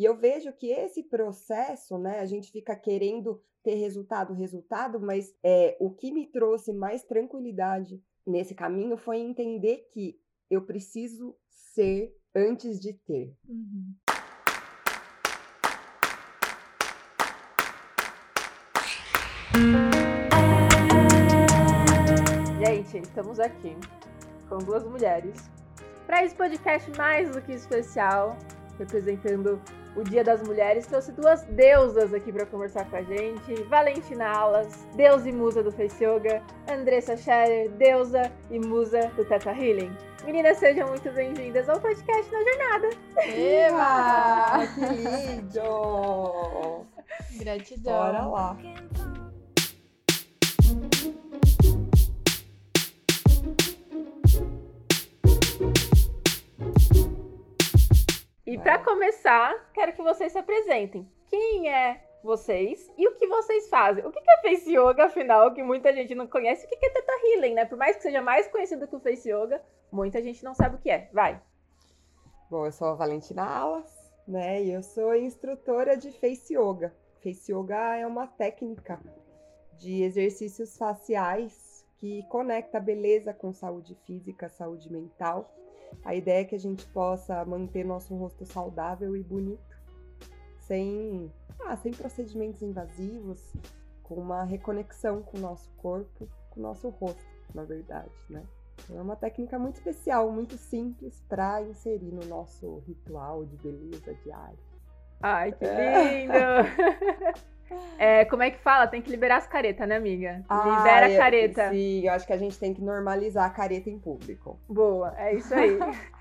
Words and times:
E 0.00 0.04
eu 0.06 0.16
vejo 0.16 0.50
que 0.54 0.70
esse 0.70 1.02
processo, 1.02 1.98
né, 1.98 2.20
a 2.20 2.24
gente 2.24 2.50
fica 2.50 2.74
querendo 2.74 3.38
ter 3.62 3.74
resultado, 3.74 4.32
resultado, 4.32 4.98
mas 4.98 5.36
é, 5.44 5.76
o 5.78 5.90
que 5.90 6.10
me 6.10 6.26
trouxe 6.26 6.72
mais 6.72 7.04
tranquilidade 7.04 8.02
nesse 8.26 8.54
caminho 8.54 8.96
foi 8.96 9.18
entender 9.18 9.86
que 9.92 10.18
eu 10.48 10.64
preciso 10.64 11.36
ser 11.50 12.16
antes 12.34 12.80
de 12.80 12.94
ter. 12.94 13.36
Uhum. 13.46 13.94
Gente, 22.64 23.02
estamos 23.02 23.38
aqui 23.38 23.76
com 24.48 24.56
duas 24.56 24.82
mulheres 24.82 25.50
para 26.06 26.24
esse 26.24 26.34
podcast 26.34 26.90
mais 26.96 27.30
do 27.30 27.42
que 27.42 27.52
especial, 27.52 28.38
representando 28.78 29.60
o 30.00 30.04
Dia 30.04 30.24
das 30.24 30.42
Mulheres, 30.42 30.86
trouxe 30.86 31.12
duas 31.12 31.42
deusas 31.42 32.14
aqui 32.14 32.32
para 32.32 32.46
conversar 32.46 32.88
com 32.88 32.96
a 32.96 33.02
gente. 33.02 33.54
Valentina 33.64 34.26
Alas, 34.26 34.86
deusa 34.94 35.28
e 35.28 35.32
musa 35.32 35.62
do 35.62 35.70
Face 35.70 36.02
Yoga. 36.02 36.42
Andressa 36.68 37.16
Scherer, 37.16 37.70
deusa 37.72 38.32
e 38.50 38.58
musa 38.58 39.08
do 39.16 39.24
Teta 39.24 39.50
Healing. 39.50 39.94
Meninas, 40.24 40.58
sejam 40.58 40.88
muito 40.88 41.10
bem-vindas 41.12 41.68
ao 41.68 41.80
podcast 41.80 42.30
Na 42.32 42.42
Jornada. 42.42 42.88
Eba! 43.26 44.66
que 44.74 44.80
lindo! 45.30 46.86
Gratidão. 47.38 47.92
Bora 47.92 48.26
lá. 48.26 48.56
E 58.50 58.58
para 58.58 58.80
começar, 58.80 59.70
quero 59.72 59.92
que 59.92 60.02
vocês 60.02 60.32
se 60.32 60.38
apresentem. 60.38 61.08
Quem 61.28 61.72
é 61.72 62.04
vocês 62.20 62.90
e 62.98 63.06
o 63.06 63.14
que 63.14 63.28
vocês 63.28 63.68
fazem? 63.68 64.04
O 64.04 64.10
que 64.10 64.18
é 64.18 64.42
Face 64.42 64.76
Yoga, 64.76 65.04
afinal, 65.04 65.54
que 65.54 65.62
muita 65.62 65.92
gente 65.92 66.16
não 66.16 66.26
conhece? 66.26 66.66
O 66.66 66.68
que 66.68 66.84
é 66.84 66.90
Teta 66.90 67.12
Healing, 67.26 67.54
né? 67.54 67.64
Por 67.64 67.78
mais 67.78 67.94
que 67.94 68.02
seja 68.02 68.20
mais 68.20 68.48
conhecido 68.48 68.88
que 68.88 68.96
o 68.96 68.98
Face 68.98 69.30
Yoga, 69.30 69.62
muita 69.92 70.20
gente 70.20 70.42
não 70.42 70.52
sabe 70.52 70.74
o 70.74 70.78
que 70.80 70.90
é. 70.90 71.08
Vai. 71.12 71.40
Bom, 72.50 72.66
eu 72.66 72.72
sou 72.72 72.88
a 72.88 72.94
Valentina 72.94 73.44
Alas, 73.44 74.12
né? 74.26 74.60
E 74.60 74.72
eu 74.72 74.82
sou 74.82 75.14
instrutora 75.14 75.96
de 75.96 76.10
Face 76.10 76.52
Yoga. 76.52 76.92
Face 77.22 77.52
Yoga 77.52 77.98
é 77.98 78.04
uma 78.04 78.26
técnica 78.26 78.98
de 79.78 80.02
exercícios 80.02 80.76
faciais 80.76 81.86
que 81.98 82.24
conecta 82.24 82.80
beleza 82.80 83.32
com 83.32 83.52
saúde 83.52 83.94
física, 84.04 84.48
saúde 84.48 84.90
mental 84.90 85.48
a 86.04 86.14
ideia 86.14 86.42
é 86.42 86.44
que 86.44 86.54
a 86.54 86.58
gente 86.58 86.86
possa 86.86 87.44
manter 87.44 87.84
nosso 87.84 88.14
rosto 88.14 88.44
saudável 88.44 89.16
e 89.16 89.22
bonito, 89.22 89.78
sem, 90.60 91.30
ah, 91.64 91.76
sem 91.76 91.92
procedimentos 91.92 92.62
invasivos, 92.62 93.40
com 94.02 94.14
uma 94.16 94.44
reconexão 94.44 95.22
com 95.22 95.38
o 95.38 95.40
nosso 95.40 95.70
corpo, 95.76 96.28
com 96.50 96.60
o 96.60 96.62
nosso 96.62 96.88
rosto, 96.88 97.24
na 97.54 97.64
verdade, 97.64 98.10
né? 98.28 98.42
Então, 98.84 98.98
é 98.98 99.02
uma 99.02 99.16
técnica 99.16 99.58
muito 99.58 99.76
especial, 99.76 100.30
muito 100.32 100.56
simples 100.56 101.22
para 101.28 101.62
inserir 101.62 102.12
no 102.12 102.24
nosso 102.26 102.78
ritual 102.86 103.44
de 103.44 103.56
beleza 103.56 104.14
diário. 104.24 104.58
Ai, 105.22 105.52
que 105.52 105.64
lindo! 105.64 106.32
É, 107.98 108.24
como 108.24 108.42
é 108.42 108.50
que 108.50 108.58
fala? 108.58 108.86
Tem 108.86 109.02
que 109.02 109.10
liberar 109.10 109.36
as 109.36 109.46
caretas, 109.46 109.86
né, 109.88 109.96
amiga? 109.96 110.44
Ah, 110.48 110.76
Libera 110.78 111.06
a 111.06 111.16
careta. 111.16 111.62
Eu, 111.66 111.70
sim, 111.72 112.06
eu 112.06 112.12
acho 112.12 112.26
que 112.26 112.32
a 112.32 112.38
gente 112.38 112.58
tem 112.58 112.72
que 112.72 112.80
normalizar 112.80 113.44
a 113.44 113.50
careta 113.50 113.90
em 113.90 113.98
público. 113.98 114.58
Boa, 114.68 115.14
é 115.18 115.34
isso 115.34 115.52
aí. 115.54 115.78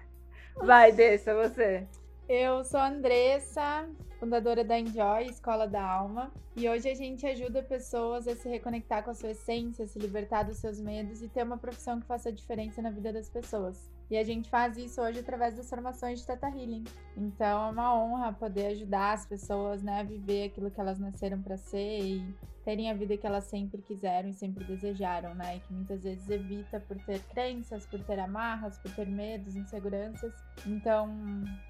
Vai, 0.61 0.91
desça 0.91 1.33
você. 1.33 1.87
Eu 2.27 2.63
sou 2.63 2.79
a 2.79 2.87
Andressa, 2.87 3.87
fundadora 4.19 4.63
da 4.63 4.77
Enjoy, 4.77 5.25
Escola 5.25 5.67
da 5.67 5.81
Alma, 5.81 6.31
e 6.55 6.67
hoje 6.67 6.89
a 6.89 6.93
gente 6.93 7.25
ajuda 7.25 7.63
pessoas 7.63 8.27
a 8.27 8.35
se 8.35 8.49
reconectar 8.49 9.03
com 9.03 9.11
a 9.11 9.13
sua 9.13 9.31
essência, 9.31 9.87
se 9.87 9.97
libertar 9.97 10.43
dos 10.43 10.57
seus 10.57 10.79
medos 10.79 11.21
e 11.21 11.29
ter 11.29 11.43
uma 11.43 11.57
profissão 11.57 11.99
que 11.99 12.05
faça 12.05 12.31
diferença 12.31 12.81
na 12.81 12.91
vida 12.91 13.13
das 13.13 13.29
pessoas. 13.29 13.89
E 14.09 14.17
a 14.17 14.23
gente 14.23 14.49
faz 14.49 14.75
isso 14.75 15.01
hoje 15.01 15.19
através 15.19 15.55
das 15.55 15.69
formações 15.69 16.19
de 16.19 16.25
Teta 16.25 16.47
Healing. 16.47 16.83
Então 17.15 17.67
é 17.67 17.71
uma 17.71 17.95
honra 17.95 18.33
poder 18.33 18.67
ajudar 18.67 19.13
as 19.13 19.25
pessoas 19.25 19.83
né, 19.83 19.99
a 19.99 20.03
viver 20.03 20.45
aquilo 20.45 20.71
que 20.71 20.81
elas 20.81 20.97
nasceram 20.97 21.41
para 21.41 21.57
ser 21.57 22.01
e 22.01 22.35
terem 22.63 22.89
a 22.89 22.93
vida 22.93 23.17
que 23.17 23.25
elas 23.25 23.45
sempre 23.45 23.81
quiseram 23.81 24.29
e 24.29 24.33
sempre 24.33 24.63
desejaram, 24.63 25.33
né? 25.35 25.57
E 25.57 25.59
que 25.59 25.73
muitas 25.73 26.03
vezes 26.03 26.29
evita 26.29 26.79
por 26.79 26.97
ter 27.05 27.19
crenças, 27.33 27.85
por 27.85 27.99
ter 28.03 28.19
amarras, 28.19 28.77
por 28.77 28.91
ter 28.91 29.07
medos, 29.07 29.55
inseguranças. 29.55 30.33
Então, 30.65 31.09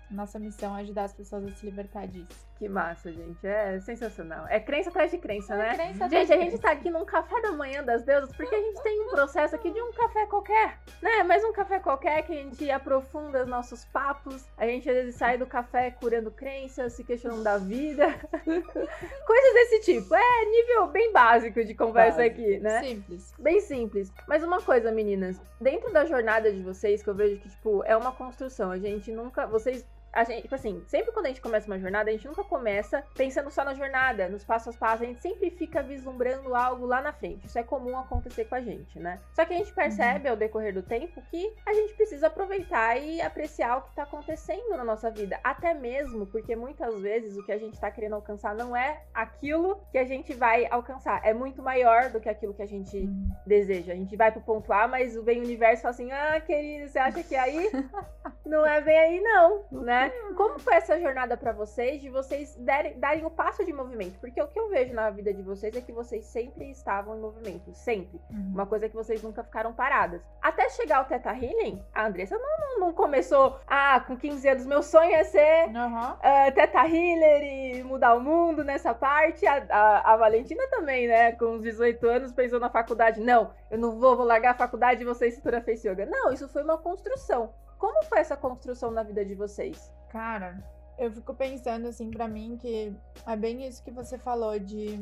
nossa 0.09 0.39
missão 0.39 0.75
é 0.77 0.81
ajudar 0.81 1.03
as 1.03 1.13
pessoas 1.13 1.45
a 1.45 1.51
se 1.51 1.65
libertar 1.65 2.07
disso. 2.07 2.47
Que 2.57 2.67
massa, 2.67 3.11
gente. 3.11 3.45
É 3.45 3.79
sensacional. 3.79 4.45
É 4.49 4.59
crença 4.59 4.89
atrás 4.89 5.11
de 5.11 5.17
crença, 5.17 5.53
é 5.53 5.57
né? 5.57 5.75
Crença 5.75 6.09
gente, 6.09 6.33
a 6.33 6.37
gente 6.37 6.57
tá 6.57 6.71
aqui 6.71 6.89
num 6.89 7.05
café 7.05 7.39
da 7.41 7.51
manhã 7.53 7.83
das 7.83 8.03
deusas 8.03 8.35
porque 8.35 8.53
a 8.53 8.59
gente 8.59 8.81
tem 8.83 8.99
um 9.01 9.09
processo 9.09 9.55
aqui 9.55 9.71
de 9.71 9.81
um 9.81 9.93
café 9.93 10.25
qualquer, 10.25 10.77
né? 11.01 11.23
Mas 11.23 11.43
um 11.43 11.53
café 11.53 11.79
qualquer 11.79 12.21
que 12.23 12.33
a 12.33 12.35
gente 12.35 12.69
aprofunda 12.69 13.43
os 13.43 13.47
nossos 13.47 13.85
papos. 13.85 14.45
A 14.57 14.65
gente 14.65 14.89
às 14.89 14.95
vezes 14.95 15.15
sai 15.15 15.37
do 15.37 15.45
café 15.45 15.91
curando 15.91 16.31
crenças, 16.31 16.93
se 16.93 17.03
questionando 17.03 17.43
da 17.43 17.57
vida. 17.57 18.07
Coisas 18.43 19.53
desse 19.53 19.79
tipo. 19.81 20.13
É 20.13 20.45
nível 20.45 20.78
bem 20.87 21.11
básico 21.11 21.63
de 21.63 21.73
conversa 21.73 22.19
básico. 22.19 22.41
aqui, 22.41 22.59
né? 22.59 22.83
Simples. 22.83 23.33
Bem 23.37 23.61
simples. 23.61 24.11
Mas 24.27 24.43
uma 24.43 24.61
coisa, 24.61 24.91
meninas, 24.91 25.39
dentro 25.59 25.91
da 25.91 26.05
jornada 26.05 26.51
de 26.51 26.61
vocês, 26.61 27.03
que 27.03 27.09
eu 27.09 27.15
vejo 27.15 27.39
que, 27.39 27.49
tipo, 27.49 27.83
é 27.85 27.95
uma 27.95 28.11
construção. 28.11 28.71
A 28.71 28.77
gente 28.77 29.11
nunca. 29.11 29.45
Vocês 29.47 29.85
a 30.11 30.23
gente, 30.23 30.43
tipo 30.43 30.55
assim, 30.55 30.83
sempre 30.87 31.11
quando 31.11 31.27
a 31.27 31.29
gente 31.29 31.41
começa 31.41 31.67
uma 31.67 31.79
jornada, 31.79 32.09
a 32.09 32.13
gente 32.13 32.27
nunca 32.27 32.43
começa 32.43 33.03
pensando 33.15 33.49
só 33.51 33.63
na 33.63 33.73
jornada, 33.73 34.27
nos 34.27 34.43
passos 34.43 34.75
a 34.75 34.79
passos, 34.79 35.03
a 35.03 35.05
gente 35.05 35.21
sempre 35.21 35.49
fica 35.51 35.81
vislumbrando 35.81 36.55
algo 36.55 36.85
lá 36.85 37.01
na 37.01 37.13
frente. 37.13 37.45
Isso 37.45 37.59
é 37.59 37.63
comum 37.63 37.97
acontecer 37.97 38.45
com 38.45 38.55
a 38.55 38.61
gente, 38.61 38.99
né? 38.99 39.19
Só 39.33 39.45
que 39.45 39.53
a 39.53 39.57
gente 39.57 39.73
percebe 39.73 40.25
uhum. 40.25 40.31
ao 40.31 40.37
decorrer 40.37 40.73
do 40.73 40.81
tempo 40.81 41.21
que 41.29 41.53
a 41.65 41.73
gente 41.73 41.93
precisa 41.93 42.27
aproveitar 42.27 42.97
e 42.97 43.21
apreciar 43.21 43.77
o 43.77 43.81
que 43.81 43.95
tá 43.95 44.03
acontecendo 44.03 44.69
na 44.69 44.83
nossa 44.83 45.11
vida. 45.11 45.39
Até 45.43 45.73
mesmo 45.73 46.25
porque 46.27 46.55
muitas 46.55 46.99
vezes 47.01 47.37
o 47.37 47.45
que 47.45 47.51
a 47.51 47.57
gente 47.57 47.79
tá 47.79 47.91
querendo 47.91 48.15
alcançar 48.15 48.55
não 48.55 48.75
é 48.75 49.03
aquilo 49.13 49.79
que 49.91 49.97
a 49.97 50.05
gente 50.05 50.33
vai 50.33 50.65
alcançar. 50.69 51.21
É 51.25 51.33
muito 51.33 51.61
maior 51.61 52.09
do 52.09 52.19
que 52.19 52.29
aquilo 52.29 52.53
que 52.53 52.61
a 52.61 52.67
gente 52.67 52.97
uhum. 52.97 53.29
deseja. 53.45 53.93
A 53.93 53.95
gente 53.95 54.15
vai 54.15 54.31
pro 54.31 54.41
ponto 54.41 54.71
A, 54.73 54.87
mas 54.87 55.15
vem 55.23 55.39
o 55.39 55.43
universo 55.43 55.81
e 55.81 55.83
fala 55.83 55.93
assim: 55.93 56.11
ah, 56.11 56.41
querido, 56.41 56.87
você 56.87 56.99
acha 56.99 57.23
que 57.23 57.35
é 57.35 57.39
aí? 57.39 57.71
não 58.49 58.65
é 58.65 58.81
bem 58.81 58.97
aí, 58.97 59.21
não, 59.21 59.63
né? 59.71 59.89
né? 59.99 60.11
Como 60.35 60.59
foi 60.59 60.75
essa 60.75 60.99
jornada 60.99 61.37
para 61.37 61.51
vocês 61.51 62.01
de 62.01 62.09
vocês 62.09 62.55
derem, 62.55 62.99
darem 62.99 63.25
o 63.25 63.29
passo 63.29 63.63
de 63.65 63.71
movimento? 63.71 64.19
Porque 64.19 64.41
o 64.41 64.47
que 64.47 64.59
eu 64.59 64.69
vejo 64.69 64.93
na 64.93 65.09
vida 65.09 65.33
de 65.33 65.41
vocês 65.41 65.75
é 65.75 65.81
que 65.81 65.91
vocês 65.91 66.25
sempre 66.25 66.69
estavam 66.69 67.15
em 67.15 67.19
movimento, 67.19 67.73
sempre. 67.73 68.19
Uhum. 68.29 68.51
Uma 68.53 68.65
coisa 68.65 68.89
que 68.89 68.95
vocês 68.95 69.21
nunca 69.21 69.43
ficaram 69.43 69.73
paradas. 69.73 70.21
Até 70.41 70.69
chegar 70.69 70.97
ao 70.97 71.05
Teta 71.05 71.31
Healing, 71.31 71.83
a 71.93 72.07
Andressa 72.07 72.37
não, 72.37 72.59
não, 72.59 72.79
não 72.87 72.93
começou, 72.93 73.59
ah, 73.67 73.99
com 74.05 74.17
15 74.17 74.49
anos, 74.49 74.65
meu 74.65 74.81
sonho 74.81 75.13
é 75.13 75.23
ser 75.23 75.67
uhum. 75.67 76.11
uh, 76.11 76.51
Teta 76.53 76.85
Healer 76.87 77.43
e 77.43 77.83
mudar 77.83 78.15
o 78.15 78.21
mundo 78.21 78.63
nessa 78.63 78.93
parte. 78.93 79.45
A, 79.45 79.65
a, 79.69 80.13
a, 80.13 80.17
Valentina 80.17 80.63
também, 80.69 81.07
né, 81.07 81.31
com 81.33 81.45
uns 81.55 81.61
18 81.61 82.07
anos, 82.07 82.31
pensou 82.31 82.59
na 82.59 82.69
faculdade, 82.69 83.21
não, 83.21 83.51
eu 83.69 83.77
não 83.77 83.99
vou, 83.99 84.15
vou 84.15 84.25
largar 84.25 84.51
a 84.51 84.57
faculdade 84.57 85.01
e 85.01 85.05
vou 85.05 85.13
ser 85.13 85.27
instrutora 85.27 85.61
Face 85.61 85.87
Yoga. 85.87 86.05
Não, 86.05 86.31
isso 86.31 86.47
foi 86.47 86.63
uma 86.63 86.77
construção. 86.77 87.53
Como 87.79 88.03
foi 88.03 88.19
essa 88.19 88.35
construção 88.35 88.91
na 88.91 89.01
vida 89.01 89.25
de 89.25 89.33
vocês? 89.33 89.91
Cara, 90.09 90.61
eu 90.97 91.09
fico 91.11 91.33
pensando 91.33 91.87
assim 91.87 92.11
para 92.11 92.27
mim 92.27 92.57
que 92.57 92.93
é 93.25 93.35
bem 93.37 93.65
isso 93.65 93.81
que 93.81 93.89
você 93.89 94.17
falou 94.17 94.59
de 94.59 94.99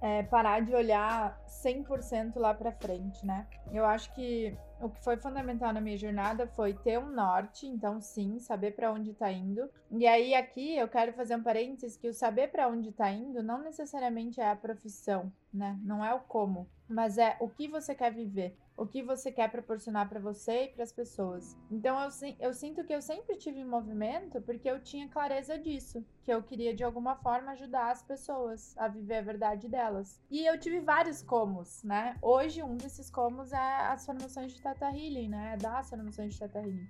é, 0.00 0.22
parar 0.22 0.60
de 0.60 0.72
olhar 0.72 1.38
100% 1.46 2.36
lá 2.36 2.54
para 2.54 2.72
frente, 2.72 3.26
né? 3.26 3.46
Eu 3.72 3.84
acho 3.84 4.14
que 4.14 4.56
o 4.80 4.88
que 4.88 5.02
foi 5.04 5.16
fundamental 5.16 5.72
na 5.72 5.80
minha 5.80 5.98
jornada 5.98 6.46
foi 6.46 6.72
ter 6.72 6.98
um 6.98 7.10
norte, 7.10 7.66
então 7.66 8.00
sim, 8.00 8.38
saber 8.38 8.74
para 8.74 8.92
onde 8.92 9.12
tá 9.12 9.30
indo. 9.30 9.68
E 9.90 10.06
aí 10.06 10.34
aqui 10.34 10.76
eu 10.76 10.88
quero 10.88 11.12
fazer 11.12 11.36
um 11.36 11.42
parênteses 11.42 11.96
que 11.96 12.08
o 12.08 12.14
saber 12.14 12.48
para 12.48 12.68
onde 12.68 12.92
tá 12.92 13.10
indo 13.10 13.42
não 13.42 13.62
necessariamente 13.62 14.40
é 14.40 14.48
a 14.48 14.56
profissão, 14.56 15.30
né? 15.52 15.78
Não 15.82 16.04
é 16.04 16.14
o 16.14 16.20
como, 16.20 16.66
mas 16.88 17.18
é 17.18 17.36
o 17.40 17.48
que 17.48 17.68
você 17.68 17.94
quer 17.94 18.12
viver 18.12 18.56
o 18.80 18.86
que 18.86 19.02
você 19.02 19.30
quer 19.30 19.50
proporcionar 19.50 20.08
para 20.08 20.18
você 20.18 20.64
e 20.64 20.68
para 20.68 20.82
as 20.82 20.90
pessoas. 20.90 21.54
Então 21.70 22.00
eu, 22.00 22.08
eu 22.40 22.54
sinto 22.54 22.82
que 22.82 22.94
eu 22.94 23.02
sempre 23.02 23.36
tive 23.36 23.60
em 23.60 23.64
movimento 23.64 24.40
porque 24.40 24.70
eu 24.70 24.80
tinha 24.82 25.06
clareza 25.06 25.58
disso, 25.58 26.02
que 26.24 26.32
eu 26.32 26.42
queria 26.42 26.74
de 26.74 26.82
alguma 26.82 27.14
forma 27.16 27.52
ajudar 27.52 27.90
as 27.90 28.02
pessoas 28.02 28.74
a 28.78 28.88
viver 28.88 29.16
a 29.16 29.22
verdade 29.22 29.68
delas. 29.68 30.18
E 30.30 30.46
eu 30.46 30.58
tive 30.58 30.80
vários 30.80 31.20
comos, 31.20 31.84
né? 31.84 32.16
Hoje 32.22 32.62
um 32.62 32.74
desses 32.78 33.10
comos 33.10 33.52
é 33.52 33.76
as 33.92 34.06
formações 34.06 34.54
de 34.54 34.62
Tata 34.62 34.86
Healing, 34.86 35.28
né? 35.28 35.52
É 35.52 35.56
das 35.58 35.90
formações 35.90 36.32
de 36.32 36.40
Tata 36.40 36.60
Healing. 36.60 36.88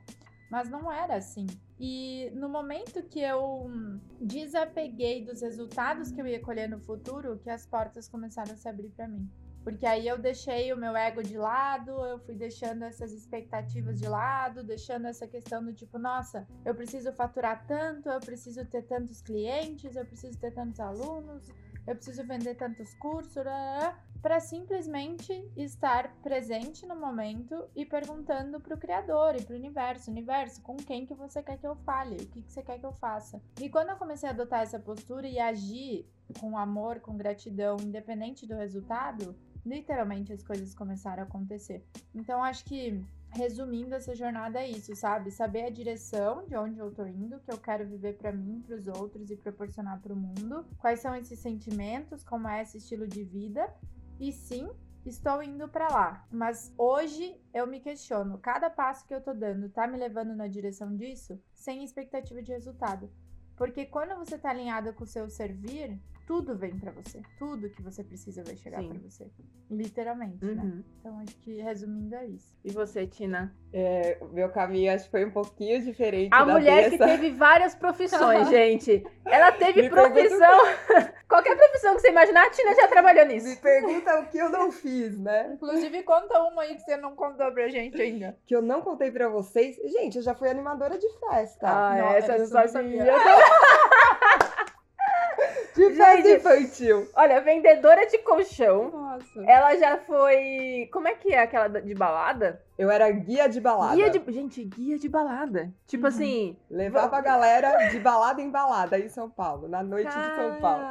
Mas 0.48 0.70
não 0.70 0.92
era 0.92 1.16
assim. 1.16 1.48
E 1.76 2.30
no 2.36 2.48
momento 2.48 3.02
que 3.02 3.20
eu 3.20 3.68
desapeguei 4.20 5.24
dos 5.24 5.42
resultados 5.42 6.12
que 6.12 6.20
eu 6.20 6.26
ia 6.28 6.40
colher 6.40 6.68
no 6.68 6.78
futuro, 6.78 7.40
que 7.42 7.50
as 7.50 7.66
portas 7.66 8.08
começaram 8.08 8.52
a 8.52 8.56
se 8.56 8.68
abrir 8.68 8.90
para 8.90 9.08
mim. 9.08 9.28
Porque 9.70 9.86
aí 9.86 10.08
eu 10.08 10.18
deixei 10.18 10.72
o 10.72 10.76
meu 10.76 10.96
ego 10.96 11.22
de 11.22 11.38
lado, 11.38 11.92
eu 12.04 12.18
fui 12.18 12.34
deixando 12.34 12.82
essas 12.82 13.12
expectativas 13.12 14.00
de 14.00 14.08
lado, 14.08 14.64
deixando 14.64 15.06
essa 15.06 15.28
questão 15.28 15.64
do 15.64 15.72
tipo, 15.72 15.96
nossa, 15.96 16.44
eu 16.64 16.74
preciso 16.74 17.12
faturar 17.12 17.64
tanto, 17.68 18.08
eu 18.08 18.18
preciso 18.18 18.64
ter 18.64 18.82
tantos 18.82 19.22
clientes, 19.22 19.94
eu 19.94 20.04
preciso 20.04 20.36
ter 20.38 20.52
tantos 20.52 20.80
alunos, 20.80 21.46
eu 21.86 21.94
preciso 21.94 22.26
vender 22.26 22.56
tantos 22.56 22.92
cursos, 22.94 23.32
para 24.20 24.40
simplesmente 24.40 25.32
estar 25.56 26.14
presente 26.16 26.84
no 26.84 26.96
momento 26.96 27.64
e 27.74 27.86
perguntando 27.86 28.60
para 28.60 28.74
o 28.74 28.78
criador 28.78 29.36
e 29.36 29.42
para 29.42 29.54
o 29.54 29.56
universo, 29.56 30.10
universo, 30.10 30.60
com 30.62 30.76
quem 30.76 31.06
que 31.06 31.14
você 31.14 31.42
quer 31.42 31.58
que 31.58 31.66
eu 31.66 31.76
fale, 31.76 32.16
o 32.16 32.26
que, 32.26 32.42
que 32.42 32.52
você 32.52 32.62
quer 32.62 32.78
que 32.78 32.84
eu 32.84 32.92
faça. 32.94 33.40
E 33.60 33.70
quando 33.70 33.90
eu 33.90 33.96
comecei 33.96 34.28
a 34.28 34.32
adotar 34.32 34.62
essa 34.62 34.78
postura 34.78 35.26
e 35.26 35.38
agir 35.38 36.06
com 36.38 36.58
amor, 36.58 37.00
com 37.00 37.16
gratidão, 37.16 37.76
independente 37.80 38.46
do 38.46 38.54
resultado, 38.56 39.34
literalmente 39.64 40.32
as 40.32 40.42
coisas 40.42 40.74
começaram 40.74 41.22
a 41.22 41.26
acontecer. 41.26 41.84
Então 42.14 42.42
acho 42.42 42.64
que 42.64 43.04
resumindo 43.32 43.94
essa 43.94 44.14
jornada 44.14 44.60
é 44.60 44.68
isso, 44.68 44.94
sabe? 44.96 45.30
Saber 45.30 45.64
a 45.64 45.70
direção 45.70 46.44
de 46.46 46.56
onde 46.56 46.78
eu 46.78 46.90
tô 46.90 47.06
indo, 47.06 47.38
que 47.40 47.52
eu 47.52 47.58
quero 47.58 47.86
viver 47.86 48.16
para 48.16 48.32
mim, 48.32 48.62
para 48.66 48.76
os 48.76 48.86
outros 48.88 49.30
e 49.30 49.36
proporcionar 49.36 50.00
para 50.00 50.12
o 50.12 50.16
mundo. 50.16 50.66
Quais 50.78 51.00
são 51.00 51.14
esses 51.14 51.38
sentimentos, 51.38 52.24
como 52.24 52.48
é 52.48 52.62
esse 52.62 52.78
estilo 52.78 53.06
de 53.06 53.22
vida? 53.22 53.72
E 54.18 54.32
sim, 54.32 54.68
estou 55.06 55.42
indo 55.42 55.68
para 55.68 55.88
lá. 55.88 56.26
Mas 56.30 56.72
hoje 56.76 57.40
eu 57.54 57.66
me 57.66 57.80
questiono, 57.80 58.38
cada 58.38 58.68
passo 58.68 59.06
que 59.06 59.14
eu 59.14 59.20
tô 59.20 59.32
dando 59.32 59.68
tá 59.68 59.86
me 59.86 59.96
levando 59.96 60.34
na 60.34 60.48
direção 60.48 60.96
disso? 60.96 61.40
Sem 61.54 61.84
expectativa 61.84 62.42
de 62.42 62.52
resultado. 62.52 63.10
Porque 63.56 63.84
quando 63.84 64.16
você 64.16 64.38
tá 64.38 64.50
alinhada 64.50 64.92
com 64.92 65.04
o 65.04 65.06
seu 65.06 65.28
servir, 65.28 66.00
tudo 66.30 66.56
vem 66.56 66.78
para 66.78 66.92
você. 66.92 67.20
Tudo 67.40 67.68
que 67.68 67.82
você 67.82 68.04
precisa 68.04 68.44
vai 68.44 68.56
chegar 68.56 68.84
para 68.84 68.98
você. 69.00 69.28
Literalmente, 69.68 70.44
né? 70.44 70.62
uhum. 70.62 70.76
né? 70.76 70.84
Então 71.00 71.18
acho 71.18 71.36
que 71.38 71.60
resumindo 71.60 72.14
é 72.14 72.24
isso. 72.26 72.54
E 72.64 72.70
você, 72.70 73.04
Tina? 73.04 73.52
É, 73.72 74.16
o 74.20 74.26
meu 74.26 74.48
caminho 74.48 74.92
acho 74.92 75.06
que 75.06 75.10
foi 75.10 75.24
um 75.24 75.32
pouquinho 75.32 75.82
diferente. 75.82 76.32
A 76.32 76.46
mulher 76.46 76.88
dessa. 76.88 76.90
que 76.90 76.98
teve 76.98 77.30
várias 77.32 77.74
profissões, 77.74 78.46
gente. 78.48 79.04
Ela 79.24 79.50
teve 79.50 79.82
Me 79.82 79.90
profissão. 79.90 80.60
Pergunta... 80.86 81.14
Qualquer 81.28 81.56
profissão 81.56 81.94
que 81.94 82.02
você 82.02 82.10
imaginar, 82.10 82.46
a 82.46 82.50
Tina 82.50 82.74
já 82.74 82.88
trabalhou 82.88 83.26
nisso. 83.26 83.48
Me 83.48 83.56
pergunta 83.56 84.20
o 84.20 84.26
que 84.26 84.38
eu 84.38 84.50
não 84.50 84.70
fiz, 84.70 85.18
né? 85.18 85.52
Inclusive, 85.54 86.02
conta 86.04 86.42
uma 86.42 86.62
aí 86.62 86.74
que 86.74 86.82
você 86.82 86.96
não 86.96 87.14
contou 87.14 87.50
pra 87.52 87.68
gente 87.68 88.00
ainda. 88.00 88.36
Que 88.46 88.54
eu 88.54 88.62
não 88.62 88.82
contei 88.82 89.10
pra 89.10 89.28
vocês. 89.28 89.76
Gente, 89.76 90.16
eu 90.16 90.22
já 90.22 90.34
fui 90.34 90.48
animadora 90.48 90.96
de 90.98 91.08
festa. 91.20 91.68
Ah, 91.68 91.96
não, 91.96 92.10
essa 92.10 92.36
eu 92.36 92.48
não 92.48 92.68
sabia. 92.68 93.04
De 95.88 95.94
festa 95.94 96.30
infantil. 96.30 97.08
Olha, 97.14 97.40
vendedora 97.40 98.06
de 98.06 98.18
colchão. 98.18 98.90
Nossa. 98.90 99.44
Ela 99.46 99.76
já 99.76 99.96
foi. 99.98 100.88
Como 100.92 101.08
é 101.08 101.14
que 101.14 101.32
é 101.32 101.40
aquela 101.40 101.68
de 101.68 101.94
balada? 101.94 102.62
Eu 102.76 102.90
era 102.90 103.10
guia 103.10 103.48
de 103.48 103.60
balada. 103.60 103.94
Guia 103.94 104.10
de... 104.10 104.32
Gente, 104.32 104.64
guia 104.64 104.98
de 104.98 105.08
balada. 105.08 105.72
Tipo 105.86 106.04
uhum. 106.04 106.08
assim. 106.08 106.56
Levava 106.70 107.16
a 107.16 107.20
galera 107.20 107.88
de 107.88 107.98
balada 107.98 108.40
em 108.40 108.50
balada 108.50 108.98
em 108.98 109.08
São 109.08 109.28
Paulo, 109.28 109.68
na 109.68 109.82
noite 109.82 110.08
Cara. 110.08 110.28
de 110.28 110.36
São 110.36 110.60
Paulo. 110.60 110.84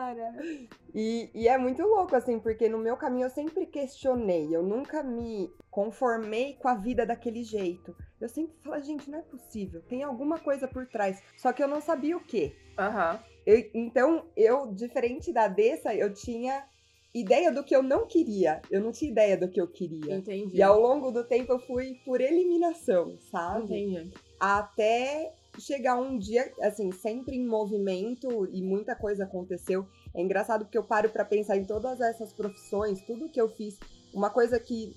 E, 0.93 1.29
e 1.33 1.47
é 1.47 1.57
muito 1.57 1.81
louco, 1.83 2.15
assim, 2.15 2.39
porque 2.39 2.67
no 2.67 2.77
meu 2.77 2.97
caminho 2.97 3.25
eu 3.25 3.29
sempre 3.29 3.65
questionei. 3.65 4.55
Eu 4.55 4.63
nunca 4.63 5.03
me 5.03 5.51
conformei 5.69 6.55
com 6.59 6.67
a 6.67 6.75
vida 6.75 7.05
daquele 7.05 7.43
jeito. 7.43 7.95
Eu 8.19 8.27
sempre 8.27 8.55
falei, 8.61 8.83
gente, 8.83 9.09
não 9.09 9.19
é 9.19 9.21
possível. 9.21 9.81
Tem 9.81 10.03
alguma 10.03 10.37
coisa 10.39 10.67
por 10.67 10.85
trás. 10.87 11.21
Só 11.37 11.53
que 11.53 11.63
eu 11.63 11.67
não 11.67 11.81
sabia 11.81 12.17
o 12.17 12.19
quê. 12.19 12.55
Aham. 12.77 13.13
Uhum. 13.13 13.19
Eu, 13.49 13.67
então, 13.73 14.25
eu, 14.37 14.71
diferente 14.71 15.33
da 15.33 15.47
Dessa, 15.47 15.95
eu 15.95 16.13
tinha 16.13 16.63
ideia 17.15 17.51
do 17.51 17.63
que 17.63 17.75
eu 17.75 17.81
não 17.81 18.05
queria. 18.05 18.61
Eu 18.69 18.79
não 18.79 18.91
tinha 18.91 19.09
ideia 19.09 19.35
do 19.35 19.49
que 19.49 19.59
eu 19.59 19.67
queria. 19.67 20.17
Entendi. 20.17 20.57
E 20.57 20.61
ao 20.61 20.79
longo 20.79 21.09
do 21.09 21.23
tempo 21.23 21.53
eu 21.53 21.59
fui 21.59 21.95
por 22.05 22.21
eliminação, 22.21 23.17
sabe? 23.31 23.75
Entendi. 23.75 24.13
Até 24.39 25.33
chegar 25.57 25.95
um 25.95 26.19
dia, 26.19 26.53
assim, 26.61 26.91
sempre 26.91 27.37
em 27.37 27.43
movimento 27.43 28.47
e 28.53 28.61
muita 28.61 28.95
coisa 28.95 29.23
aconteceu. 29.23 29.87
É 30.13 30.21
engraçado 30.21 30.65
porque 30.65 30.77
eu 30.77 30.83
paro 30.83 31.09
para 31.09 31.25
pensar 31.25 31.57
em 31.57 31.65
todas 31.65 31.99
essas 32.01 32.31
profissões, 32.31 33.01
tudo 33.01 33.29
que 33.29 33.41
eu 33.41 33.49
fiz. 33.49 33.79
Uma 34.13 34.29
coisa 34.29 34.59
que 34.59 34.95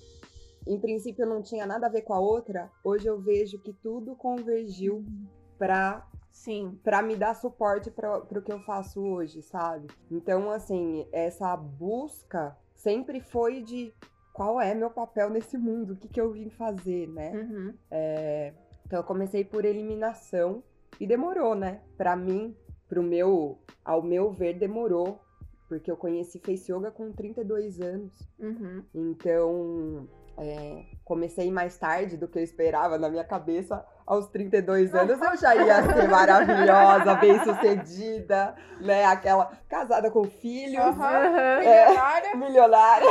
em 0.67 0.79
princípio 0.79 1.25
não 1.25 1.41
tinha 1.41 1.65
nada 1.65 1.87
a 1.87 1.89
ver 1.89 2.03
com 2.03 2.13
a 2.13 2.19
outra, 2.19 2.69
hoje 2.83 3.07
eu 3.07 3.19
vejo 3.19 3.57
que 3.57 3.73
tudo 3.73 4.15
convergiu 4.15 4.97
uhum. 4.97 5.25
para 5.57 6.07
Sim. 6.33 6.77
Pra 6.83 7.01
me 7.01 7.15
dar 7.15 7.35
suporte 7.35 7.91
para 7.91 8.17
o 8.17 8.41
que 8.41 8.51
eu 8.51 8.59
faço 8.61 8.99
hoje, 8.99 9.41
sabe? 9.43 9.87
Então, 10.11 10.51
assim, 10.51 11.07
essa 11.11 11.55
busca 11.55 12.57
sempre 12.75 13.21
foi 13.21 13.61
de 13.61 13.93
qual 14.33 14.59
é 14.59 14.73
meu 14.73 14.89
papel 14.89 15.29
nesse 15.29 15.57
mundo, 15.57 15.93
o 15.93 15.95
que, 15.95 16.07
que 16.07 16.19
eu 16.19 16.31
vim 16.31 16.49
fazer, 16.49 17.07
né? 17.07 17.31
Uhum. 17.31 17.73
É, 17.89 18.51
então, 18.85 18.99
eu 18.99 19.03
comecei 19.03 19.45
por 19.45 19.63
eliminação 19.63 20.63
e 20.99 21.05
demorou, 21.05 21.53
né? 21.53 21.81
Pra 21.95 22.15
mim, 22.15 22.57
pro 22.89 23.03
meu, 23.03 23.59
ao 23.85 24.01
meu 24.01 24.31
ver, 24.31 24.57
demorou. 24.57 25.21
Porque 25.69 25.89
eu 25.89 25.97
conheci 25.97 26.39
Face 26.39 26.71
Yoga 26.71 26.91
com 26.91 27.11
32 27.11 27.79
anos. 27.79 28.29
Uhum. 28.37 28.83
Então, 28.93 30.07
é, 30.37 30.83
comecei 31.05 31.51
mais 31.51 31.77
tarde 31.77 32.17
do 32.17 32.27
que 32.27 32.39
eu 32.39 32.43
esperava 32.43 32.97
na 32.97 33.09
minha 33.09 33.23
cabeça. 33.23 33.85
Aos 34.05 34.27
32 34.27 34.93
anos 34.93 35.21
eu 35.21 35.37
já 35.37 35.55
ia 35.55 35.83
ser 35.83 36.07
maravilhosa, 36.09 37.15
bem 37.15 37.39
sucedida, 37.43 38.55
né? 38.81 39.05
Aquela 39.05 39.51
casada 39.69 40.09
com 40.11 40.25
filhos. 40.25 40.83
Uhum, 40.83 41.03
é, 41.03 41.85
milionária. 41.85 42.35
Milionária. 42.35 43.07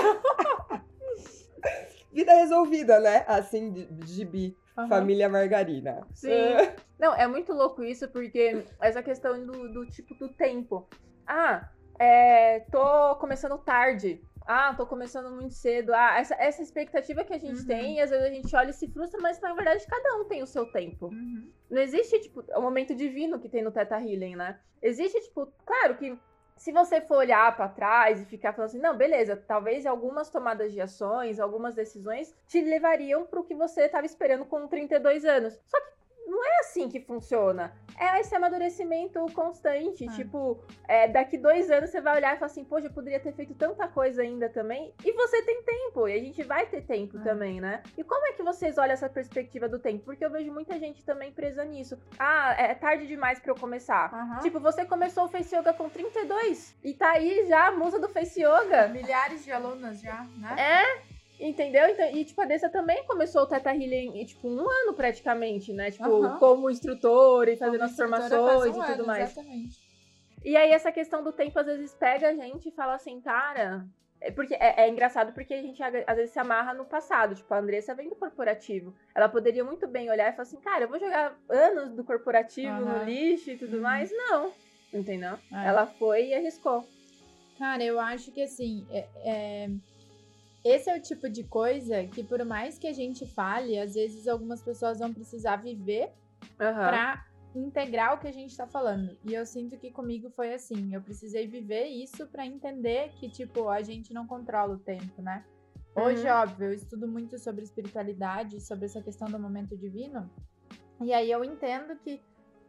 Vida 2.12 2.34
resolvida, 2.34 3.00
né? 3.00 3.24
Assim, 3.26 3.72
de, 3.72 3.86
de 3.86 4.24
bi. 4.24 4.56
Uhum. 4.76 4.88
Família 4.88 5.28
Margarina. 5.28 6.06
Sim. 6.14 6.28
Não, 6.98 7.14
é 7.14 7.26
muito 7.26 7.52
louco 7.52 7.82
isso, 7.82 8.08
porque 8.08 8.64
essa 8.80 9.02
questão 9.02 9.44
do, 9.46 9.72
do 9.72 9.86
tipo 9.86 10.14
do 10.14 10.28
tempo. 10.28 10.88
Ah, 11.26 11.68
é, 11.98 12.60
tô 12.70 13.16
começando 13.16 13.56
tarde 13.58 14.22
ah, 14.46 14.74
tô 14.74 14.86
começando 14.86 15.30
muito 15.34 15.54
cedo. 15.54 15.92
Ah, 15.94 16.18
essa, 16.18 16.34
essa 16.34 16.62
expectativa 16.62 17.24
que 17.24 17.32
a 17.32 17.38
gente 17.38 17.60
uhum. 17.60 17.66
tem, 17.66 17.96
e 17.96 18.00
às 18.00 18.10
vezes 18.10 18.24
a 18.24 18.30
gente 18.30 18.56
olha 18.56 18.70
e 18.70 18.74
se 18.74 18.88
frustra, 18.88 19.20
mas 19.20 19.40
na 19.40 19.52
verdade 19.54 19.86
cada 19.86 20.16
um 20.16 20.24
tem 20.24 20.42
o 20.42 20.46
seu 20.46 20.66
tempo. 20.70 21.06
Uhum. 21.06 21.50
Não 21.70 21.80
existe, 21.80 22.20
tipo, 22.20 22.44
o 22.54 22.60
momento 22.60 22.94
divino 22.94 23.38
que 23.38 23.48
tem 23.48 23.62
no 23.62 23.72
Teta 23.72 23.96
Healing, 23.96 24.36
né? 24.36 24.58
Existe, 24.80 25.20
tipo, 25.20 25.48
claro 25.64 25.96
que 25.96 26.18
se 26.56 26.70
você 26.70 27.00
for 27.00 27.16
olhar 27.16 27.56
para 27.56 27.68
trás 27.68 28.20
e 28.20 28.24
ficar 28.24 28.52
falando 28.52 28.68
assim, 28.68 28.78
não, 28.78 28.96
beleza, 28.96 29.36
talvez 29.36 29.84
algumas 29.84 30.30
tomadas 30.30 30.72
de 30.72 30.80
ações, 30.80 31.40
algumas 31.40 31.74
decisões 31.74 32.34
te 32.46 32.60
levariam 32.60 33.26
para 33.26 33.40
o 33.40 33.44
que 33.44 33.54
você 33.54 33.82
estava 33.82 34.06
esperando 34.06 34.44
com 34.44 34.68
32 34.68 35.24
anos. 35.24 35.58
Só 35.66 35.80
que 35.80 35.92
não 36.26 36.44
é 36.44 36.60
assim 36.60 36.88
que 36.88 37.00
funciona. 37.00 37.72
É 37.98 38.20
esse 38.20 38.34
amadurecimento 38.34 39.24
constante. 39.34 40.06
Ah. 40.08 40.12
Tipo, 40.12 40.58
é, 40.88 41.08
daqui 41.08 41.36
dois 41.38 41.70
anos 41.70 41.90
você 41.90 42.00
vai 42.00 42.16
olhar 42.16 42.34
e 42.34 42.38
falar 42.38 42.50
assim, 42.50 42.64
poxa, 42.64 42.86
eu 42.86 42.92
poderia 42.92 43.20
ter 43.20 43.32
feito 43.32 43.54
tanta 43.54 43.86
coisa 43.88 44.22
ainda 44.22 44.48
também. 44.48 44.92
E 45.04 45.12
você 45.12 45.42
tem 45.42 45.62
tempo, 45.62 46.08
e 46.08 46.14
a 46.14 46.18
gente 46.18 46.42
vai 46.42 46.66
ter 46.66 46.82
tempo 46.82 47.18
ah. 47.18 47.22
também, 47.22 47.60
né? 47.60 47.82
E 47.96 48.02
como 48.02 48.26
é 48.26 48.32
que 48.32 48.42
vocês 48.42 48.78
olham 48.78 48.92
essa 48.92 49.08
perspectiva 49.08 49.68
do 49.68 49.78
tempo? 49.78 50.04
Porque 50.04 50.24
eu 50.24 50.30
vejo 50.30 50.52
muita 50.52 50.78
gente 50.78 51.04
também 51.04 51.32
presa 51.32 51.64
nisso. 51.64 51.98
Ah, 52.18 52.54
é 52.58 52.74
tarde 52.74 53.06
demais 53.06 53.38
para 53.38 53.52
eu 53.52 53.56
começar. 53.56 54.40
Tipo, 54.40 54.58
você 54.58 54.84
começou 54.84 55.24
o 55.24 55.28
Face 55.28 55.54
Yoga 55.54 55.72
com 55.72 55.88
32 55.88 56.76
e 56.82 56.94
tá 56.94 57.10
aí 57.10 57.46
já 57.46 57.68
a 57.68 57.72
musa 57.72 57.98
do 57.98 58.08
Face 58.08 58.40
Yoga. 58.40 58.88
Milhares 58.88 59.44
de 59.44 59.52
alunas 59.52 60.00
já, 60.00 60.24
né? 60.36 60.56
É, 60.58 61.11
Entendeu? 61.42 61.88
Então, 61.88 62.08
e, 62.14 62.24
tipo, 62.24 62.40
a 62.40 62.44
Dessa 62.44 62.68
também 62.68 63.04
começou 63.04 63.42
o 63.42 63.46
Teta 63.46 63.74
Healing, 63.74 64.24
tipo, 64.24 64.48
um 64.48 64.60
ano 64.60 64.94
praticamente, 64.94 65.72
né? 65.72 65.90
Tipo, 65.90 66.08
uhum. 66.08 66.38
como 66.38 66.70
instrutor 66.70 67.48
e 67.48 67.56
fazendo 67.56 67.82
as 67.82 67.96
formações 67.96 68.76
um 68.76 68.80
e 68.80 68.86
tudo 68.86 68.92
ano, 68.92 69.06
mais. 69.06 69.32
Exatamente. 69.32 69.82
E 70.44 70.56
aí, 70.56 70.70
essa 70.70 70.92
questão 70.92 71.22
do 71.22 71.32
tempo, 71.32 71.58
às 71.58 71.66
vezes, 71.66 71.92
pega 71.94 72.28
a 72.28 72.34
gente 72.34 72.68
e 72.68 72.72
fala 72.72 72.94
assim, 72.94 73.20
cara... 73.20 73.84
É, 74.20 74.30
porque 74.30 74.54
é, 74.54 74.82
é, 74.82 74.88
engraçado 74.88 75.32
porque 75.32 75.52
a 75.52 75.60
gente 75.60 75.82
às 75.82 76.16
vezes 76.16 76.30
se 76.30 76.38
amarra 76.38 76.72
no 76.72 76.84
passado. 76.84 77.34
Tipo, 77.34 77.52
a 77.54 77.58
Andressa 77.58 77.92
vem 77.92 78.08
do 78.08 78.14
corporativo. 78.14 78.94
Ela 79.12 79.28
poderia 79.28 79.64
muito 79.64 79.88
bem 79.88 80.08
olhar 80.08 80.28
e 80.28 80.30
falar 80.30 80.42
assim, 80.42 80.60
cara, 80.60 80.84
eu 80.84 80.88
vou 80.88 81.00
jogar 81.00 81.36
anos 81.48 81.90
do 81.90 82.04
corporativo 82.04 82.72
uhum. 82.72 82.98
no 82.98 83.04
lixo 83.04 83.50
e 83.50 83.56
tudo 83.56 83.78
uhum. 83.78 83.82
mais. 83.82 84.12
Não. 84.12 84.52
Entendeu? 84.94 85.36
É. 85.52 85.66
Ela 85.66 85.86
foi 85.86 86.28
e 86.28 86.34
arriscou. 86.34 86.86
Cara, 87.58 87.82
eu 87.82 87.98
acho 87.98 88.30
que 88.30 88.44
assim, 88.44 88.86
é, 88.92 89.08
é 89.24 89.68
esse 90.64 90.88
é 90.88 90.96
o 90.96 91.02
tipo 91.02 91.28
de 91.28 91.44
coisa 91.44 92.04
que, 92.04 92.22
por 92.22 92.44
mais 92.44 92.78
que 92.78 92.86
a 92.86 92.92
gente 92.92 93.26
fale, 93.26 93.78
às 93.78 93.94
vezes 93.94 94.28
algumas 94.28 94.62
pessoas 94.62 94.98
vão 94.98 95.12
precisar 95.12 95.56
viver 95.56 96.12
uhum. 96.60 96.74
pra 96.74 97.26
integrar 97.54 98.14
o 98.14 98.18
que 98.18 98.28
a 98.28 98.32
gente 98.32 98.56
tá 98.56 98.66
falando. 98.66 99.16
E 99.24 99.34
eu 99.34 99.44
sinto 99.44 99.76
que 99.76 99.90
comigo 99.90 100.30
foi 100.30 100.54
assim. 100.54 100.94
Eu 100.94 101.02
precisei 101.02 101.46
viver 101.46 101.86
isso 101.86 102.26
para 102.28 102.46
entender 102.46 103.10
que, 103.18 103.28
tipo, 103.28 103.68
a 103.68 103.82
gente 103.82 104.14
não 104.14 104.26
controla 104.26 104.74
o 104.74 104.78
tempo, 104.78 105.20
né? 105.20 105.44
Hoje, 105.94 106.26
uhum. 106.26 106.34
óbvio, 106.34 106.66
eu 106.66 106.72
estudo 106.72 107.06
muito 107.06 107.38
sobre 107.38 107.64
espiritualidade, 107.64 108.60
sobre 108.60 108.86
essa 108.86 109.02
questão 109.02 109.28
do 109.30 109.38
momento 109.38 109.76
divino. 109.76 110.30
E 111.00 111.12
aí 111.12 111.30
eu 111.30 111.44
entendo 111.44 111.96
que 111.96 112.22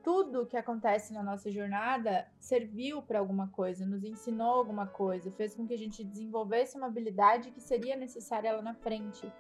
tudo 0.04 0.46
que 0.46 0.58
acontece 0.58 1.14
na 1.14 1.24
nossa 1.24 1.50
jornada 1.50 2.28
serviu 2.38 3.02
para 3.02 3.20
alguma 3.20 3.48
coisa, 3.48 3.86
nos 3.86 4.04
ensinou 4.04 4.56
alguma 4.56 4.86
coisa, 4.86 5.32
fez 5.32 5.56
com 5.56 5.66
que 5.66 5.74
a 5.74 5.78
gente 5.78 6.04
desenvolvesse 6.04 6.78
uma 6.78 6.88
habilidade 6.88 7.52
que 7.52 7.62
seria 7.62 7.96
necessária 7.96 8.52
lá 8.52 8.62
na 8.62 8.76
frente. 8.76 9.32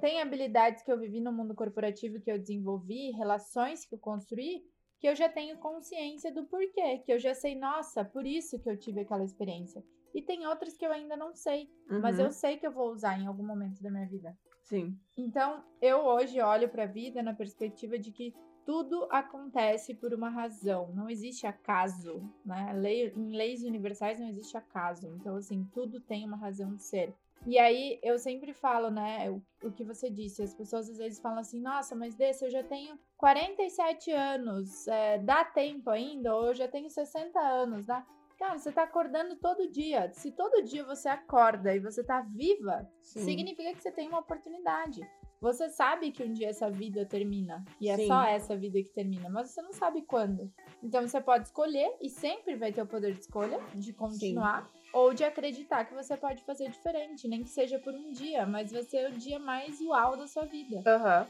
Tem 0.00 0.22
habilidades 0.22 0.82
que 0.82 0.92
eu 0.92 0.98
vivi 0.98 1.20
no 1.20 1.32
mundo 1.32 1.54
corporativo 1.54 2.20
que 2.20 2.30
eu 2.30 2.38
desenvolvi, 2.38 3.10
relações 3.10 3.84
que 3.84 3.96
eu 3.96 3.98
construí, 3.98 4.62
que 5.00 5.08
eu 5.08 5.16
já 5.16 5.28
tenho 5.28 5.58
consciência 5.58 6.32
do 6.32 6.44
porquê, 6.44 6.98
que 6.98 7.12
eu 7.12 7.18
já 7.18 7.34
sei, 7.34 7.56
nossa, 7.56 8.04
por 8.04 8.24
isso 8.24 8.58
que 8.60 8.70
eu 8.70 8.78
tive 8.78 9.00
aquela 9.00 9.24
experiência. 9.24 9.84
E 10.14 10.22
tem 10.22 10.46
outras 10.46 10.76
que 10.76 10.86
eu 10.86 10.92
ainda 10.92 11.16
não 11.16 11.34
sei, 11.34 11.68
uhum. 11.90 12.00
mas 12.00 12.20
eu 12.20 12.30
sei 12.30 12.56
que 12.56 12.66
eu 12.66 12.72
vou 12.72 12.92
usar 12.92 13.20
em 13.20 13.26
algum 13.26 13.44
momento 13.44 13.82
da 13.82 13.90
minha 13.90 14.06
vida. 14.06 14.36
Sim. 14.62 14.96
Então, 15.18 15.64
eu 15.82 15.98
hoje 15.98 16.40
olho 16.40 16.68
para 16.68 16.84
a 16.84 16.86
vida 16.86 17.22
na 17.22 17.34
perspectiva 17.34 17.98
de 17.98 18.12
que 18.12 18.32
tudo 18.64 19.06
acontece 19.10 19.94
por 19.94 20.14
uma 20.14 20.28
razão, 20.28 20.90
não 20.94 21.08
existe 21.08 21.46
acaso, 21.46 22.22
né? 22.44 22.72
Lei, 22.74 23.12
em 23.14 23.36
leis 23.36 23.62
universais 23.62 24.18
não 24.18 24.28
existe 24.28 24.56
acaso, 24.56 25.06
então 25.08 25.36
assim, 25.36 25.68
tudo 25.72 26.00
tem 26.00 26.24
uma 26.24 26.36
razão 26.36 26.74
de 26.74 26.82
ser. 26.82 27.14
E 27.46 27.58
aí 27.58 27.98
eu 28.02 28.18
sempre 28.18 28.54
falo, 28.54 28.90
né, 28.90 29.30
o, 29.30 29.42
o 29.62 29.70
que 29.70 29.84
você 29.84 30.08
disse, 30.08 30.42
as 30.42 30.54
pessoas 30.54 30.88
às 30.88 30.96
vezes 30.96 31.20
falam 31.20 31.38
assim, 31.38 31.60
nossa, 31.60 31.94
mas 31.94 32.14
desse 32.14 32.44
eu 32.44 32.50
já 32.50 32.62
tenho 32.62 32.98
47 33.18 34.10
anos, 34.10 34.88
é, 34.88 35.18
dá 35.18 35.44
tempo 35.44 35.90
ainda? 35.90 36.34
Ou 36.34 36.48
eu 36.48 36.54
já 36.54 36.66
tenho 36.66 36.88
60 36.88 37.38
anos, 37.38 37.84
dá? 37.84 38.04
Cara, 38.38 38.58
você 38.58 38.72
tá 38.72 38.82
acordando 38.82 39.36
todo 39.36 39.70
dia. 39.70 40.10
Se 40.12 40.32
todo 40.32 40.62
dia 40.64 40.84
você 40.84 41.08
acorda 41.08 41.74
e 41.74 41.78
você 41.78 42.02
tá 42.02 42.20
viva, 42.20 42.90
Sim. 43.00 43.20
significa 43.20 43.72
que 43.72 43.82
você 43.82 43.92
tem 43.92 44.08
uma 44.08 44.18
oportunidade. 44.18 45.00
Você 45.40 45.68
sabe 45.68 46.10
que 46.10 46.22
um 46.22 46.32
dia 46.32 46.48
essa 46.48 46.70
vida 46.70 47.04
termina. 47.04 47.64
E 47.80 47.88
é 47.88 47.96
Sim. 47.96 48.06
só 48.06 48.24
essa 48.24 48.56
vida 48.56 48.82
que 48.82 48.90
termina. 48.90 49.28
Mas 49.28 49.50
você 49.50 49.62
não 49.62 49.72
sabe 49.72 50.02
quando. 50.02 50.50
Então 50.82 51.06
você 51.06 51.20
pode 51.20 51.46
escolher 51.46 51.96
e 52.00 52.08
sempre 52.08 52.56
vai 52.56 52.72
ter 52.72 52.82
o 52.82 52.86
poder 52.86 53.14
de 53.14 53.20
escolha, 53.20 53.60
de 53.74 53.92
continuar. 53.92 54.64
Sim. 54.66 54.80
Ou 54.92 55.12
de 55.12 55.24
acreditar 55.24 55.84
que 55.84 55.94
você 55.94 56.16
pode 56.16 56.44
fazer 56.44 56.70
diferente, 56.70 57.26
nem 57.26 57.42
que 57.42 57.48
seja 57.48 57.78
por 57.78 57.92
um 57.92 58.12
dia, 58.12 58.46
mas 58.46 58.70
vai 58.70 58.82
ser 58.84 59.10
o 59.10 59.12
dia 59.12 59.38
mais 59.38 59.80
uau 59.80 60.16
da 60.16 60.26
sua 60.26 60.44
vida. 60.44 60.76
Uhum. 60.76 61.26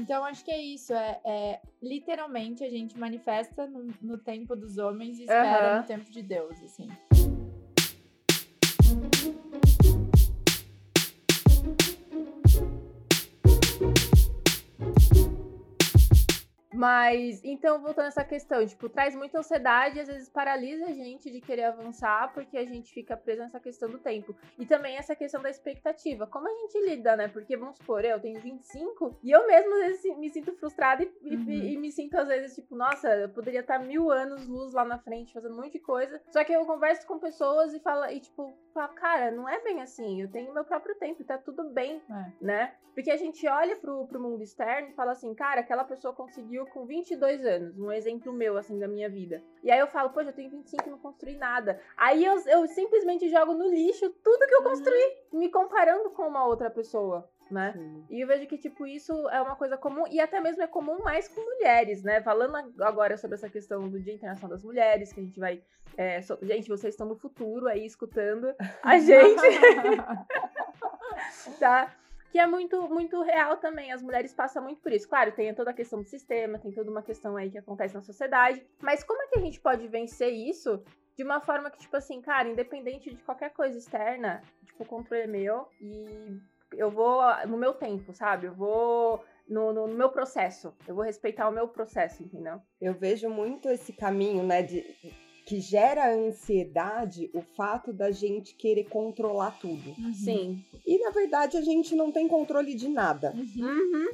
Então, 0.00 0.24
acho 0.24 0.44
que 0.44 0.50
é 0.50 0.60
isso. 0.60 0.92
É, 0.92 1.20
é 1.24 1.60
literalmente 1.82 2.62
a 2.64 2.68
gente 2.68 2.98
manifesta 2.98 3.66
no, 3.66 3.88
no, 4.02 4.18
tempo 4.18 4.54
dos 4.54 4.78
homens 4.78 5.18
e 5.18 5.22
espera 5.22 5.74
uhum. 5.74 5.80
no 5.80 5.86
tempo 5.86 6.10
de 6.10 6.22
Deus, 6.22 6.60
assim. 6.62 6.88
Mas, 16.76 17.42
então, 17.42 17.80
voltando 17.80 18.04
a 18.04 18.08
essa 18.08 18.24
questão, 18.24 18.64
tipo, 18.66 18.86
traz 18.88 19.16
muita 19.16 19.38
ansiedade 19.38 19.96
e 19.96 20.00
às 20.00 20.08
vezes 20.08 20.28
paralisa 20.28 20.84
a 20.84 20.92
gente 20.92 21.30
de 21.30 21.40
querer 21.40 21.64
avançar 21.64 22.32
porque 22.34 22.58
a 22.58 22.66
gente 22.66 22.92
fica 22.92 23.16
preso 23.16 23.40
nessa 23.40 23.58
questão 23.58 23.88
do 23.88 23.98
tempo. 23.98 24.36
E 24.58 24.66
também 24.66 24.96
essa 24.96 25.16
questão 25.16 25.40
da 25.40 25.48
expectativa. 25.48 26.26
Como 26.26 26.46
a 26.46 26.52
gente 26.52 26.78
lida, 26.86 27.16
né? 27.16 27.28
Porque, 27.28 27.56
vamos 27.56 27.78
supor, 27.78 28.04
eu 28.04 28.20
tenho 28.20 28.38
25 28.40 29.18
e 29.22 29.30
eu 29.30 29.46
mesmo 29.46 29.74
às 29.74 29.86
vezes 29.86 30.18
me 30.18 30.28
sinto 30.28 30.52
frustrada 30.56 31.02
e, 31.02 31.36
uhum. 31.36 31.48
e, 31.48 31.72
e 31.72 31.78
me 31.78 31.90
sinto 31.90 32.14
às 32.18 32.28
vezes, 32.28 32.54
tipo, 32.54 32.76
nossa, 32.76 33.08
eu 33.08 33.30
poderia 33.30 33.60
estar 33.60 33.78
mil 33.78 34.10
anos 34.10 34.46
luz 34.46 34.74
lá 34.74 34.84
na 34.84 34.98
frente 34.98 35.32
fazendo 35.32 35.54
um 35.54 35.56
monte 35.56 35.72
de 35.72 35.80
coisa. 35.80 36.20
Só 36.30 36.44
que 36.44 36.52
eu 36.52 36.66
converso 36.66 37.06
com 37.06 37.18
pessoas 37.18 37.72
e 37.72 37.80
falo, 37.80 38.04
e 38.10 38.20
tipo, 38.20 38.52
falo, 38.74 38.92
cara, 38.94 39.30
não 39.30 39.48
é 39.48 39.62
bem 39.62 39.80
assim. 39.80 40.20
Eu 40.20 40.30
tenho 40.30 40.52
meu 40.52 40.64
próprio 40.64 40.94
tempo 40.96 41.22
e 41.22 41.24
tá 41.24 41.38
tudo 41.38 41.70
bem, 41.70 42.02
é. 42.10 42.32
né? 42.44 42.74
Porque 42.94 43.10
a 43.10 43.16
gente 43.16 43.46
olha 43.46 43.76
pro, 43.76 44.06
pro 44.06 44.18
mundo 44.18 44.42
externo 44.42 44.88
e 44.88 44.94
fala 44.94 45.12
assim, 45.12 45.34
cara, 45.34 45.60
aquela 45.60 45.84
pessoa 45.84 46.14
conseguiu 46.14 46.65
com 46.70 46.86
22 46.86 47.44
anos, 47.44 47.78
um 47.78 47.90
exemplo 47.90 48.32
meu, 48.32 48.56
assim, 48.56 48.78
da 48.78 48.88
minha 48.88 49.08
vida. 49.08 49.42
E 49.62 49.70
aí 49.70 49.78
eu 49.78 49.86
falo, 49.86 50.10
pô, 50.10 50.20
eu 50.20 50.32
tenho 50.32 50.50
25 50.50 50.84
e 50.86 50.90
não 50.90 50.98
construí 50.98 51.36
nada. 51.36 51.80
Aí 51.96 52.24
eu, 52.24 52.36
eu 52.46 52.66
simplesmente 52.68 53.28
jogo 53.28 53.54
no 53.54 53.68
lixo 53.68 54.10
tudo 54.22 54.46
que 54.46 54.54
eu 54.54 54.60
uhum. 54.60 54.64
construí, 54.64 55.16
uhum. 55.32 55.38
me 55.40 55.48
comparando 55.50 56.10
com 56.10 56.22
uma 56.22 56.46
outra 56.46 56.70
pessoa. 56.70 57.28
Né? 57.48 57.74
E 58.10 58.20
eu 58.20 58.26
vejo 58.26 58.44
que, 58.48 58.58
tipo, 58.58 58.84
isso 58.88 59.12
é 59.28 59.40
uma 59.40 59.54
coisa 59.54 59.76
comum, 59.76 60.04
e 60.10 60.18
até 60.18 60.40
mesmo 60.40 60.62
é 60.62 60.66
comum 60.66 60.98
mais 61.04 61.28
com 61.28 61.40
mulheres, 61.40 62.02
né? 62.02 62.20
Falando 62.20 62.56
agora 62.82 63.16
sobre 63.16 63.36
essa 63.36 63.48
questão 63.48 63.88
do 63.88 64.00
Dia 64.00 64.14
Internacional 64.14 64.50
das 64.50 64.64
Mulheres, 64.64 65.12
que 65.12 65.20
a 65.20 65.22
gente 65.22 65.38
vai. 65.38 65.62
É, 65.96 66.20
so... 66.22 66.36
Gente, 66.42 66.68
vocês 66.68 66.94
estão 66.94 67.06
no 67.06 67.14
futuro 67.14 67.68
aí 67.68 67.86
escutando 67.86 68.52
a 68.82 68.98
gente. 68.98 69.46
tá? 71.60 71.94
Que 72.30 72.38
é 72.38 72.46
muito, 72.46 72.88
muito 72.88 73.20
real 73.22 73.56
também. 73.56 73.92
As 73.92 74.02
mulheres 74.02 74.34
passam 74.34 74.62
muito 74.62 74.80
por 74.80 74.92
isso. 74.92 75.08
Claro, 75.08 75.32
tem 75.32 75.54
toda 75.54 75.70
a 75.70 75.74
questão 75.74 76.02
do 76.02 76.08
sistema, 76.08 76.58
tem 76.58 76.72
toda 76.72 76.90
uma 76.90 77.02
questão 77.02 77.36
aí 77.36 77.50
que 77.50 77.58
acontece 77.58 77.94
na 77.94 78.02
sociedade. 78.02 78.64
Mas 78.80 79.02
como 79.02 79.22
é 79.22 79.26
que 79.28 79.38
a 79.38 79.42
gente 79.42 79.60
pode 79.60 79.86
vencer 79.88 80.32
isso 80.32 80.82
de 81.16 81.24
uma 81.24 81.40
forma 81.40 81.70
que, 81.70 81.78
tipo 81.78 81.96
assim, 81.96 82.20
cara, 82.20 82.48
independente 82.48 83.10
de 83.10 83.22
qualquer 83.22 83.50
coisa 83.50 83.78
externa, 83.78 84.42
tipo, 84.64 84.82
o 84.82 84.86
controle 84.86 85.22
é 85.22 85.26
meu 85.26 85.66
e 85.80 86.38
eu 86.72 86.90
vou 86.90 87.22
no 87.46 87.56
meu 87.56 87.72
tempo, 87.72 88.12
sabe? 88.12 88.46
Eu 88.46 88.54
vou 88.54 89.24
no, 89.48 89.72
no, 89.72 89.86
no, 89.86 89.94
meu 89.94 90.10
processo. 90.10 90.74
Eu 90.86 90.94
vou 90.94 91.04
respeitar 91.04 91.48
o 91.48 91.52
meu 91.52 91.68
processo, 91.68 92.22
entendeu? 92.22 92.60
Eu 92.80 92.92
vejo 92.92 93.30
muito 93.30 93.68
esse 93.68 93.92
caminho, 93.92 94.42
né, 94.42 94.62
de 94.62 94.84
que 95.46 95.60
gera 95.60 96.12
ansiedade 96.12 97.30
o 97.32 97.40
fato 97.40 97.92
da 97.92 98.10
gente 98.10 98.56
querer 98.56 98.84
controlar 98.88 99.52
tudo. 99.60 99.90
Uhum. 99.90 100.12
Sim. 100.12 100.64
E 100.84 100.98
na 100.98 101.10
verdade 101.10 101.56
a 101.56 101.62
gente 101.62 101.94
não 101.94 102.10
tem 102.10 102.26
controle 102.26 102.74
de 102.74 102.88
nada. 102.88 103.32
Uhum. 103.32 104.08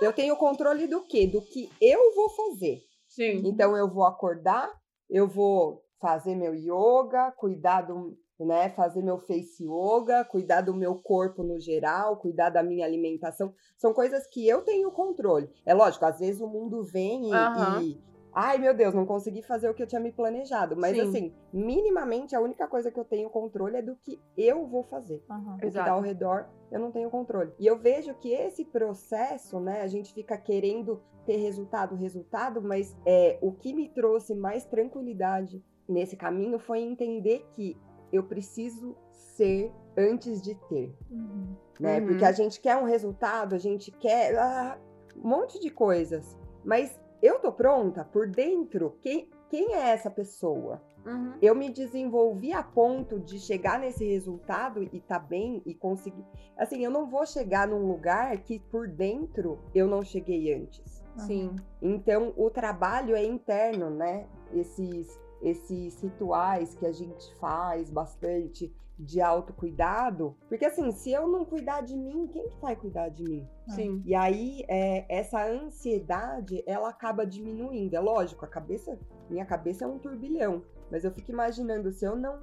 Eu 0.00 0.10
tenho 0.10 0.34
controle 0.36 0.86
do 0.86 1.02
quê? 1.02 1.26
Do 1.26 1.42
que 1.42 1.70
eu 1.82 2.14
vou 2.14 2.30
fazer. 2.30 2.82
Sim. 3.06 3.42
Então 3.44 3.76
eu 3.76 3.92
vou 3.92 4.04
acordar, 4.06 4.72
eu 5.10 5.28
vou 5.28 5.84
fazer 6.00 6.34
meu 6.34 6.54
yoga, 6.54 7.30
cuidar 7.32 7.82
do, 7.82 8.16
né, 8.38 8.70
fazer 8.70 9.02
meu 9.02 9.18
face 9.18 9.62
yoga, 9.62 10.24
cuidar 10.24 10.62
do 10.62 10.74
meu 10.74 10.94
corpo 10.94 11.42
no 11.42 11.60
geral, 11.60 12.16
cuidar 12.16 12.48
da 12.48 12.62
minha 12.62 12.86
alimentação, 12.86 13.52
são 13.76 13.92
coisas 13.92 14.26
que 14.26 14.48
eu 14.48 14.62
tenho 14.62 14.90
controle. 14.90 15.50
É 15.66 15.74
lógico, 15.74 16.06
às 16.06 16.18
vezes 16.18 16.40
o 16.40 16.46
mundo 16.46 16.82
vem 16.82 17.28
e, 17.28 17.34
uhum. 17.34 17.82
e 17.82 18.09
Ai, 18.32 18.58
meu 18.58 18.74
Deus, 18.74 18.94
não 18.94 19.04
consegui 19.04 19.42
fazer 19.42 19.68
o 19.68 19.74
que 19.74 19.82
eu 19.82 19.86
tinha 19.86 20.00
me 20.00 20.12
planejado. 20.12 20.76
Mas, 20.76 20.96
Sim. 20.96 21.02
assim, 21.02 21.34
minimamente, 21.52 22.36
a 22.36 22.40
única 22.40 22.66
coisa 22.68 22.90
que 22.90 22.98
eu 22.98 23.04
tenho 23.04 23.28
controle 23.28 23.76
é 23.76 23.82
do 23.82 23.96
que 23.96 24.20
eu 24.36 24.66
vou 24.66 24.84
fazer. 24.84 25.22
Uhum, 25.28 25.54
o 25.54 25.58
que 25.58 25.70
tá 25.70 25.90
ao 25.90 26.00
redor, 26.00 26.48
eu 26.70 26.78
não 26.78 26.92
tenho 26.92 27.10
controle. 27.10 27.52
E 27.58 27.66
eu 27.66 27.78
vejo 27.78 28.14
que 28.14 28.32
esse 28.32 28.64
processo, 28.64 29.58
né, 29.58 29.82
a 29.82 29.86
gente 29.86 30.12
fica 30.14 30.36
querendo 30.36 31.02
ter 31.26 31.36
resultado, 31.36 31.94
resultado, 31.96 32.62
mas 32.62 32.96
é, 33.04 33.38
o 33.40 33.52
que 33.52 33.72
me 33.72 33.88
trouxe 33.88 34.34
mais 34.34 34.64
tranquilidade 34.64 35.62
nesse 35.88 36.16
caminho 36.16 36.58
foi 36.58 36.80
entender 36.80 37.46
que 37.52 37.76
eu 38.12 38.24
preciso 38.24 38.96
ser 39.12 39.72
antes 39.96 40.40
de 40.40 40.54
ter. 40.68 40.94
Uhum. 41.10 41.56
Né? 41.78 42.00
Uhum. 42.00 42.06
Porque 42.08 42.24
a 42.24 42.32
gente 42.32 42.60
quer 42.60 42.76
um 42.76 42.84
resultado, 42.84 43.54
a 43.54 43.58
gente 43.58 43.90
quer 43.90 44.36
ah, 44.38 44.78
um 45.16 45.28
monte 45.28 45.58
de 45.60 45.70
coisas. 45.70 46.38
Mas 46.64 47.00
eu 47.22 47.38
tô 47.38 47.52
pronta 47.52 48.04
por 48.04 48.28
dentro. 48.28 48.96
Quem, 49.00 49.28
quem 49.48 49.74
é 49.74 49.90
essa 49.90 50.10
pessoa? 50.10 50.82
Uhum. 51.04 51.34
Eu 51.40 51.54
me 51.54 51.70
desenvolvi 51.70 52.52
a 52.52 52.62
ponto 52.62 53.18
de 53.18 53.38
chegar 53.38 53.78
nesse 53.78 54.04
resultado 54.04 54.82
e 54.82 55.00
tá 55.00 55.18
bem 55.18 55.62
e 55.64 55.74
conseguir. 55.74 56.24
Assim, 56.56 56.84
eu 56.84 56.90
não 56.90 57.06
vou 57.06 57.26
chegar 57.26 57.66
num 57.66 57.86
lugar 57.86 58.36
que 58.38 58.58
por 58.58 58.86
dentro 58.86 59.58
eu 59.74 59.86
não 59.86 60.02
cheguei 60.02 60.52
antes. 60.54 61.02
Sim. 61.16 61.56
Então, 61.82 62.32
o 62.36 62.50
trabalho 62.50 63.14
é 63.14 63.24
interno, 63.24 63.90
né? 63.90 64.26
Esses 64.52 65.18
esses 65.42 66.02
rituais 66.02 66.74
que 66.74 66.84
a 66.84 66.92
gente 66.92 67.34
faz 67.36 67.90
bastante 67.90 68.70
de 69.00 69.20
autocuidado, 69.20 70.36
porque 70.48 70.66
assim, 70.66 70.92
se 70.92 71.10
eu 71.10 71.26
não 71.26 71.44
cuidar 71.44 71.80
de 71.80 71.96
mim, 71.96 72.26
quem 72.26 72.48
que 72.48 72.60
vai 72.60 72.76
cuidar 72.76 73.08
de 73.08 73.24
mim? 73.24 73.48
Sim. 73.68 74.02
E 74.04 74.14
aí, 74.14 74.62
é, 74.68 75.06
essa 75.08 75.44
ansiedade, 75.46 76.62
ela 76.66 76.90
acaba 76.90 77.24
diminuindo. 77.24 77.94
É 77.94 78.00
lógico, 78.00 78.44
a 78.44 78.48
cabeça, 78.48 78.98
minha 79.28 79.46
cabeça 79.46 79.84
é 79.84 79.88
um 79.88 79.98
turbilhão, 79.98 80.62
mas 80.90 81.04
eu 81.04 81.10
fico 81.12 81.30
imaginando 81.30 81.90
se 81.90 82.04
eu 82.04 82.14
não 82.14 82.40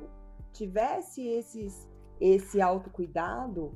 tivesse 0.51 1.27
esses, 1.27 1.87
esse 2.19 2.59
autocuidado, 2.59 3.71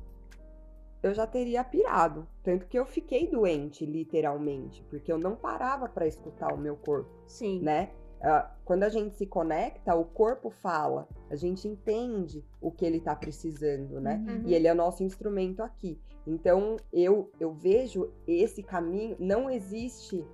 eu 1.02 1.14
já 1.14 1.26
teria 1.26 1.62
pirado. 1.62 2.26
Tanto 2.42 2.66
que 2.66 2.78
eu 2.78 2.84
fiquei 2.84 3.28
doente, 3.28 3.86
literalmente, 3.86 4.82
porque 4.90 5.12
eu 5.12 5.18
não 5.18 5.36
parava 5.36 5.88
para 5.88 6.06
escutar 6.06 6.52
o 6.52 6.58
meu 6.58 6.76
corpo. 6.76 7.10
Sim. 7.26 7.60
Né? 7.60 7.90
Uh, 8.22 8.48
quando 8.64 8.84
a 8.84 8.88
gente 8.88 9.16
se 9.16 9.26
conecta, 9.26 9.96
o 9.96 10.04
corpo 10.04 10.48
fala, 10.48 11.08
a 11.28 11.34
gente 11.34 11.66
entende 11.66 12.44
o 12.60 12.70
que 12.70 12.84
ele 12.84 12.98
está 12.98 13.16
precisando, 13.16 14.00
né? 14.00 14.24
Uhum. 14.28 14.42
E 14.46 14.54
ele 14.54 14.68
é 14.68 14.72
o 14.72 14.76
nosso 14.76 15.02
instrumento 15.02 15.60
aqui. 15.60 16.00
Então, 16.24 16.76
eu, 16.92 17.32
eu 17.40 17.52
vejo 17.52 18.12
esse 18.26 18.62
caminho, 18.62 19.16
não 19.18 19.50
existe. 19.50 20.24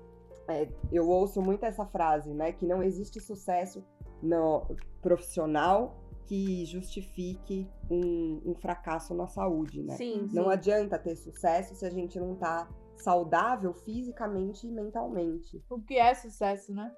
É, 0.46 0.68
eu 0.92 1.08
ouço 1.08 1.40
muito 1.40 1.64
essa 1.64 1.86
frase, 1.86 2.34
né? 2.34 2.52
Que 2.52 2.66
não 2.66 2.82
existe 2.82 3.20
sucesso 3.20 3.82
no 4.22 4.66
profissional 5.00 5.96
que 6.26 6.66
justifique 6.66 7.66
um, 7.90 8.42
um 8.44 8.54
fracasso 8.54 9.14
na 9.14 9.26
saúde, 9.26 9.82
né? 9.82 9.96
Sim, 9.96 10.28
não 10.30 10.50
adianta 10.50 10.98
ter 10.98 11.16
sucesso 11.16 11.74
se 11.74 11.86
a 11.86 11.90
gente 11.90 12.20
não 12.20 12.34
tá 12.34 12.68
saudável 12.96 13.72
fisicamente 13.72 14.66
e 14.66 14.70
mentalmente. 14.70 15.64
O 15.70 15.80
que 15.80 15.94
é 15.94 16.12
sucesso, 16.12 16.74
né? 16.74 16.92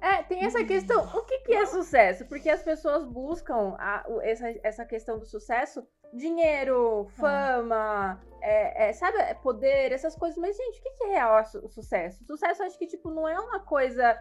É, 0.00 0.22
tem 0.22 0.44
essa 0.44 0.64
questão. 0.64 1.04
O 1.16 1.22
que, 1.24 1.40
que 1.40 1.52
é 1.54 1.66
sucesso? 1.66 2.24
Porque 2.26 2.48
as 2.50 2.62
pessoas 2.62 3.04
buscam 3.04 3.74
a- 3.78 4.04
essa, 4.22 4.54
essa 4.62 4.84
questão 4.84 5.18
do 5.18 5.26
sucesso, 5.26 5.86
dinheiro, 6.12 7.06
fama, 7.16 8.20
é, 8.40 8.88
é, 8.88 8.92
sabe, 8.92 9.18
é 9.18 9.34
poder, 9.34 9.92
essas 9.92 10.16
coisas. 10.16 10.38
Mas, 10.38 10.56
gente, 10.56 10.80
o 10.80 10.82
que, 10.82 10.90
que 10.90 11.04
é 11.04 11.08
real 11.10 11.42
o 11.62 11.68
sucesso? 11.68 12.24
Sucesso, 12.24 12.62
acho 12.62 12.78
que, 12.78 12.86
tipo, 12.86 13.10
não 13.10 13.28
é 13.28 13.38
uma 13.38 13.60
coisa 13.60 14.18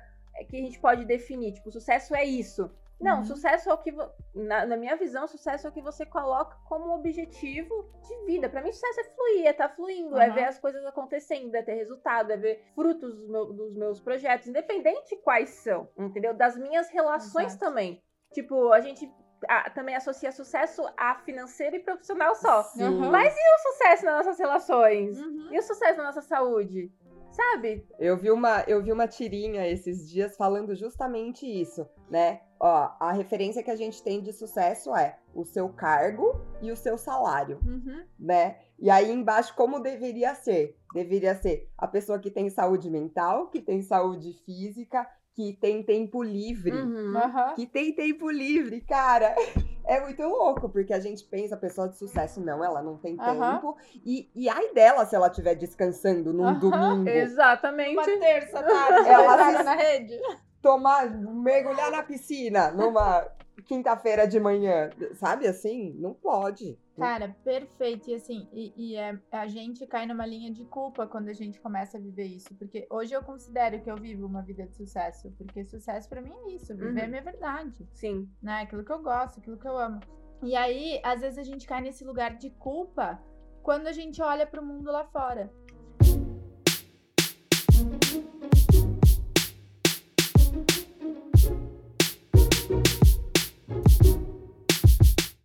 que 0.50 0.58
a 0.58 0.60
gente 0.60 0.80
pode 0.80 1.06
definir. 1.06 1.54
Tipo, 1.54 1.72
sucesso 1.72 2.16
é 2.16 2.24
isso. 2.24 2.70
Não, 3.04 3.18
Uhum. 3.20 3.26
sucesso 3.26 3.70
é 3.70 3.74
o 3.74 3.78
que. 3.78 3.92
Na, 4.34 4.66
na 4.66 4.78
minha 4.78 4.96
visão, 4.96 5.28
sucesso 5.28 5.68
é 5.68 5.70
o 5.70 5.74
que 5.74 5.82
você 5.82 6.06
coloca 6.06 6.56
como 6.68 6.94
objetivo 6.96 7.92
de 8.08 8.26
vida. 8.26 8.50
Pra 8.50 8.62
mim, 8.62 8.72
sucesso 8.72 9.00
é 9.02 9.04
fluir, 9.04 9.46
é 9.48 9.54
tá 9.54 9.70
fluindo, 9.70 10.18
é 10.18 10.30
Uhum. 10.30 10.34
ver 10.34 10.46
as 10.46 10.58
coisas 10.60 10.84
acontecendo, 10.86 11.54
é 11.56 11.62
ter 11.62 11.74
resultado, 11.76 12.32
é 12.32 12.38
ver 12.38 12.64
frutos 12.74 13.14
dos, 13.16 13.28
meu- 13.28 13.54
dos 13.54 13.76
meus 13.76 14.00
projetos, 14.00 14.48
independente 14.48 15.16
quais 15.18 15.50
são, 15.50 15.90
entendeu? 15.98 16.34
Das 16.34 16.58
minhas 16.58 16.90
relações 16.90 17.48
Exato. 17.54 17.66
também. 17.66 18.02
Tipo, 18.32 18.72
a 18.72 18.80
gente 18.80 19.12
a- 19.50 19.70
também 19.70 19.94
associa 19.94 20.32
sucesso 20.32 20.82
a 20.96 21.16
financeiro 21.16 21.76
e 21.76 21.80
profissional 21.80 22.34
só. 22.34 22.62
Uhum. 22.78 23.12
Mas 23.12 23.36
o 23.36 23.72
sucesso 23.74 24.06
nas 24.06 24.16
nossas 24.26 24.40
relações? 24.40 25.20
Uhum. 25.20 25.50
E 25.52 25.60
o 25.60 25.62
sucesso 25.62 25.98
na 25.98 26.06
nossa 26.06 26.22
saúde? 26.22 26.90
Sabe? 27.34 27.86
Eu 28.00 28.16
vi 28.16 28.30
uma, 28.30 28.62
eu 28.68 28.82
vi 28.82 28.92
uma 28.92 29.08
tirinha 29.08 29.68
esses 29.68 30.08
dias 30.10 30.38
falando 30.38 30.76
justamente 30.76 31.46
isso, 31.48 31.88
né? 32.10 32.42
Ó, 32.60 32.92
a 33.00 33.12
referência 33.12 33.64
que 33.64 33.72
a 33.72 33.76
gente 33.76 34.02
tem 34.04 34.22
de 34.22 34.32
sucesso 34.32 34.96
é 34.96 35.18
o 35.34 35.44
seu 35.44 35.68
cargo 35.70 36.40
e 36.62 36.72
o 36.72 36.78
seu 36.78 36.98
salário, 36.98 37.60
Uhum. 37.66 38.06
né? 38.20 38.60
E 38.80 38.90
aí 38.90 39.12
embaixo 39.12 39.56
como 39.56 39.80
deveria 39.80 40.36
ser? 40.36 40.78
Deveria 40.94 41.34
ser 41.36 41.70
a 41.76 41.88
pessoa 41.88 42.20
que 42.20 42.30
tem 42.30 42.50
saúde 42.52 42.90
mental, 42.90 43.48
que 43.50 43.60
tem 43.60 43.82
saúde 43.82 44.34
física, 44.46 45.08
que 45.36 45.58
tem 45.60 45.82
tempo 45.84 46.22
livre, 46.24 46.72
Uhum. 46.72 47.14
Que 47.56 47.66
tem 47.66 47.94
tempo 47.94 48.30
livre, 48.30 48.82
cara. 48.82 49.34
É 49.86 50.00
muito 50.00 50.24
louco, 50.24 50.70
porque 50.70 50.94
a 50.94 51.00
gente 51.02 51.26
pensa, 51.26 51.56
a 51.56 51.58
pessoa 51.58 51.90
de 51.90 51.98
sucesso, 51.98 52.40
não, 52.40 52.64
ela 52.64 52.82
não 52.82 52.96
tem 52.96 53.18
tempo. 53.18 53.76
E, 54.06 54.30
e 54.34 54.48
ai 54.48 54.74
dela 54.74 55.06
se 55.06 55.14
ela 55.14 55.28
estiver 55.28 55.56
descansando 55.56 56.32
num 56.32 56.58
domingo. 56.58 57.10
Exatamente. 57.10 57.92
Uma 57.98 58.04
terça 58.06 58.64
tarde, 58.64 59.10
Ela 59.10 59.24
ela 59.26 59.58
se- 59.58 59.64
na 59.64 59.76
rede. 59.76 60.18
tomar, 60.62 61.10
mergulhar 61.12 61.92
na 61.92 62.02
piscina 62.02 62.72
numa 62.72 63.28
quinta-feira 63.66 64.28
de 64.28 64.40
manhã, 64.40 64.90
sabe 65.14 65.48
assim? 65.48 65.94
Não 65.94 66.14
pode. 66.14 66.78
Cara, 66.98 67.36
perfeito. 67.44 68.10
E 68.10 68.16
assim, 68.16 68.48
e, 68.52 68.74
e 68.76 68.96
é, 68.96 69.18
a 69.32 69.48
gente 69.48 69.86
cai 69.88 70.06
numa 70.06 70.26
linha 70.26 70.52
de 70.52 70.64
culpa 70.66 71.08
quando 71.08 71.30
a 71.30 71.34
gente 71.34 71.60
começa 71.60 71.98
a 71.98 72.02
viver 72.02 72.26
isso. 72.26 72.54
Porque 72.56 72.86
hoje 72.90 73.14
eu 73.14 73.24
considero 73.24 73.82
que 73.82 73.90
eu 73.90 73.96
vivo 73.96 74.26
uma 74.28 74.42
vida 74.42 74.66
de 74.66 74.76
sucesso. 74.76 75.32
Porque 75.38 75.64
sucesso 75.66 76.08
pra 76.10 76.22
mim 76.22 76.32
é 76.46 76.52
isso, 76.52 76.76
viver 76.76 77.00
Uhum. 77.00 77.06
a 77.06 77.08
minha 77.08 77.22
verdade. 77.22 77.88
Sim. 77.94 78.30
Né? 78.42 78.62
Aquilo 78.62 78.84
que 78.84 78.92
eu 78.92 79.02
gosto, 79.02 79.40
aquilo 79.40 79.58
que 79.58 79.68
eu 79.68 79.78
amo. 79.78 80.00
E 80.44 80.56
aí, 80.56 81.00
às 81.04 81.22
vezes 81.22 81.40
a 81.40 81.44
gente 81.44 81.66
cai 81.66 81.82
nesse 81.82 82.04
lugar 82.04 82.36
de 82.38 82.50
culpa 82.52 83.20
quando 83.64 83.88
a 83.88 83.92
gente 83.94 84.22
olha 84.22 84.46
pro 84.46 84.64
mundo 84.66 84.92
lá 84.92 85.06
fora. 85.06 85.52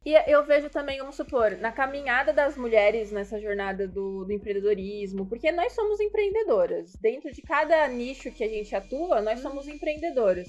E 0.08 0.14
eu 0.26 0.42
vejo 0.42 0.70
também, 0.70 0.96
vamos 1.00 1.16
supor, 1.16 1.50
na 1.58 1.70
caminhada 1.70 2.32
das 2.32 2.56
mulheres 2.56 3.12
nessa 3.12 3.38
jornada 3.38 3.86
do, 3.86 4.24
do 4.24 4.32
empreendedorismo, 4.32 5.26
porque 5.26 5.52
nós 5.52 5.74
somos 5.74 6.00
empreendedoras. 6.00 6.94
Dentro 6.94 7.30
de 7.30 7.42
cada 7.42 7.86
nicho 7.88 8.32
que 8.32 8.42
a 8.42 8.48
gente 8.48 8.74
atua, 8.74 9.20
nós 9.20 9.40
somos 9.40 9.68
empreendedoras. 9.68 10.48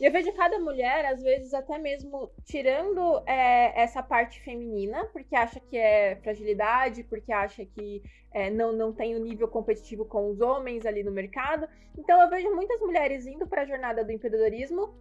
E 0.00 0.04
eu 0.04 0.12
vejo 0.12 0.32
cada 0.34 0.60
mulher, 0.60 1.06
às 1.06 1.20
vezes, 1.24 1.52
até 1.52 1.76
mesmo 1.76 2.30
tirando 2.44 3.20
é, 3.26 3.82
essa 3.82 4.00
parte 4.00 4.40
feminina, 4.42 5.04
porque 5.06 5.34
acha 5.34 5.58
que 5.58 5.76
é 5.76 6.14
fragilidade, 6.22 7.02
porque 7.02 7.32
acha 7.32 7.66
que 7.66 8.00
é, 8.32 8.48
não, 8.48 8.72
não 8.72 8.92
tem 8.92 9.16
o 9.16 9.18
nível 9.18 9.48
competitivo 9.48 10.04
com 10.04 10.30
os 10.30 10.40
homens 10.40 10.86
ali 10.86 11.02
no 11.02 11.10
mercado. 11.10 11.68
Então 11.98 12.22
eu 12.22 12.30
vejo 12.30 12.54
muitas 12.54 12.80
mulheres 12.80 13.26
indo 13.26 13.44
para 13.44 13.62
a 13.62 13.66
jornada 13.66 14.04
do 14.04 14.12
empreendedorismo 14.12 14.94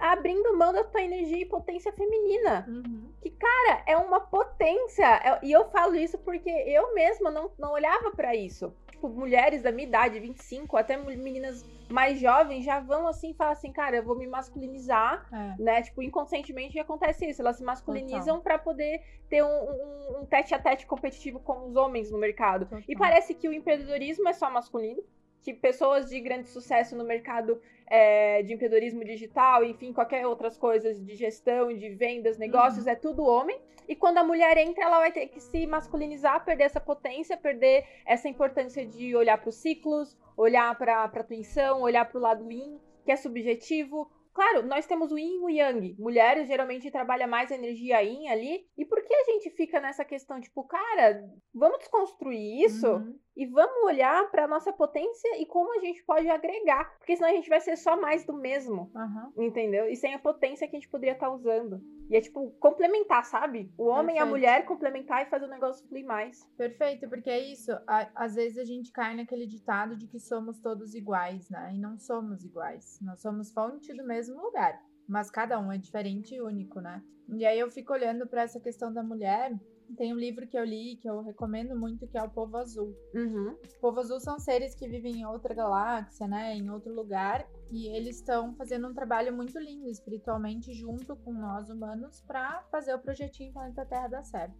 abrindo 0.00 0.56
mão 0.56 0.72
da 0.72 0.84
tua 0.84 1.02
energia 1.02 1.38
e 1.42 1.46
potência 1.46 1.92
feminina 1.92 2.64
Uhum. 2.68 3.08
cara, 3.38 3.82
é 3.86 3.96
uma 3.96 4.20
potência. 4.20 5.04
É- 5.04 5.38
E 5.42 5.52
eu 5.52 5.68
falo 5.70 5.94
isso 5.94 6.18
porque 6.18 6.50
eu 6.50 6.92
mesma 6.94 7.30
não, 7.30 7.50
não 7.58 7.72
olhava 7.72 8.10
pra 8.10 8.34
isso. 8.34 8.72
Tipo, 8.90 9.08
mulheres 9.08 9.62
da 9.62 9.70
minha 9.70 9.86
idade, 9.86 10.18
25, 10.18 10.76
até 10.76 10.96
meninas 10.96 11.64
mais 11.88 12.18
jovens 12.18 12.64
já 12.64 12.80
vão 12.80 13.06
assim 13.06 13.32
falar 13.32 13.52
assim, 13.52 13.72
cara, 13.72 13.96
eu 13.96 14.02
vou 14.02 14.16
me 14.16 14.26
masculinizar, 14.26 15.24
É. 15.32 15.62
né? 15.62 15.82
Tipo, 15.82 16.02
inconscientemente 16.02 16.78
acontece 16.80 17.28
isso. 17.28 17.40
Elas 17.40 17.56
se 17.56 17.62
masculinizam 17.64 18.40
pra 18.40 18.58
poder 18.58 19.00
ter 19.30 19.42
um, 19.44 19.46
um, 19.46 20.20
um 20.22 20.26
tete 20.26 20.52
a 20.54 20.58
tete 20.58 20.84
competitivo 20.86 21.38
com 21.38 21.66
os 21.68 21.76
homens 21.76 22.10
no 22.10 22.18
mercado. 22.18 22.64
Total. 22.66 22.82
E 22.88 22.96
parece 22.96 23.34
que 23.34 23.48
o 23.48 23.52
empreendedorismo 23.52 24.28
é 24.28 24.32
só 24.32 24.50
masculino. 24.50 25.02
Que 25.42 25.54
pessoas 25.54 26.08
de 26.08 26.20
grande 26.20 26.48
sucesso 26.48 26.96
no 26.96 27.04
mercado 27.04 27.60
é, 27.86 28.42
de 28.42 28.52
empreendedorismo 28.52 29.04
digital, 29.04 29.64
enfim, 29.64 29.92
qualquer 29.92 30.26
outras 30.26 30.58
coisas 30.58 31.02
de 31.04 31.14
gestão, 31.14 31.74
de 31.74 31.88
vendas, 31.90 32.38
negócios, 32.38 32.86
é 32.86 32.94
tudo 32.94 33.24
homem. 33.24 33.58
E 33.88 33.96
quando 33.96 34.18
a 34.18 34.24
mulher 34.24 34.58
entra, 34.58 34.84
ela 34.84 34.98
vai 34.98 35.10
ter 35.10 35.26
que 35.28 35.40
se 35.40 35.66
masculinizar, 35.66 36.44
perder 36.44 36.64
essa 36.64 36.80
potência, 36.80 37.38
perder 37.38 37.86
essa 38.04 38.28
importância 38.28 38.86
de 38.86 39.16
olhar 39.16 39.38
para 39.38 39.48
os 39.48 39.56
ciclos, 39.56 40.14
olhar 40.36 40.76
para 40.76 41.04
a 41.04 41.20
intuição, 41.20 41.80
olhar 41.80 42.04
para 42.04 42.18
o 42.18 42.20
lado 42.20 42.52
yin, 42.52 42.78
que 43.02 43.10
é 43.10 43.16
subjetivo. 43.16 44.10
Claro, 44.34 44.62
nós 44.62 44.86
temos 44.86 45.10
o 45.10 45.18
yin 45.18 45.36
e 45.36 45.44
o 45.44 45.48
yang. 45.48 45.96
Mulheres 45.98 46.46
geralmente 46.46 46.90
trabalham 46.90 47.26
mais 47.26 47.50
a 47.50 47.54
energia 47.54 48.02
yin 48.02 48.28
ali. 48.28 48.68
E 48.76 48.84
por 48.84 49.02
que 49.02 49.14
a 49.14 49.24
gente 49.24 49.50
fica 49.50 49.80
nessa 49.80 50.04
questão, 50.04 50.38
tipo, 50.38 50.62
cara, 50.64 51.24
vamos 51.54 51.78
desconstruir 51.78 52.64
isso? 52.64 52.88
Uhum. 52.88 53.18
E 53.38 53.46
vamos 53.46 53.84
olhar 53.84 54.28
para 54.30 54.48
nossa 54.48 54.72
potência 54.72 55.40
e 55.40 55.46
como 55.46 55.72
a 55.74 55.80
gente 55.80 56.04
pode 56.04 56.28
agregar, 56.28 56.98
porque 56.98 57.16
senão 57.16 57.30
a 57.30 57.32
gente 57.32 57.48
vai 57.48 57.60
ser 57.60 57.76
só 57.76 57.98
mais 57.98 58.26
do 58.26 58.32
mesmo, 58.32 58.90
Aham. 58.94 59.32
entendeu? 59.38 59.88
E 59.88 59.94
sem 59.96 60.12
a 60.12 60.18
potência 60.18 60.66
que 60.68 60.76
a 60.76 60.78
gente 60.80 60.90
poderia 60.90 61.14
estar 61.14 61.30
usando. 61.30 61.80
E 62.10 62.16
é 62.16 62.20
tipo 62.20 62.50
complementar, 62.58 63.24
sabe? 63.24 63.72
O 63.78 63.86
homem 63.86 64.16
e 64.16 64.18
a 64.18 64.26
mulher 64.26 64.64
complementar 64.64 65.22
e 65.22 65.30
fazer 65.30 65.44
o 65.44 65.48
negócio 65.50 65.86
fluir 65.88 66.04
mais. 66.04 66.44
Perfeito, 66.56 67.08
porque 67.08 67.30
é 67.30 67.38
isso. 67.38 67.70
a- 67.86 68.10
às 68.14 68.34
vezes 68.34 68.58
a 68.58 68.64
gente 68.64 68.90
cai 68.90 69.14
naquele 69.14 69.46
ditado 69.46 69.94
de 69.96 70.08
que 70.08 70.18
somos 70.18 70.58
todos 70.60 70.94
iguais, 70.94 71.48
né? 71.48 71.72
E 71.74 71.78
não 71.78 71.96
somos 71.98 72.44
iguais. 72.44 72.98
Nós 73.02 73.20
somos 73.20 73.52
fonte 73.52 73.94
do 73.94 74.04
mesmo 74.04 74.40
lugar. 74.42 74.82
Mas 75.06 75.30
cada 75.30 75.58
um 75.60 75.70
é 75.70 75.78
diferente 75.78 76.34
e 76.34 76.42
único, 76.42 76.80
né? 76.80 77.02
E 77.28 77.44
aí 77.46 77.58
eu 77.58 77.70
fico 77.70 77.92
olhando 77.92 78.26
para 78.26 78.42
essa 78.42 78.58
questão 78.58 78.92
da 78.92 79.02
mulher. 79.02 79.52
Tem 79.96 80.12
um 80.12 80.16
livro 80.16 80.46
que 80.46 80.58
eu 80.58 80.64
li 80.64 80.96
que 80.96 81.08
eu 81.08 81.22
recomendo 81.22 81.74
muito, 81.74 82.06
que 82.06 82.18
é 82.18 82.22
O 82.22 82.30
Povo 82.30 82.56
Azul. 82.56 82.94
Uhum. 83.14 83.52
O 83.52 83.80
Povo 83.80 84.00
Azul 84.00 84.20
são 84.20 84.38
seres 84.38 84.74
que 84.74 84.86
vivem 84.86 85.20
em 85.20 85.26
outra 85.26 85.54
galáxia, 85.54 86.26
né? 86.28 86.54
Em 86.54 86.70
outro 86.70 86.94
lugar. 86.94 87.48
E 87.70 87.88
eles 87.88 88.16
estão 88.16 88.54
fazendo 88.54 88.88
um 88.88 88.94
trabalho 88.94 89.32
muito 89.32 89.58
lindo 89.58 89.88
espiritualmente 89.88 90.72
junto 90.72 91.16
com 91.16 91.32
nós 91.32 91.68
humanos 91.68 92.20
para 92.20 92.62
fazer 92.70 92.94
o 92.94 92.98
projetinho 92.98 93.52
Planeta 93.52 93.84
Terra 93.84 94.08
dar 94.08 94.22
certo. 94.22 94.56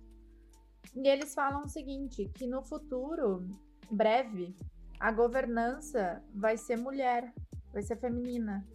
E 0.95 1.07
eles 1.09 1.35
falam 1.35 1.65
o 1.65 1.69
seguinte, 1.69 2.31
que 2.35 2.47
no 2.47 2.63
futuro 2.63 3.47
breve 3.91 4.57
a 4.99 5.13
governança 5.13 6.23
vai 6.35 6.57
ser 6.57 6.77
mulher, 6.77 7.33
vai 7.73 7.83
ser 7.83 7.97
feminina. 7.97 8.67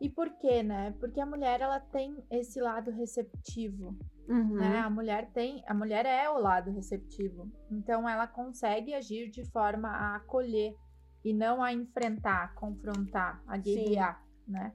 E 0.00 0.08
por 0.08 0.30
quê, 0.38 0.62
né? 0.62 0.94
Porque 1.00 1.20
a 1.20 1.26
mulher 1.26 1.60
ela 1.60 1.80
tem 1.80 2.16
esse 2.30 2.60
lado 2.60 2.90
receptivo, 2.90 3.96
Uhum. 4.28 4.56
né? 4.56 4.78
A 4.80 4.90
mulher 4.90 5.30
tem, 5.32 5.64
a 5.66 5.74
mulher 5.74 6.06
é 6.06 6.28
o 6.30 6.38
lado 6.38 6.70
receptivo. 6.70 7.50
Então 7.70 8.08
ela 8.08 8.26
consegue 8.26 8.94
agir 8.94 9.30
de 9.30 9.44
forma 9.50 9.88
a 9.88 10.16
acolher 10.16 10.74
e 11.24 11.32
não 11.32 11.62
a 11.62 11.72
enfrentar, 11.72 12.44
a 12.44 12.48
confrontar, 12.48 13.42
a 13.46 13.56
guerrear, 13.56 14.22
né? 14.46 14.72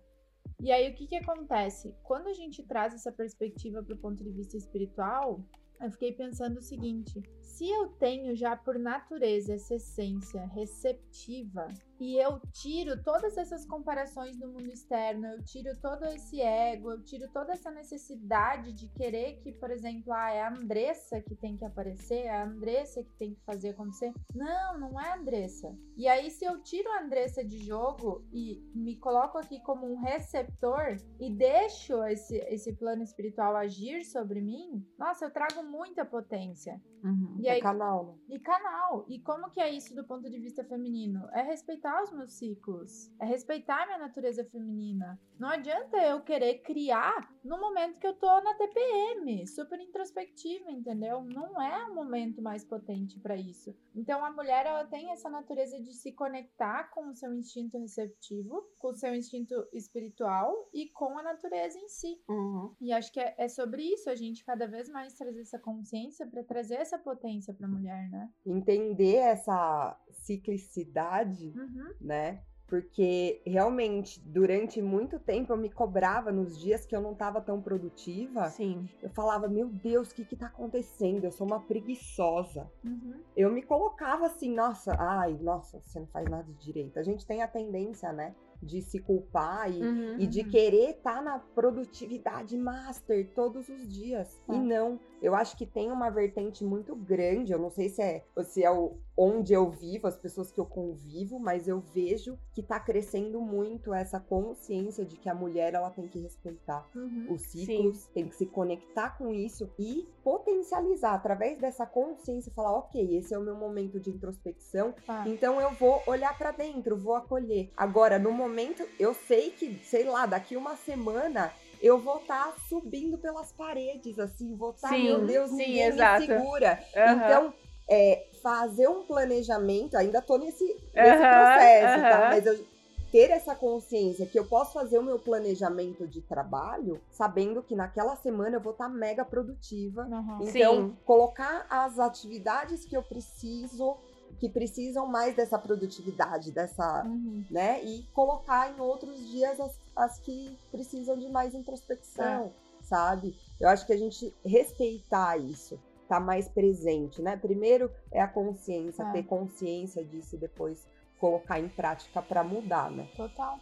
E 0.59 0.71
aí 0.71 0.91
o 0.91 0.95
que 0.95 1.07
que 1.07 1.15
acontece? 1.15 1.95
Quando 2.03 2.27
a 2.27 2.33
gente 2.33 2.63
traz 2.63 2.93
essa 2.93 3.11
perspectiva 3.11 3.81
para 3.83 3.95
o 3.95 3.97
ponto 3.97 4.23
de 4.23 4.31
vista 4.31 4.57
espiritual, 4.57 5.41
eu 5.81 5.91
fiquei 5.91 6.11
pensando 6.13 6.57
o 6.57 6.61
seguinte: 6.61 7.21
se 7.41 7.69
eu 7.69 7.89
tenho 7.99 8.35
já 8.35 8.55
por 8.55 8.77
natureza 8.79 9.53
essa 9.53 9.75
essência 9.75 10.45
receptiva 10.47 11.67
e 12.03 12.17
eu 12.17 12.37
tiro 12.51 13.01
todas 13.01 13.37
essas 13.37 13.65
comparações 13.65 14.35
do 14.35 14.49
mundo 14.49 14.69
externo, 14.69 15.25
eu 15.25 15.41
tiro 15.45 15.69
todo 15.81 16.03
esse 16.07 16.41
ego, 16.41 16.91
eu 16.91 17.01
tiro 17.01 17.29
toda 17.31 17.53
essa 17.53 17.71
necessidade 17.71 18.73
de 18.73 18.89
querer 18.89 19.39
que, 19.39 19.53
por 19.53 19.71
exemplo, 19.71 20.11
ah, 20.11 20.29
é 20.29 20.41
a 20.41 20.49
Andressa 20.49 21.21
que 21.21 21.33
tem 21.33 21.55
que 21.55 21.63
aparecer, 21.63 22.25
é 22.25 22.29
a 22.29 22.43
Andressa 22.43 23.01
que 23.01 23.13
tem 23.13 23.33
que 23.33 23.41
fazer 23.45 23.69
acontecer. 23.69 24.11
Não, 24.35 24.77
não 24.77 24.99
é 24.99 25.11
a 25.11 25.15
Andressa. 25.15 25.73
E 25.95 26.05
aí, 26.05 26.29
se 26.29 26.43
eu 26.43 26.61
tiro 26.61 26.91
a 26.91 27.03
Andressa 27.03 27.41
de 27.41 27.59
jogo 27.59 28.27
e 28.33 28.61
me 28.75 28.97
coloco 28.97 29.37
aqui 29.37 29.61
como 29.61 29.89
um 29.89 30.01
receptor 30.01 30.97
e 31.21 31.33
deixo 31.33 32.03
esse, 32.03 32.35
esse 32.49 32.73
plano 32.73 33.01
espiritual 33.01 33.55
agir 33.55 34.03
sobre 34.03 34.41
mim, 34.41 34.85
nossa, 34.99 35.23
eu 35.23 35.31
trago 35.31 35.63
muita 35.63 36.03
potência. 36.03 36.81
Uhum. 37.03 37.37
E 37.39 37.47
É 37.47 37.53
aí, 37.53 37.61
canal, 37.61 38.17
né? 38.27 38.35
e 38.35 38.39
canal. 38.39 39.05
E 39.07 39.19
como 39.19 39.49
que 39.51 39.59
é 39.59 39.69
isso 39.69 39.93
do 39.93 40.05
ponto 40.05 40.29
de 40.29 40.39
vista 40.39 40.63
feminino? 40.63 41.27
É 41.33 41.41
respeitar 41.41 41.92
respeitar 41.93 42.03
os 42.03 42.11
meus 42.11 42.33
ciclos, 42.33 43.11
é 43.19 43.25
respeitar 43.25 43.83
a 43.83 43.85
minha 43.85 43.97
natureza 43.99 44.43
feminina. 44.45 45.19
Não 45.39 45.49
adianta 45.49 45.97
eu 45.97 46.21
querer 46.21 46.59
criar 46.59 47.29
no 47.43 47.59
momento 47.59 47.99
que 47.99 48.07
eu 48.07 48.13
tô 48.13 48.41
na 48.41 48.53
TPM, 48.53 49.45
super 49.47 49.79
introspectiva, 49.79 50.71
entendeu? 50.71 51.21
Não 51.23 51.61
é 51.61 51.85
o 51.85 51.93
momento 51.93 52.41
mais 52.41 52.63
potente 52.63 53.19
para 53.19 53.35
isso. 53.35 53.75
Então 53.95 54.23
a 54.23 54.31
mulher 54.31 54.65
ela 54.65 54.85
tem 54.85 55.11
essa 55.11 55.29
natureza 55.29 55.79
de 55.81 55.93
se 55.93 56.13
conectar 56.13 56.89
com 56.91 57.09
o 57.09 57.15
seu 57.15 57.33
instinto 57.33 57.77
receptivo, 57.77 58.63
com 58.79 58.89
o 58.89 58.95
seu 58.95 59.13
instinto 59.13 59.53
espiritual 59.73 60.69
e 60.73 60.89
com 60.89 61.17
a 61.17 61.23
natureza 61.23 61.77
em 61.77 61.89
si. 61.89 62.21
Uhum. 62.29 62.73
E 62.79 62.93
acho 62.93 63.11
que 63.11 63.19
é, 63.19 63.35
é 63.37 63.47
sobre 63.49 63.83
isso 63.83 64.09
a 64.09 64.15
gente 64.15 64.45
cada 64.45 64.67
vez 64.67 64.87
mais 64.89 65.13
trazer 65.13 65.41
essa 65.41 65.59
consciência 65.59 66.25
para 66.25 66.43
trazer 66.43 66.75
essa 66.75 66.97
potência 66.97 67.53
para 67.53 67.67
a 67.67 67.69
mulher, 67.69 68.09
né? 68.09 68.29
Entender 68.45 69.15
essa 69.15 69.99
ciclicidade, 70.13 71.53
Uhum. 71.55 71.93
né? 71.99 72.41
Porque 72.65 73.41
realmente, 73.45 74.19
durante 74.25 74.81
muito 74.81 75.19
tempo, 75.19 75.53
eu 75.53 75.57
me 75.57 75.69
cobrava 75.69 76.31
nos 76.31 76.57
dias 76.57 76.85
que 76.85 76.95
eu 76.95 77.01
não 77.01 77.13
tava 77.13 77.39
tão 77.39 77.61
produtiva. 77.61 78.49
Sim. 78.49 78.89
Eu 79.01 79.09
falava, 79.11 79.47
meu 79.47 79.67
Deus, 79.69 80.09
o 80.09 80.15
que 80.15 80.25
que 80.25 80.35
tá 80.35 80.47
acontecendo? 80.47 81.23
Eu 81.25 81.31
sou 81.31 81.45
uma 81.45 81.59
preguiçosa. 81.59 82.67
Uhum. 82.83 83.21
Eu 83.35 83.51
me 83.51 83.61
colocava 83.61 84.25
assim, 84.25 84.51
nossa, 84.55 84.95
ai, 84.97 85.37
nossa, 85.39 85.79
você 85.81 85.99
não 85.99 86.07
faz 86.07 86.27
nada 86.27 86.51
de 86.51 86.57
direito. 86.65 86.97
A 86.97 87.03
gente 87.03 87.27
tem 87.27 87.43
a 87.43 87.47
tendência, 87.47 88.11
né, 88.11 88.33
de 88.63 88.81
se 88.81 88.99
culpar 88.99 89.69
e, 89.71 89.81
Uhum. 89.81 90.15
e 90.19 90.27
de 90.27 90.41
Uhum. 90.41 90.49
querer 90.49 90.89
estar 90.91 91.21
na 91.21 91.39
produtividade 91.39 92.57
master 92.57 93.29
todos 93.33 93.67
os 93.69 93.87
dias. 93.87 94.39
É. 94.49 94.53
E 94.55 94.59
não, 94.59 94.99
eu 95.21 95.35
acho 95.35 95.57
que 95.57 95.65
tem 95.65 95.91
uma 95.91 96.09
vertente 96.09 96.63
muito 96.63 96.95
grande, 96.95 97.51
eu 97.51 97.59
não 97.59 97.69
sei 97.69 97.89
se 97.89 98.01
é, 98.01 98.23
se 98.43 98.63
é 98.63 98.71
o, 98.71 98.97
onde 99.17 99.53
eu 99.53 99.69
vivo, 99.69 100.07
as 100.07 100.17
pessoas 100.17 100.51
que 100.51 100.59
eu 100.59 100.65
convivo, 100.65 101.39
mas 101.39 101.67
eu 101.67 101.79
vejo 101.79 102.37
que 102.53 102.63
tá 102.63 102.79
crescendo 102.79 103.39
muito 103.41 103.93
essa 103.93 104.19
consciência 104.19 105.05
de 105.05 105.17
que 105.17 105.29
a 105.29 105.35
mulher 105.35 105.73
ela 105.73 105.89
tem 105.91 106.07
que 106.07 106.19
respeitar 106.19 106.87
Uhum. 106.95 107.27
os 107.29 107.41
ciclos, 107.43 108.05
tem 108.07 108.27
que 108.27 108.35
se 108.35 108.45
conectar 108.45 109.17
com 109.17 109.31
isso 109.31 109.69
e 109.77 110.07
potencializar 110.23 111.13
através 111.13 111.57
dessa 111.59 111.85
consciência, 111.85 112.51
falar, 112.53 112.75
ok, 112.77 113.17
esse 113.17 113.33
é 113.33 113.37
o 113.37 113.41
meu 113.43 113.55
momento 113.55 113.99
de 113.99 114.09
introspecção, 114.09 114.93
Tá. 115.05 115.27
então 115.27 115.59
eu 115.61 115.71
vou 115.71 116.01
olhar 116.07 116.37
pra 116.37 116.51
dentro, 116.51 116.97
vou 116.97 117.15
acolher. 117.15 117.71
Agora, 117.77 118.17
no 118.19 118.31
momento, 118.31 118.52
eu 118.99 119.13
sei 119.13 119.51
que, 119.51 119.77
sei 119.83 120.03
lá, 120.03 120.25
daqui 120.25 120.55
uma 120.55 120.75
semana 120.75 121.53
eu 121.81 121.99
vou 121.99 122.17
estar 122.17 122.55
subindo 122.69 123.17
pelas 123.17 123.51
paredes, 123.51 124.17
assim, 124.17 124.55
vou 124.55 124.71
estar, 124.71 124.89
Sim, 124.91 125.03
meu 125.03 125.25
Deus, 125.27 125.49
sim, 125.51 125.57
ninguém 125.57 125.91
exato. 125.91 126.21
me 126.21 126.27
segura. 126.27 126.79
Aham. 126.95 127.15
Então, 127.17 127.53
é, 127.89 128.29
fazer 128.41 128.87
um 128.87 129.03
planejamento, 129.03 129.95
ainda 129.97 130.21
tô 130.21 130.37
nesse, 130.37 130.65
nesse 130.93 130.97
Aham, 130.97 131.29
processo, 131.29 131.99
tá? 132.07 132.17
aham. 132.17 132.29
Mas 132.29 132.45
eu 132.45 132.65
ter 133.13 133.29
essa 133.29 133.53
consciência 133.53 134.25
que 134.25 134.39
eu 134.39 134.45
posso 134.45 134.73
fazer 134.73 134.97
o 134.97 135.03
meu 135.03 135.19
planejamento 135.19 136.07
de 136.07 136.19
trabalho, 136.21 136.99
sabendo 137.11 137.61
que 137.61 137.75
naquela 137.75 138.15
semana 138.15 138.55
eu 138.57 138.59
vou 138.59 138.71
estar 138.71 138.89
mega 138.89 139.23
produtiva. 139.23 140.07
Uhum. 140.07 140.47
Então, 140.47 140.75
Sim. 140.75 140.97
colocar 141.05 141.67
as 141.69 141.99
atividades 141.99 142.85
que 142.85 142.97
eu 142.97 143.03
preciso, 143.03 143.97
que 144.39 144.49
precisam 144.49 145.07
mais 145.07 145.35
dessa 145.35 145.57
produtividade, 145.59 146.51
dessa, 146.51 147.03
Uhum. 147.05 147.43
né? 147.49 147.83
E 147.83 148.03
colocar 148.13 148.71
em 148.71 148.79
outros 148.79 149.29
dias 149.29 149.59
as, 149.59 149.77
as 149.95 150.19
que 150.19 150.57
precisam 150.71 151.17
de 151.17 151.29
mais 151.29 151.53
introspecção, 151.53 152.51
sabe? 152.81 153.35
Eu 153.59 153.69
acho 153.69 153.85
que 153.85 153.93
a 153.93 153.97
gente 153.97 154.33
respeitar 154.45 155.37
isso, 155.37 155.79
tá 156.07 156.19
mais 156.19 156.47
presente, 156.47 157.21
né? 157.21 157.37
Primeiro 157.37 157.89
é 158.11 158.21
a 158.21 158.27
consciência, 158.27 159.03
É. 159.03 159.11
ter 159.11 159.23
consciência 159.23 160.03
disso 160.03 160.35
e 160.35 160.39
depois 160.39 160.85
colocar 161.19 161.57
em 161.59 161.69
prática 161.69 162.21
para 162.21 162.43
mudar, 162.43 162.91
né? 162.91 163.07
Total. 163.15 163.57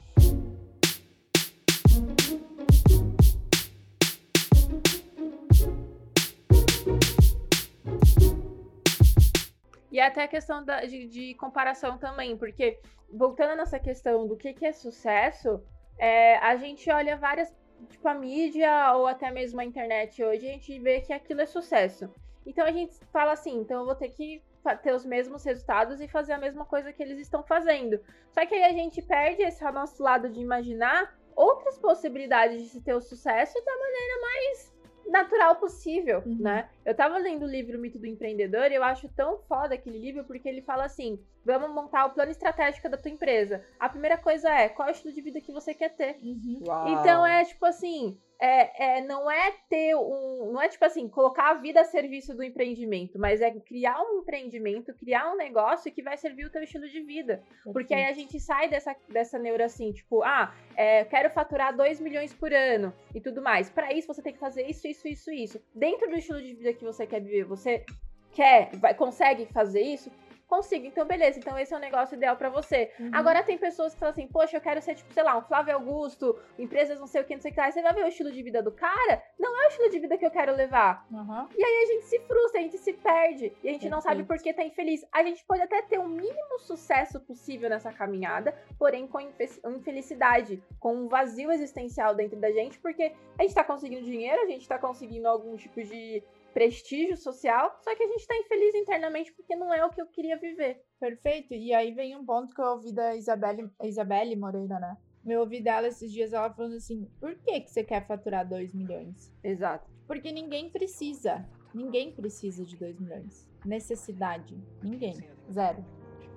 E 9.92 10.00
até 10.00 10.24
a 10.24 10.28
questão 10.28 10.64
da- 10.64 10.82
de, 10.86 11.08
de 11.08 11.36
comparação 11.36 11.98
também, 11.98 12.38
porque 12.38 12.80
voltando 13.10 13.58
nessa 13.58 13.80
questão 13.80 14.26
do 14.28 14.38
que, 14.38 14.54
que 14.54 14.66
é 14.66 14.72
sucesso, 14.72 15.62
é, 15.98 16.38
a 16.38 16.56
gente 16.56 16.90
olha 16.90 17.18
várias, 17.18 17.54
tipo 17.90 18.08
a 18.08 18.14
mídia 18.14 18.94
ou 18.96 19.06
até 19.08 19.30
mesmo 19.32 19.60
a 19.60 19.66
internet 19.66 20.24
hoje, 20.24 20.48
a 20.48 20.52
gente 20.54 20.80
vê 20.80 21.02
que 21.02 21.12
aquilo 21.12 21.42
é 21.42 21.46
sucesso. 21.46 22.10
Então 22.46 22.66
a 22.66 22.72
gente 22.72 22.94
fala 23.12 23.34
assim, 23.34 23.58
então 23.60 23.82
eu 23.82 23.86
vou 23.86 23.96
ter 23.96 24.10
que 24.10 24.42
ter 24.84 24.94
os 24.94 25.04
mesmos 25.06 25.44
resultados 25.44 26.00
e 26.00 26.08
fazer 26.08 26.34
a 26.34 26.38
mesma 26.38 26.64
coisa 26.66 26.94
que 26.94 27.02
eles 27.02 27.20
estão 27.20 27.44
fazendo. 27.44 28.00
Só 28.32 28.46
que 28.46 28.54
aí 28.56 28.64
a 28.64 28.72
gente 28.74 29.02
perde 29.02 29.42
esse 29.42 29.64
nosso 29.72 30.02
lado 30.02 30.30
de 30.30 30.40
imaginar 30.40 31.16
outras 31.36 31.78
possibilidades 31.80 32.62
de 32.62 32.70
se 32.70 32.82
ter 32.82 32.94
o 32.94 33.02
sucesso 33.02 33.54
da 33.66 33.72
maneira 33.78 34.22
mais 34.22 34.74
natural 35.08 35.56
possível, 35.56 36.22
Uhum. 36.26 36.38
né? 36.40 36.70
Eu 36.86 36.96
tava 36.96 37.17
lendo 37.17 37.44
o 37.44 37.50
livro 37.50 37.80
Mito 37.80 38.00
do 38.00 38.08
Empreendedor 38.08 38.72
e 38.72 38.76
eu 38.76 38.84
acho 38.84 39.08
tão 39.10 39.38
foda 39.39 39.76
aquele 39.76 40.00
livro 40.00 40.24
porque 40.24 40.48
ele 40.48 40.62
fala 40.62 40.86
assim: 40.86 41.20
vamos 41.46 41.70
montar 41.72 42.06
o 42.06 42.12
plano 42.12 42.32
estratégico 42.32 42.89
da 42.89 42.98
tua 42.98 43.12
empresa. 43.12 43.63
A 43.80 43.89
primeira 43.89 44.17
coisa 44.17 44.50
é 44.50 44.70
qual 44.70 44.88
é 44.88 44.91
o 44.91 44.94
estilo 44.94 45.13
de 45.13 45.22
vida 45.22 45.41
que 45.41 45.52
você 45.52 45.74
quer 45.74 45.89
ter. 45.89 46.17
Uhum. 46.22 46.60
Então 46.88 47.26
é 47.26 47.44
tipo 47.46 47.65
assim, 47.65 48.17
é, 48.41 48.98
é, 48.98 49.02
não 49.02 49.30
é 49.30 49.54
ter 49.70 49.96
um. 49.96 50.52
Não 50.52 50.60
é 50.60 50.67
tipo 50.67 50.84
assim, 50.84 51.08
colocar 51.08 51.52
a 51.52 51.54
vida 51.54 51.82
a 51.82 51.86
serviço 51.86 52.34
do 52.34 52.44
empreendimento, 52.44 53.20
mas 53.20 53.39
é 53.39 53.52
criar 53.52 54.02
um 54.02 54.22
empreendimento, 54.22 54.96
criar 54.96 55.32
um 55.32 55.38
negócio 55.38 55.91
que 55.91 56.02
vai 56.02 56.17
servir 56.17 56.46
o 56.46 56.50
teu 56.50 56.63
estilo 56.63 56.89
de 56.89 57.02
vida. 57.02 57.44
Porque 57.72 57.94
aí 57.94 58.06
a 58.06 58.13
gente 58.13 58.39
sai 58.39 58.67
dessa, 58.67 58.96
dessa 59.08 59.38
neura 59.38 59.65
assim, 59.65 59.91
tipo, 59.91 60.24
ah, 60.24 60.56
é, 60.76 61.06
quero 61.06 61.30
faturar 61.30 61.78
2 61.78 62.00
milhões 62.00 62.34
por 62.34 62.52
ano 62.52 62.91
e 63.13 63.22
tudo 63.22 63.44
mais. 63.44 63.70
Para 63.70 63.94
isso, 63.94 64.08
você 64.08 64.24
tem 64.24 64.34
que 64.34 64.39
fazer 64.39 64.65
isso, 64.67 64.88
isso, 64.88 65.08
isso, 65.08 65.32
isso. 65.32 65.62
Dentro 65.76 66.10
do 66.10 66.17
estilo 66.17 66.41
de 66.41 66.56
vida 66.56 66.71
que 66.74 66.84
você 66.86 67.06
quer 67.08 67.22
viver, 67.22 67.44
você 67.46 67.86
quer, 68.32 68.70
vai, 68.76 68.94
consegue 68.94 69.46
fazer 69.48 69.82
isso? 69.82 70.12
Consigo. 70.48 70.86
Então, 70.86 71.08
beleza. 71.08 71.40
Então, 71.40 71.58
esse 71.58 71.74
é 71.74 71.78
o 71.78 71.80
negócio 71.80 72.14
ideal 72.14 72.36
para 72.36 72.50
você. 72.50 72.92
Uhum. 73.00 73.10
Agora, 73.14 73.42
tem 73.42 73.58
pessoas 73.58 73.94
que 73.94 74.00
falam 74.02 74.12
assim, 74.12 74.28
poxa, 74.28 74.58
eu 74.58 74.62
quero 74.62 74.82
ser, 74.82 74.96
tipo, 74.96 75.14
sei 75.14 75.24
lá, 75.24 75.38
um 75.38 75.42
Flávio 75.44 75.74
Augusto, 75.76 76.38
empresas 76.60 77.00
não 77.00 77.08
sei 77.08 77.22
o 77.22 77.24
que, 77.24 77.34
não 77.34 77.42
sei 77.42 77.52
o 77.52 77.54
que 77.54 77.60
lá. 77.62 77.68
Aí 77.68 77.72
Você 77.72 77.82
vai 77.82 77.94
ver 77.94 78.04
o 78.04 78.08
estilo 78.10 78.30
de 78.34 78.44
vida 78.44 78.62
do 78.62 78.70
cara? 78.70 79.24
Não 79.40 79.56
é 79.64 79.68
o 79.68 79.70
estilo 79.70 79.90
de 79.90 80.00
vida 80.00 80.18
que 80.18 80.26
eu 80.26 80.30
quero 80.32 80.54
levar 80.54 81.08
Uhum. 81.10 81.48
a 81.48 81.86
gente 81.86 82.04
se 82.04 82.20
frustra, 82.20 82.60
a 82.60 82.64
gente 82.64 82.78
se 82.80 82.92
perde 82.92 83.54
e 83.64 83.70
a 83.70 83.72
gente 83.72 83.88
não 83.88 84.02
sabe 84.02 84.26
por 84.26 84.38
que 84.40 84.54
tá 84.54 84.62
infeliz. 84.62 85.06
A 85.14 85.24
gente 85.24 85.42
pode 85.46 85.62
até 85.62 85.84
ter 85.84 86.00
o 86.00 86.06
mínimo 86.08 86.60
sucesso 86.60 87.22
possível 87.22 87.70
nessa 87.70 87.94
caminhada, 87.94 88.54
porém 88.78 89.08
com 89.08 89.22
infe- 89.22 89.62
infelicidade, 89.66 90.62
com 90.82 90.94
um 90.96 91.08
vazio 91.08 91.50
existencial 91.50 92.14
dentro 92.14 92.38
da 92.38 92.52
gente, 92.52 92.78
porque 92.80 93.14
a 93.40 93.44
gente 93.44 93.56
tá 93.56 93.64
conseguindo 93.64 94.04
dinheiro, 94.04 94.42
a 94.42 94.48
gente 94.48 94.68
tá 94.68 94.78
conseguindo 94.78 95.30
algum 95.30 95.56
tipo 95.56 95.82
de 95.82 96.22
prestígio 96.54 97.18
social, 97.18 97.78
só 97.82 97.96
que 97.96 98.04
a 98.04 98.08
gente 98.08 98.28
tá 98.28 98.38
infeliz 98.38 98.76
internamente 98.76 99.32
porque 99.34 99.56
não 99.56 99.74
é 99.74 99.86
o 99.86 99.90
que 99.90 100.02
eu 100.02 100.08
queria 100.08 100.38
viver. 100.38 100.84
Perfeito. 101.00 101.54
E 101.54 101.74
aí 101.74 101.94
vem 101.94 102.16
um 102.16 102.26
ponto 102.26 102.54
que 102.54 102.62
eu 102.62 102.66
ouvi 102.66 102.94
da 102.94 103.16
Isabelle, 103.16 103.70
Isabelle 103.84 104.36
Moreira, 104.36 104.80
né? 104.80 104.98
Eu 105.26 105.42
ouvi 105.42 105.62
dela 105.62 105.88
esses 105.88 106.12
dias, 106.12 106.34
ela 106.34 106.52
falando 106.54 106.76
assim: 106.76 107.08
por 107.20 107.36
que, 107.36 107.62
que 107.62 107.72
você 107.72 107.84
quer 107.84 108.06
faturar 108.08 108.48
2 108.48 108.74
milhões? 108.74 109.32
Exato. 109.44 109.90
Porque 110.08 110.32
ninguém 110.32 110.70
precisa. 110.70 111.48
Ninguém 111.74 112.12
precisa 112.12 112.66
de 112.66 112.76
2 112.76 113.00
milhões. 113.00 113.48
Necessidade. 113.66 114.58
Ninguém. 114.84 115.16
Zero. 115.50 115.86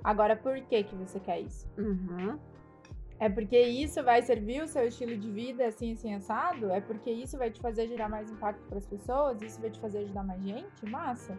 Agora, 0.02 0.36
por 0.36 0.60
que, 0.66 0.84
que 0.84 0.94
você 0.94 1.18
quer 1.18 1.40
isso? 1.40 1.66
Uhum. 1.78 2.38
É 3.24 3.28
porque 3.30 3.58
isso 3.58 4.04
vai 4.04 4.20
servir 4.20 4.62
o 4.62 4.68
seu 4.68 4.86
estilo 4.86 5.16
de 5.16 5.30
vida 5.30 5.66
assim, 5.66 5.94
assim, 5.94 6.12
assado? 6.12 6.70
É 6.70 6.78
porque 6.78 7.10
isso 7.10 7.38
vai 7.38 7.50
te 7.50 7.58
fazer 7.58 7.88
gerar 7.88 8.06
mais 8.06 8.30
impacto 8.30 8.62
para 8.68 8.76
as 8.76 8.86
pessoas? 8.86 9.40
Isso 9.40 9.58
vai 9.62 9.70
te 9.70 9.80
fazer 9.80 10.00
ajudar 10.00 10.24
mais 10.24 10.42
gente? 10.42 10.84
Massa. 10.90 11.34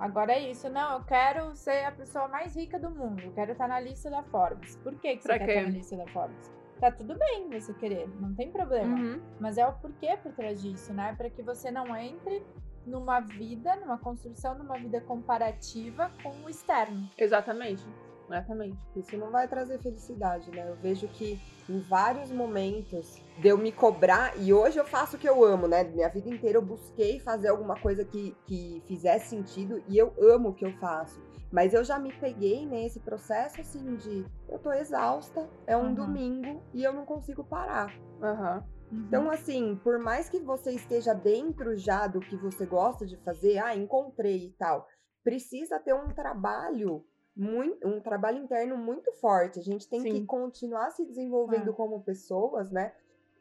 Agora 0.00 0.32
é 0.32 0.50
isso. 0.50 0.68
Não, 0.68 0.94
eu 0.94 1.04
quero 1.04 1.54
ser 1.54 1.84
a 1.84 1.92
pessoa 1.92 2.26
mais 2.26 2.56
rica 2.56 2.76
do 2.76 2.90
mundo. 2.90 3.20
Eu 3.22 3.30
quero 3.34 3.52
estar 3.52 3.68
na 3.68 3.78
lista 3.78 4.10
da 4.10 4.24
Forbes. 4.24 4.74
Por 4.78 4.96
que, 4.96 5.14
que 5.14 5.22
você 5.22 5.28
Pra 5.28 5.38
quer 5.38 5.46
quê? 5.46 5.52
estar 5.52 5.62
na 5.62 5.76
lista 5.78 5.96
da 5.96 6.06
Forbes? 6.08 6.50
Tá 6.80 6.90
tudo 6.90 7.16
bem 7.16 7.48
você 7.50 7.72
querer, 7.74 8.08
não 8.20 8.34
tem 8.34 8.50
problema. 8.50 8.98
Uhum. 8.98 9.22
Mas 9.38 9.58
é 9.58 9.64
o 9.64 9.72
porquê 9.74 10.18
por 10.20 10.32
trás 10.32 10.60
disso, 10.60 10.92
né? 10.92 11.14
Para 11.16 11.30
que 11.30 11.40
você 11.40 11.70
não 11.70 11.96
entre 11.96 12.44
numa 12.84 13.20
vida, 13.20 13.76
numa 13.76 13.96
construção, 13.96 14.58
numa 14.58 14.76
vida 14.76 15.00
comparativa 15.02 16.10
com 16.20 16.30
o 16.44 16.50
externo. 16.50 17.08
Exatamente. 17.16 17.86
Exatamente. 18.32 18.78
Isso 18.96 19.16
não 19.16 19.30
vai 19.30 19.46
trazer 19.46 19.78
felicidade, 19.80 20.50
né? 20.50 20.68
Eu 20.68 20.76
vejo 20.76 21.06
que 21.08 21.38
em 21.68 21.80
vários 21.80 22.30
momentos 22.30 23.20
de 23.38 23.48
eu 23.48 23.58
me 23.58 23.70
cobrar, 23.70 24.38
e 24.40 24.52
hoje 24.52 24.78
eu 24.78 24.84
faço 24.84 25.16
o 25.16 25.18
que 25.18 25.28
eu 25.28 25.44
amo, 25.44 25.68
né? 25.68 25.84
Minha 25.84 26.08
vida 26.08 26.28
inteira 26.28 26.58
eu 26.58 26.62
busquei 26.62 27.20
fazer 27.20 27.48
alguma 27.48 27.76
coisa 27.76 28.04
que, 28.04 28.36
que 28.46 28.82
fizesse 28.86 29.30
sentido 29.30 29.82
e 29.88 29.96
eu 29.96 30.14
amo 30.20 30.50
o 30.50 30.54
que 30.54 30.64
eu 30.64 30.72
faço. 30.78 31.20
Mas 31.52 31.74
eu 31.74 31.84
já 31.84 31.98
me 31.98 32.10
peguei 32.12 32.66
nesse 32.66 32.98
processo 33.00 33.60
assim 33.60 33.96
de 33.96 34.24
eu 34.48 34.58
tô 34.58 34.72
exausta, 34.72 35.48
é 35.66 35.76
um 35.76 35.88
Uhum. 35.88 35.94
domingo 35.94 36.62
e 36.72 36.82
eu 36.82 36.92
não 36.92 37.04
consigo 37.04 37.44
parar. 37.44 37.94
Aham. 38.22 38.64
Então, 38.90 39.30
assim, 39.30 39.76
por 39.76 39.98
mais 39.98 40.28
que 40.28 40.38
você 40.38 40.72
esteja 40.72 41.14
dentro 41.14 41.76
já 41.76 42.06
do 42.06 42.20
que 42.20 42.36
você 42.36 42.66
gosta 42.66 43.06
de 43.06 43.16
fazer, 43.18 43.58
ah, 43.58 43.74
encontrei 43.74 44.48
e 44.48 44.52
tal, 44.58 44.86
precisa 45.24 45.78
ter 45.78 45.94
um 45.94 46.08
trabalho 46.08 47.04
muito, 47.34 47.86
um 47.88 48.00
trabalho 48.00 48.38
interno 48.38 48.76
muito 48.76 49.12
forte. 49.14 49.58
A 49.58 49.62
gente 49.62 49.88
tem 49.88 50.00
Sim. 50.00 50.12
que 50.12 50.24
continuar 50.26 50.90
se 50.90 51.04
desenvolvendo 51.04 51.70
É. 51.70 51.72
como 51.74 52.02
pessoas, 52.02 52.70
né? 52.70 52.92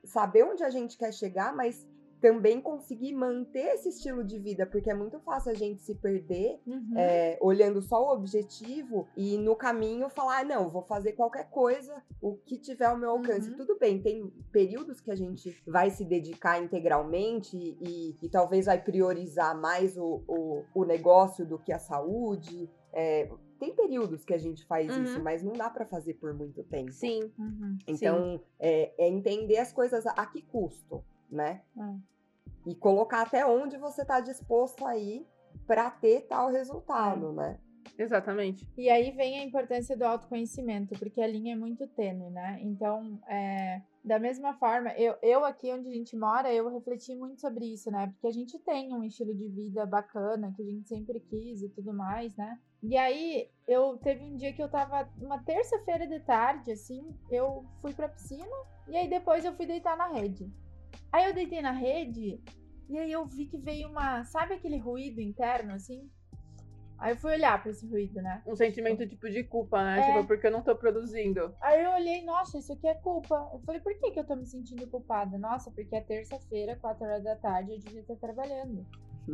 Saber 0.04 0.44
onde 0.44 0.64
a 0.64 0.70
gente 0.70 0.98
quer 0.98 1.14
chegar, 1.14 1.56
mas 1.56 1.86
também 2.22 2.62
conseguir 2.62 3.14
manter 3.14 3.74
esse 3.74 3.90
estilo 3.90 4.24
de 4.24 4.38
vida, 4.38 4.64
porque 4.64 4.92
é 4.92 4.94
muito 4.94 5.20
fácil 5.22 5.52
a 5.52 5.56
gente 5.56 5.82
se 5.82 5.96
perder 5.96 6.60
Uhum. 6.68 6.94
é, 6.96 7.36
olhando 7.42 7.82
só 7.82 8.00
o 8.00 8.14
objetivo 8.14 9.08
e 9.18 9.40
no 9.40 9.56
caminho 9.56 10.08
falar, 10.08 10.42
"Ah, 10.42 10.44
não, 10.44 10.70
vou 10.70 10.84
fazer 10.84 11.14
qualquer 11.14 11.50
coisa, 11.50 12.00
o 12.22 12.36
que 12.36 12.60
tiver 12.60 12.86
ao 12.86 12.96
meu 12.96 13.10
alcance. 13.10 13.50
Uhum. 13.50 13.58
Tudo 13.58 13.76
bem, 13.80 14.00
tem 14.00 14.32
períodos 14.52 15.02
que 15.02 15.10
a 15.10 15.16
gente 15.16 15.60
vai 15.66 15.90
se 15.90 16.06
dedicar 16.06 16.62
integralmente 16.64 17.58
e, 17.58 18.16
e 18.22 18.30
talvez 18.30 18.68
vai 18.68 18.80
priorizar 18.80 19.60
mais 19.60 19.98
o, 19.98 20.22
o, 20.28 20.64
o 20.76 20.86
negócio 20.86 21.44
do 21.44 21.58
que 21.58 21.74
a 21.74 21.80
saúde. 21.80 22.70
É, 22.94 23.28
tem 23.62 23.76
períodos 23.76 24.26
que 24.26 24.34
a 24.34 24.40
gente 24.40 24.66
faz 24.66 24.90
Uhum. 24.90 25.04
isso, 25.04 25.22
mas 25.22 25.44
não 25.44 25.54
dá 25.54 25.70
pra 25.70 25.86
fazer 25.86 26.16
por 26.16 26.34
muito 26.34 26.64
tempo. 26.64 26.92
Sim. 26.92 27.32
Uhum. 27.38 27.78
Então, 27.88 28.42
é, 28.60 28.92
é 28.98 29.08
entender 29.08 29.60
as 29.60 29.72
coisas 29.72 30.04
a, 30.08 30.14
a 30.14 30.26
que 30.26 30.42
custo, 30.42 31.06
né? 31.30 31.62
É. 31.78 31.96
E 32.72 32.74
colocar 32.76 33.22
até 33.22 33.46
onde 33.46 33.78
você 33.78 34.04
tá 34.04 34.20
disposto 34.20 34.84
a 34.84 34.98
ir 34.98 35.28
pra 35.68 35.92
ter 35.92 36.22
tal 36.22 36.50
resultado, 36.50 37.32
né? 37.34 37.60
Exatamente. 38.00 38.68
E 38.76 38.90
aí 38.90 39.12
vem 39.12 39.40
a 39.40 39.44
importância 39.44 39.96
do 39.96 40.06
autoconhecimento, 40.06 40.98
porque 40.98 41.22
a 41.22 41.28
linha 41.28 41.54
é 41.54 41.56
muito 41.56 41.86
tênue, 41.86 42.32
né? 42.32 42.60
Então, 42.64 43.20
é, 43.28 43.80
da 44.04 44.18
mesma 44.18 44.56
forma, 44.56 44.90
eu, 44.98 45.16
eu 45.22 45.46
aqui 45.46 45.72
onde 45.72 45.88
a 45.88 45.92
gente 45.92 46.18
mora, 46.18 46.52
eu 46.52 46.68
refleti 46.68 47.16
muito 47.16 47.40
sobre 47.40 47.66
isso, 47.66 47.92
né? 47.92 48.08
Porque 48.08 48.26
a 48.26 48.32
gente 48.32 48.58
tem 48.58 48.92
um 48.92 49.04
estilo 49.04 49.36
de 49.36 49.48
vida 49.48 49.86
bacana, 49.86 50.52
que 50.56 50.64
a 50.64 50.66
gente 50.66 50.88
sempre 50.88 51.20
quis 51.20 51.62
e 51.62 51.70
tudo 51.70 51.94
mais, 51.94 52.36
né? 52.36 52.60
E 52.82 52.98
aí, 52.98 53.50
eu 53.68 53.98
teve 53.98 54.24
um 54.24 54.36
dia 54.36 54.54
que 54.54 54.62
eu 54.62 54.70
tava, 54.70 55.08
uma 55.22 55.44
terça-feira 55.44 56.08
de 56.08 56.20
tarde, 56.20 56.72
assim, 56.72 57.16
eu 57.30 57.64
fui 57.80 57.94
pra 57.94 58.10
piscina, 58.10 58.56
e 58.88 58.98
aí 58.98 59.08
depois 59.08 59.46
eu 59.46 59.54
fui 59.54 59.66
deitar 59.66 59.96
na 59.96 60.08
rede. 60.08 60.52
Aí 61.12 61.26
eu 61.26 61.34
deitei 61.34 61.62
na 61.62 61.72
rede, 61.72 62.42
e 62.90 62.98
aí 62.98 63.12
eu 63.12 63.26
vi 63.26 63.46
que 63.46 63.58
veio 63.58 63.88
uma, 63.88 64.24
sabe 64.24 64.56
aquele 64.56 64.78
ruído 64.78 65.22
interno, 65.22 65.74
assim? 65.74 66.10
Aí 66.98 67.14
eu 67.14 67.18
fui 67.18 67.32
olhar 67.32 67.60
pra 67.62 67.72
esse 67.72 67.88
ruído, 67.88 68.22
né? 68.22 68.44
Um 68.46 68.56
sentimento 68.56 69.08
tipo 69.08 69.28
de 69.28 69.44
culpa, 69.44 69.84
né? 69.84 70.00
É. 70.00 70.14
Tipo, 70.14 70.28
porque 70.28 70.46
eu 70.46 70.52
não 70.52 70.62
tô 70.62 70.76
produzindo. 70.76 71.56
Aí 71.60 71.84
eu 71.84 71.92
olhei, 71.94 72.24
nossa, 72.24 72.60
isso 72.60 72.72
aqui 72.74 72.88
é 72.88 72.94
culpa. 72.94 73.50
Eu 73.54 73.60
falei, 73.66 73.82
por 73.82 73.98
que, 73.98 74.12
que 74.12 74.20
eu 74.20 74.24
tô 74.24 74.36
me 74.36 74.46
sentindo 74.46 74.86
culpada? 74.86 75.36
Nossa, 75.38 75.72
porque 75.72 75.96
é 75.96 76.02
terça-feira, 76.02 76.76
4 76.76 77.04
horas 77.04 77.24
da 77.24 77.36
tarde, 77.36 77.72
eu 77.72 77.80
devia 77.80 78.02
estar 78.02 78.16
trabalhando. 78.18 78.86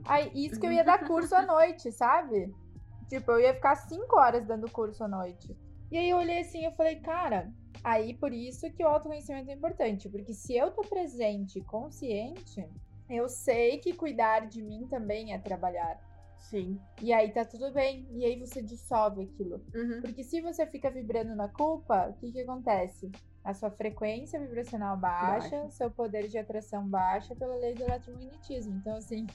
Aí, 0.06 0.32
isso 0.34 0.60
que 0.60 0.66
eu 0.66 0.72
ia 0.72 0.84
dar 0.84 1.06
curso 1.06 1.36
à 1.36 1.42
noite, 1.46 1.92
sabe? 1.92 2.54
Tipo, 3.08 3.32
eu 3.32 3.40
ia 3.40 3.54
ficar 3.54 3.76
5 3.76 4.20
horas 4.20 4.46
dando 4.46 4.70
curso 4.72 5.04
à 5.04 5.08
noite. 5.08 5.58
E 5.90 5.98
aí 5.98 6.10
eu 6.10 6.18
olhei 6.18 6.40
assim 6.40 6.66
e 6.66 6.72
falei, 6.76 6.98
cara, 6.98 7.52
aí 7.84 8.14
por 8.14 8.34
isso 8.34 8.70
que 8.74 8.84
o 8.84 8.88
autoconhecimento 8.88 9.50
é 9.50 9.54
importante. 9.54 10.10
Porque 10.10 10.34
se 10.34 10.56
eu 10.56 10.72
tô 10.72 10.82
presente 10.82 11.60
e 11.60 11.64
consciente, 11.64 12.68
eu 13.10 13.30
sei 13.30 13.78
que 13.78 13.94
cuidar 13.94 14.48
de 14.48 14.62
mim 14.62 14.88
também 14.88 15.34
é 15.34 15.38
trabalhar. 15.40 15.98
Sim. 16.38 16.80
E 17.02 17.12
aí 17.14 17.32
tá 17.32 17.46
tudo 17.46 17.72
bem. 17.72 18.08
E 18.12 18.26
aí 18.26 18.40
você 18.40 18.62
dissolve 18.62 19.24
aquilo. 19.24 19.62
Uhum. 19.74 20.02
Porque 20.02 20.24
se 20.24 20.42
você 20.42 20.66
fica 20.68 20.90
vibrando 20.90 21.36
na 21.36 21.48
culpa, 21.48 22.10
o 22.10 22.14
que 22.14 22.32
que 22.32 22.42
acontece? 22.42 23.12
A 23.44 23.54
sua 23.54 23.72
frequência 23.72 24.40
vibracional 24.40 24.98
baixa, 24.98 25.50
Baixa. 25.50 25.70
seu 25.72 25.90
poder 25.90 26.28
de 26.28 26.38
atração 26.38 26.86
baixa 26.88 27.34
pela 27.36 27.56
lei 27.56 27.74
do 27.74 27.84
eletromagnetismo. 27.84 28.76
Então, 28.76 28.98
assim, 28.98 29.26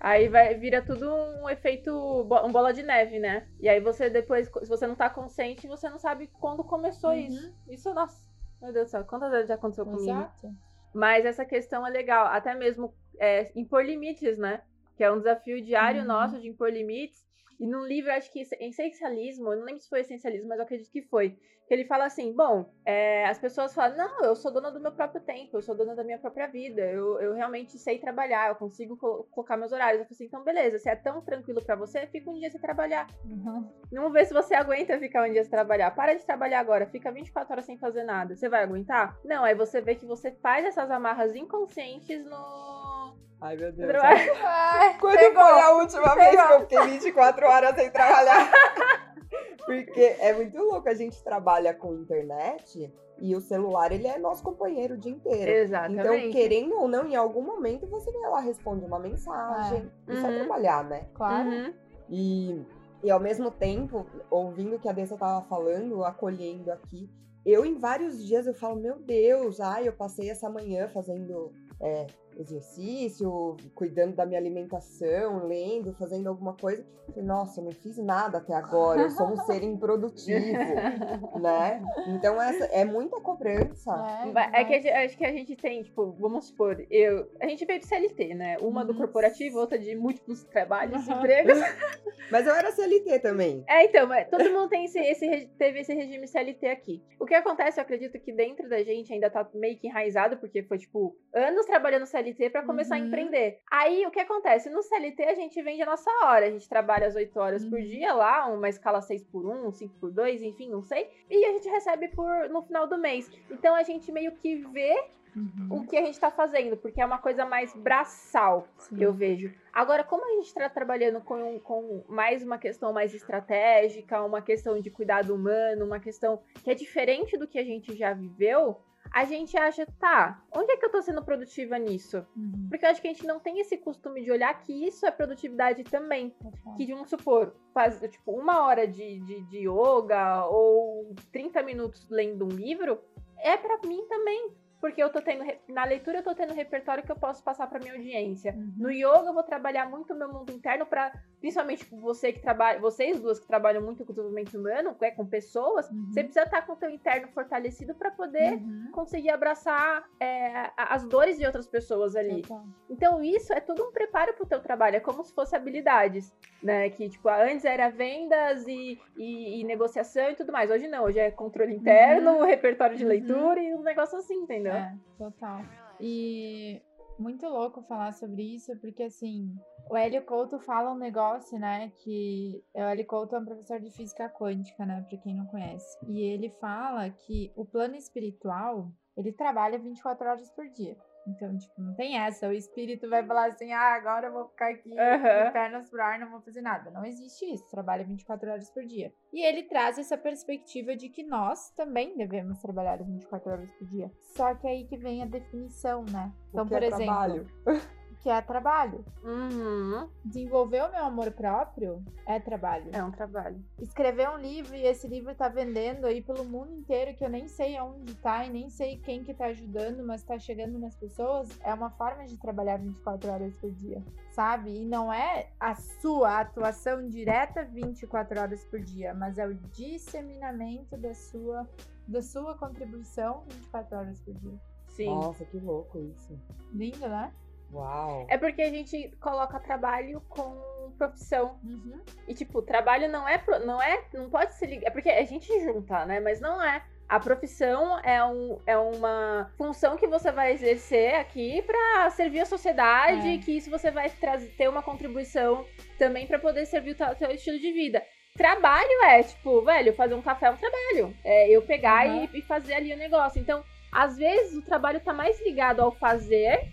Aí 0.00 0.28
vai, 0.28 0.54
vira 0.54 0.80
tudo 0.80 1.06
um 1.14 1.48
efeito, 1.48 1.90
um 1.92 2.50
bola 2.52 2.72
de 2.72 2.82
neve, 2.82 3.18
né? 3.18 3.46
E 3.60 3.68
aí 3.68 3.80
você 3.80 4.08
depois, 4.08 4.46
se 4.48 4.68
você 4.68 4.86
não 4.86 4.94
tá 4.94 5.10
consciente, 5.10 5.68
você 5.68 5.90
não 5.90 5.98
sabe 5.98 6.26
quando 6.40 6.64
começou 6.64 7.12
Uhum. 7.12 7.26
isso. 7.26 7.54
Isso, 7.68 7.94
nossa, 7.94 8.26
meu 8.62 8.72
Deus 8.72 8.86
do 8.86 8.90
céu, 8.90 9.04
quantas 9.04 9.30
vezes 9.30 9.48
já 9.48 9.54
aconteceu 9.56 9.84
comigo? 9.84 10.02
exato. 10.02 10.54
Mas 10.94 11.24
essa 11.24 11.44
questão 11.44 11.86
é 11.86 11.90
legal, 11.90 12.26
até 12.26 12.54
mesmo 12.54 12.94
é, 13.18 13.52
impor 13.54 13.84
limites, 13.84 14.38
né? 14.38 14.62
Que 14.96 15.04
é 15.04 15.12
um 15.12 15.18
desafio 15.18 15.62
diário 15.62 16.00
Uhum. 16.00 16.06
nosso 16.08 16.40
de 16.40 16.48
impor 16.48 16.70
limites. 16.70 17.29
E 17.60 17.66
num 17.66 17.84
livro, 17.86 18.10
acho 18.10 18.32
que 18.32 18.40
essencialismo, 18.40 19.52
eu 19.52 19.58
não 19.58 19.64
lembro 19.66 19.82
se 19.82 19.88
foi 19.88 20.00
essencialismo, 20.00 20.48
mas 20.48 20.58
eu 20.58 20.64
acredito 20.64 20.90
que 20.90 21.02
foi. 21.02 21.36
Que 21.68 21.74
ele 21.74 21.84
fala 21.84 22.06
assim: 22.06 22.34
bom, 22.34 22.72
é, 22.84 23.26
as 23.26 23.38
pessoas 23.38 23.72
falam, 23.74 23.96
não, 23.96 24.24
eu 24.24 24.34
sou 24.34 24.50
dona 24.50 24.72
do 24.72 24.80
meu 24.80 24.90
próprio 24.92 25.20
tempo, 25.20 25.58
eu 25.58 25.62
sou 25.62 25.74
dona 25.76 25.94
da 25.94 26.02
minha 26.02 26.18
própria 26.18 26.46
vida, 26.48 26.80
eu, 26.80 27.20
eu 27.20 27.34
realmente 27.34 27.78
sei 27.78 27.98
trabalhar, 27.98 28.48
eu 28.48 28.54
consigo 28.56 28.96
co- 28.96 29.24
colocar 29.30 29.56
meus 29.56 29.70
horários. 29.70 30.00
Eu 30.00 30.06
falei 30.06 30.16
assim, 30.16 30.24
então 30.24 30.42
beleza, 30.42 30.78
se 30.78 30.88
é 30.88 30.96
tão 30.96 31.20
tranquilo 31.20 31.62
pra 31.62 31.76
você, 31.76 32.06
fica 32.06 32.30
um 32.30 32.34
dia 32.38 32.50
sem 32.50 32.60
trabalhar. 32.60 33.06
Uhum. 33.24 33.70
Vamos 33.92 34.12
ver 34.12 34.24
se 34.24 34.32
você 34.32 34.54
aguenta 34.54 34.98
ficar 34.98 35.28
um 35.28 35.32
dia 35.32 35.42
sem 35.42 35.50
trabalhar. 35.50 35.90
Para 35.92 36.14
de 36.14 36.24
trabalhar 36.24 36.60
agora, 36.60 36.86
fica 36.86 37.12
24 37.12 37.52
horas 37.52 37.66
sem 37.66 37.76
fazer 37.76 38.04
nada. 38.04 38.34
Você 38.34 38.48
vai 38.48 38.62
aguentar? 38.64 39.16
Não, 39.24 39.44
aí 39.44 39.54
você 39.54 39.80
vê 39.80 39.94
que 39.94 40.06
você 40.06 40.32
faz 40.32 40.64
essas 40.64 40.90
amarras 40.90 41.34
inconscientes 41.34 42.24
no. 42.24 43.29
Ai, 43.40 43.56
meu 43.56 43.72
Deus. 43.72 43.94
Ai, 44.02 44.98
Quando 44.98 45.18
pegou. 45.18 45.42
foi 45.42 45.60
a 45.60 45.70
última 45.74 46.14
vez 46.14 46.30
que 46.30 46.36
Pegou. 46.36 46.52
eu 46.54 46.60
fiquei 46.60 46.80
24 46.98 47.46
horas 47.46 47.74
sem 47.74 47.90
trabalhar? 47.90 48.50
Porque 49.64 50.16
é 50.18 50.32
muito 50.32 50.58
louco, 50.58 50.88
a 50.88 50.94
gente 50.94 51.22
trabalha 51.22 51.72
com 51.72 51.94
internet 51.94 52.92
e 53.18 53.36
o 53.36 53.40
celular, 53.40 53.92
ele 53.92 54.06
é 54.08 54.18
nosso 54.18 54.42
companheiro 54.42 54.94
o 54.94 54.96
dia 54.98 55.12
inteiro. 55.12 55.50
Exatamente. 55.50 56.00
Então, 56.00 56.30
querendo 56.32 56.74
ou 56.76 56.88
não, 56.88 57.06
em 57.06 57.14
algum 57.14 57.42
momento 57.42 57.86
você 57.86 58.10
vai 58.10 58.30
lá, 58.30 58.40
responde 58.40 58.84
uma 58.84 58.98
mensagem. 58.98 59.90
Isso 60.08 60.26
é 60.26 60.28
Uhum. 60.30 60.38
trabalhar, 60.38 60.84
né? 60.84 61.06
Claro. 61.14 61.48
Uhum. 61.48 61.74
E, 62.08 62.66
e 63.04 63.10
ao 63.10 63.20
mesmo 63.20 63.50
tempo, 63.50 64.06
ouvindo 64.30 64.76
o 64.76 64.78
que 64.78 64.88
a 64.88 64.92
Dessa 64.92 65.16
tava 65.16 65.46
falando, 65.46 66.02
acolhendo 66.04 66.72
aqui, 66.72 67.08
eu 67.46 67.64
em 67.64 67.78
vários 67.78 68.26
dias 68.26 68.46
eu 68.46 68.54
falo, 68.54 68.76
meu 68.76 68.96
Deus, 68.98 69.60
ai, 69.60 69.86
eu 69.86 69.92
passei 69.92 70.30
essa 70.30 70.48
manhã 70.50 70.88
fazendo 70.88 71.52
é, 71.80 72.06
exercício, 72.40 73.56
cuidando 73.74 74.14
da 74.16 74.24
minha 74.26 74.38
alimentação, 74.38 75.46
lendo, 75.46 75.92
fazendo 75.94 76.28
alguma 76.28 76.54
coisa. 76.54 76.84
Falei, 77.08 77.24
Nossa, 77.24 77.60
eu 77.60 77.64
não 77.64 77.72
fiz 77.72 77.96
nada 77.98 78.38
até 78.38 78.54
agora, 78.54 79.02
eu 79.02 79.10
sou 79.10 79.28
um 79.32 79.36
ser 79.38 79.62
improdutivo, 79.62 80.38
né? 81.40 81.82
Então 82.06 82.40
essa 82.40 82.64
é 82.66 82.84
muita 82.84 83.20
cobrança. 83.20 83.90
É, 84.24 84.30
Vai- 84.32 84.50
É 84.54 84.64
que 84.64 84.74
gente- 84.74 84.88
acho 84.90 85.16
que 85.18 85.24
a 85.24 85.32
gente 85.32 85.56
tem, 85.56 85.82
tipo, 85.82 86.12
vamos 86.12 86.46
supor, 86.46 86.84
eu, 86.90 87.28
a 87.40 87.46
gente 87.48 87.64
veio 87.64 87.80
de 87.80 87.86
CLT, 87.86 88.34
né? 88.34 88.56
Uma 88.60 88.84
do 88.84 88.92
Uhum. 88.92 88.98
corporativo, 88.98 89.58
outra 89.58 89.78
de 89.78 89.94
múltiplos 89.96 90.44
trabalhos, 90.44 91.06
Uhum. 91.06 91.18
empregos. 91.18 91.58
Mas 92.30 92.46
eu 92.46 92.54
era 92.54 92.70
CLT 92.70 93.18
também. 93.18 93.64
É, 93.68 93.84
então, 93.86 94.06
mas 94.06 94.28
todo 94.28 94.44
mundo 94.50 94.68
tem 94.68 94.84
esse, 94.84 94.98
esse 95.00 95.48
teve 95.58 95.80
esse 95.80 95.92
regime 95.92 96.28
CLT 96.28 96.66
aqui. 96.68 97.02
O 97.18 97.26
que 97.26 97.34
acontece, 97.34 97.80
eu 97.80 97.82
acredito 97.82 98.20
que 98.20 98.32
dentro 98.32 98.68
da 98.68 98.80
gente 98.84 99.12
ainda 99.12 99.28
tá 99.28 99.48
meio 99.52 99.76
que 99.76 99.88
enraizado, 99.88 100.36
porque 100.36 100.62
foi, 100.62 100.78
tipo, 100.78 101.16
anos 101.34 101.66
trabalhando 101.66 102.06
CLT 102.06 102.29
pra 102.50 102.62
começar 102.62 102.96
a 102.96 102.98
Uhum. 102.98 103.06
empreender. 103.06 103.58
Aí, 103.70 104.06
o 104.06 104.10
que 104.10 104.20
acontece? 104.20 104.70
No 104.70 104.82
CLT, 104.82 105.22
a 105.24 105.34
gente 105.34 105.60
vende 105.62 105.82
a 105.82 105.86
nossa 105.86 106.10
hora. 106.24 106.46
A 106.46 106.50
gente 106.50 106.68
trabalha 106.68 107.06
as 107.06 107.16
8 107.16 107.38
horas 107.38 107.64
por 107.64 107.78
Uhum. 107.78 107.84
dia 107.84 108.12
lá, 108.14 108.46
uma 108.46 108.68
escala 108.68 109.00
6 109.00 109.24
por 109.24 109.44
1, 109.46 109.70
5 109.72 109.94
por 110.00 110.10
2, 110.12 110.42
enfim, 110.42 110.70
não 110.70 110.82
sei. 110.82 111.08
E 111.28 111.44
a 111.44 111.52
gente 111.52 111.68
recebe 111.68 112.08
por 112.08 112.48
no 112.48 112.62
final 112.62 112.86
do 112.86 112.98
mês. 112.98 113.30
Então, 113.50 113.74
a 113.74 113.82
gente 113.82 114.10
meio 114.12 114.32
que 114.36 114.56
vê 114.72 114.94
Uhum. 115.36 115.68
o 115.70 115.86
que 115.86 115.96
a 115.96 116.02
gente 116.04 116.18
tá 116.18 116.28
fazendo, 116.30 116.76
porque 116.76 117.00
é 117.00 117.06
uma 117.06 117.18
coisa 117.18 117.44
mais 117.46 117.72
braçal 117.74 118.66
Sim. 118.78 118.96
eu 119.00 119.12
vejo. 119.12 119.52
Agora, 119.72 120.02
como 120.02 120.24
a 120.24 120.34
gente 120.34 120.46
está 120.46 120.68
trabalhando 120.68 121.20
com, 121.20 121.60
com 121.60 122.02
mais 122.08 122.42
uma 122.42 122.58
questão 122.58 122.92
mais 122.92 123.14
estratégica, 123.14 124.22
uma 124.24 124.42
questão 124.42 124.80
de 124.80 124.90
cuidado 124.90 125.34
humano, 125.34 125.84
uma 125.84 126.00
questão 126.00 126.40
que 126.64 126.70
é 126.70 126.74
diferente 126.74 127.36
do 127.38 127.46
que 127.46 127.58
a 127.58 127.64
gente 127.64 127.96
já 127.96 128.12
viveu, 128.12 128.76
a 129.12 129.24
gente 129.24 129.56
acha, 129.56 129.86
tá, 129.98 130.42
onde 130.54 130.72
é 130.72 130.76
que 130.76 130.84
eu 130.86 130.90
tô 130.90 131.02
sendo 131.02 131.24
produtiva 131.24 131.78
nisso? 131.78 132.24
Uhum. 132.36 132.68
Porque 132.68 132.84
eu 132.84 132.90
acho 132.90 133.00
que 133.00 133.08
a 133.08 133.12
gente 133.12 133.26
não 133.26 133.40
tem 133.40 133.60
esse 133.60 133.76
costume 133.76 134.22
de 134.22 134.30
olhar 134.30 134.52
que 134.60 134.72
isso 134.72 135.04
é 135.04 135.10
produtividade 135.10 135.82
também. 135.84 136.30
Total. 136.30 136.74
Que, 136.76 136.86
vamos 136.86 137.10
supor, 137.10 137.54
faz, 137.74 138.00
tipo, 138.00 138.32
uma 138.32 138.64
hora 138.64 138.86
de, 138.86 139.20
de, 139.20 139.42
de 139.42 139.58
yoga 139.68 140.46
ou 140.46 141.14
30 141.32 141.62
minutos 141.62 142.06
lendo 142.08 142.44
um 142.44 142.48
livro, 142.48 143.00
é 143.38 143.56
pra 143.56 143.78
mim 143.84 144.04
também. 144.08 144.52
Porque 144.80 145.02
eu 145.02 145.10
tô 145.10 145.20
tendo, 145.20 145.44
na 145.68 145.84
leitura 145.84 146.18
eu 146.18 146.22
tô 146.22 146.34
tendo 146.34 146.54
repertório 146.54 147.04
que 147.04 147.12
eu 147.12 147.16
posso 147.16 147.42
passar 147.44 147.66
pra 147.68 147.78
minha 147.78 147.92
audiência. 147.94 148.54
Uhum. 148.56 148.72
No 148.78 148.90
yoga 148.90 149.26
eu 149.28 149.34
vou 149.34 149.42
trabalhar 149.42 149.88
muito 149.90 150.14
o 150.14 150.16
meu 150.16 150.32
mundo 150.32 150.50
interno 150.52 150.86
para 150.86 151.12
principalmente 151.38 151.84
você 151.94 152.32
que 152.32 152.40
trabalha, 152.40 152.78
vocês 152.80 153.20
duas 153.20 153.38
que 153.38 153.46
trabalham 153.46 153.82
muito 153.82 154.04
com 154.04 154.12
desenvolvimento 154.12 154.56
humano, 154.58 154.96
é, 155.00 155.10
com 155.10 155.26
pessoas, 155.26 155.88
Uhum. 155.90 156.06
você 156.10 156.22
precisa 156.24 156.44
estar 156.44 156.62
com 156.66 156.72
o 156.72 156.76
teu 156.76 156.90
interno 156.90 157.28
fortalecido 157.28 157.94
para 157.94 158.10
poder 158.10 158.54
Uhum. 158.54 158.88
conseguir 158.92 159.30
abraçar 159.30 160.04
é, 160.18 160.70
as 160.76 161.06
dores 161.06 161.38
de 161.38 161.44
outras 161.46 161.66
pessoas 161.66 162.16
ali. 162.16 162.42
Total. 162.42 162.64
Então 162.88 163.22
isso 163.22 163.52
é 163.52 163.60
tudo 163.60 163.84
um 163.84 163.92
preparo 163.92 164.32
pro 164.34 164.46
teu 164.46 164.60
trabalho, 164.60 164.96
é 164.96 165.00
como 165.00 165.22
se 165.24 165.34
fosse 165.34 165.54
habilidades, 165.56 166.34
né? 166.62 166.88
Que 166.90 167.08
tipo, 167.08 167.28
antes 167.28 167.64
era 167.64 167.88
vendas 167.90 168.66
e, 168.66 168.98
e- 169.16 169.60
e 169.60 169.64
negociação 169.64 170.30
e 170.30 170.34
tudo 170.34 170.52
mais. 170.52 170.70
Hoje 170.70 170.88
não, 170.88 171.04
hoje 171.04 171.18
é 171.18 171.30
controle 171.30 171.74
interno, 171.74 172.42
repertório 172.44 172.96
de 172.96 173.04
Uhum. 173.04 173.08
leitura 173.10 173.60
e 173.62 173.74
um 173.74 173.82
negócio 173.82 174.18
assim, 174.18 174.34
entendeu? 174.34 174.69
É, 174.72 174.98
total. 175.18 175.60
E 176.00 176.82
muito 177.18 177.46
louco 177.46 177.82
falar 177.82 178.12
sobre 178.12 178.42
isso, 178.54 178.74
porque 178.80 179.02
assim, 179.02 179.54
o 179.90 179.96
Hélio 179.96 180.24
Couto 180.24 180.58
fala 180.58 180.92
um 180.92 180.98
negócio, 180.98 181.58
né, 181.58 181.92
que 182.02 182.64
o 182.74 182.80
Hélio 182.80 183.06
Couto 183.06 183.36
é 183.36 183.38
um 183.38 183.44
professor 183.44 183.78
de 183.78 183.90
física 183.90 184.28
quântica, 184.28 184.86
né, 184.86 185.04
para 185.08 185.18
quem 185.18 185.36
não 185.36 185.46
conhece. 185.46 185.98
E 186.06 186.22
ele 186.22 186.48
fala 186.60 187.10
que 187.10 187.52
o 187.54 187.64
plano 187.64 187.94
espiritual, 187.94 188.90
ele 189.16 189.32
trabalha 189.32 189.78
24 189.78 190.28
horas 190.28 190.50
por 190.50 190.66
dia. 190.70 190.96
Então, 191.26 191.56
tipo, 191.56 191.80
não 191.80 191.94
tem 191.94 192.18
essa. 192.18 192.48
O 192.48 192.52
espírito 192.52 193.08
vai 193.08 193.24
falar 193.24 193.46
assim: 193.48 193.72
ah, 193.72 193.94
agora 193.94 194.28
eu 194.28 194.32
vou 194.32 194.48
ficar 194.48 194.70
aqui 194.70 194.90
de 194.90 195.52
pernas 195.52 195.88
pro 195.90 196.02
ar, 196.02 196.18
não 196.18 196.30
vou 196.30 196.40
fazer 196.40 196.60
nada. 196.60 196.90
Não 196.90 197.04
existe 197.04 197.44
isso. 197.44 197.68
Trabalha 197.70 198.04
24 198.04 198.50
horas 198.50 198.70
por 198.70 198.84
dia. 198.84 199.12
E 199.32 199.44
ele 199.44 199.64
traz 199.64 199.98
essa 199.98 200.16
perspectiva 200.16 200.96
de 200.96 201.08
que 201.08 201.22
nós 201.22 201.70
também 201.70 202.16
devemos 202.16 202.60
trabalhar 202.60 202.96
24 202.96 203.50
horas 203.50 203.70
por 203.72 203.86
dia. 203.88 204.10
Só 204.34 204.54
que 204.54 204.66
aí 204.66 204.86
que 204.86 204.96
vem 204.96 205.22
a 205.22 205.26
definição, 205.26 206.04
né? 206.04 206.32
Então, 206.48 206.66
por 206.66 206.82
é 206.82 206.86
exemplo, 206.86 207.04
trabalho? 207.04 207.46
que 208.20 208.28
é 208.28 208.40
trabalho? 208.42 209.04
Uhum. 209.24 210.08
Desenvolver 210.24 210.82
o 210.82 210.92
meu 210.92 211.04
amor 211.04 211.30
próprio 211.32 212.04
é 212.26 212.38
trabalho. 212.38 212.90
É 212.92 213.02
um 213.02 213.10
trabalho. 213.10 213.64
Escrever 213.78 214.28
um 214.28 214.36
livro 214.36 214.76
e 214.76 214.82
esse 214.82 215.08
livro 215.08 215.34
tá 215.34 215.48
vendendo 215.48 216.06
aí 216.06 216.20
pelo 216.20 216.44
mundo 216.44 216.72
inteiro, 216.72 217.16
que 217.16 217.24
eu 217.24 217.30
nem 217.30 217.48
sei 217.48 217.76
aonde 217.76 218.14
tá 218.16 218.44
e 218.44 218.50
nem 218.50 218.68
sei 218.68 218.98
quem 218.98 219.24
que 219.24 219.32
tá 219.32 219.46
ajudando, 219.46 220.04
mas 220.06 220.22
tá 220.22 220.38
chegando 220.38 220.78
nas 220.78 220.94
pessoas, 220.94 221.48
é 221.62 221.72
uma 221.72 221.90
forma 221.90 222.26
de 222.26 222.36
trabalhar 222.36 222.78
24 222.78 223.30
horas 223.30 223.56
por 223.56 223.70
dia, 223.70 224.02
sabe? 224.32 224.82
E 224.82 224.84
não 224.84 225.10
é 225.12 225.48
a 225.58 225.74
sua 225.74 226.40
atuação 226.40 227.08
direta 227.08 227.64
24 227.64 228.38
horas 228.38 228.64
por 228.64 228.80
dia, 228.80 229.14
mas 229.14 229.38
é 229.38 229.46
o 229.46 229.54
disseminamento 229.54 230.96
da 230.96 231.14
sua 231.14 231.66
da 232.06 232.20
sua 232.22 232.56
contribuição 232.56 233.44
24 233.48 233.96
horas 233.96 234.20
por 234.20 234.34
dia. 234.34 234.60
Sim. 234.88 235.14
Nossa, 235.14 235.44
que 235.44 235.58
louco 235.58 235.98
isso. 236.00 236.36
Lindo, 236.72 237.08
né? 237.08 237.32
Uau. 237.72 238.26
É 238.28 238.36
porque 238.36 238.62
a 238.62 238.70
gente 238.70 239.10
coloca 239.20 239.58
trabalho 239.60 240.20
com 240.28 240.92
profissão. 240.98 241.58
Uhum. 241.64 242.00
E, 242.26 242.34
tipo, 242.34 242.60
trabalho 242.62 243.08
não 243.10 243.28
é. 243.28 243.42
Não 243.64 243.80
é. 243.82 244.02
Não 244.12 244.28
pode 244.28 244.54
se 244.54 244.66
ligar. 244.66 244.88
É 244.88 244.90
porque 244.90 245.08
a 245.08 245.24
gente 245.24 245.46
junta, 245.64 246.04
né? 246.04 246.20
Mas 246.20 246.40
não 246.40 246.62
é. 246.62 246.82
A 247.08 247.18
profissão 247.18 247.98
é, 248.04 248.24
um, 248.24 248.60
é 248.66 248.76
uma 248.78 249.50
função 249.58 249.96
que 249.96 250.06
você 250.06 250.30
vai 250.30 250.52
exercer 250.52 251.14
aqui 251.16 251.60
pra 251.62 252.08
servir 252.10 252.40
a 252.40 252.46
sociedade, 252.46 253.26
É. 253.26 253.32
e 253.34 253.38
que 253.40 253.56
isso 253.56 253.68
você 253.68 253.90
vai 253.90 254.08
trazer, 254.10 254.46
ter 254.56 254.68
uma 254.68 254.80
contribuição 254.82 255.64
também 255.98 256.26
pra 256.28 256.38
poder 256.38 256.66
servir 256.66 256.92
o 256.92 257.14
teu 257.16 257.30
estilo 257.32 257.58
de 257.58 257.72
vida. 257.72 258.00
Trabalho 258.36 259.02
é, 259.06 259.24
tipo, 259.24 259.60
velho, 259.62 259.92
fazer 259.94 260.14
um 260.14 260.22
café 260.22 260.46
é 260.46 260.50
um 260.52 260.56
trabalho. 260.56 261.16
É 261.24 261.48
eu 261.50 261.62
pegar 261.62 262.06
Uhum. 262.06 262.28
e, 262.32 262.38
e 262.38 262.42
fazer 262.42 262.74
ali 262.74 262.92
o 262.92 262.96
negócio. 262.96 263.40
Então, 263.40 263.64
às 263.90 264.16
vezes, 264.16 264.56
o 264.56 264.62
trabalho 264.62 265.00
tá 265.00 265.12
mais 265.12 265.40
ligado 265.44 265.80
ao 265.80 265.90
fazer 265.90 266.72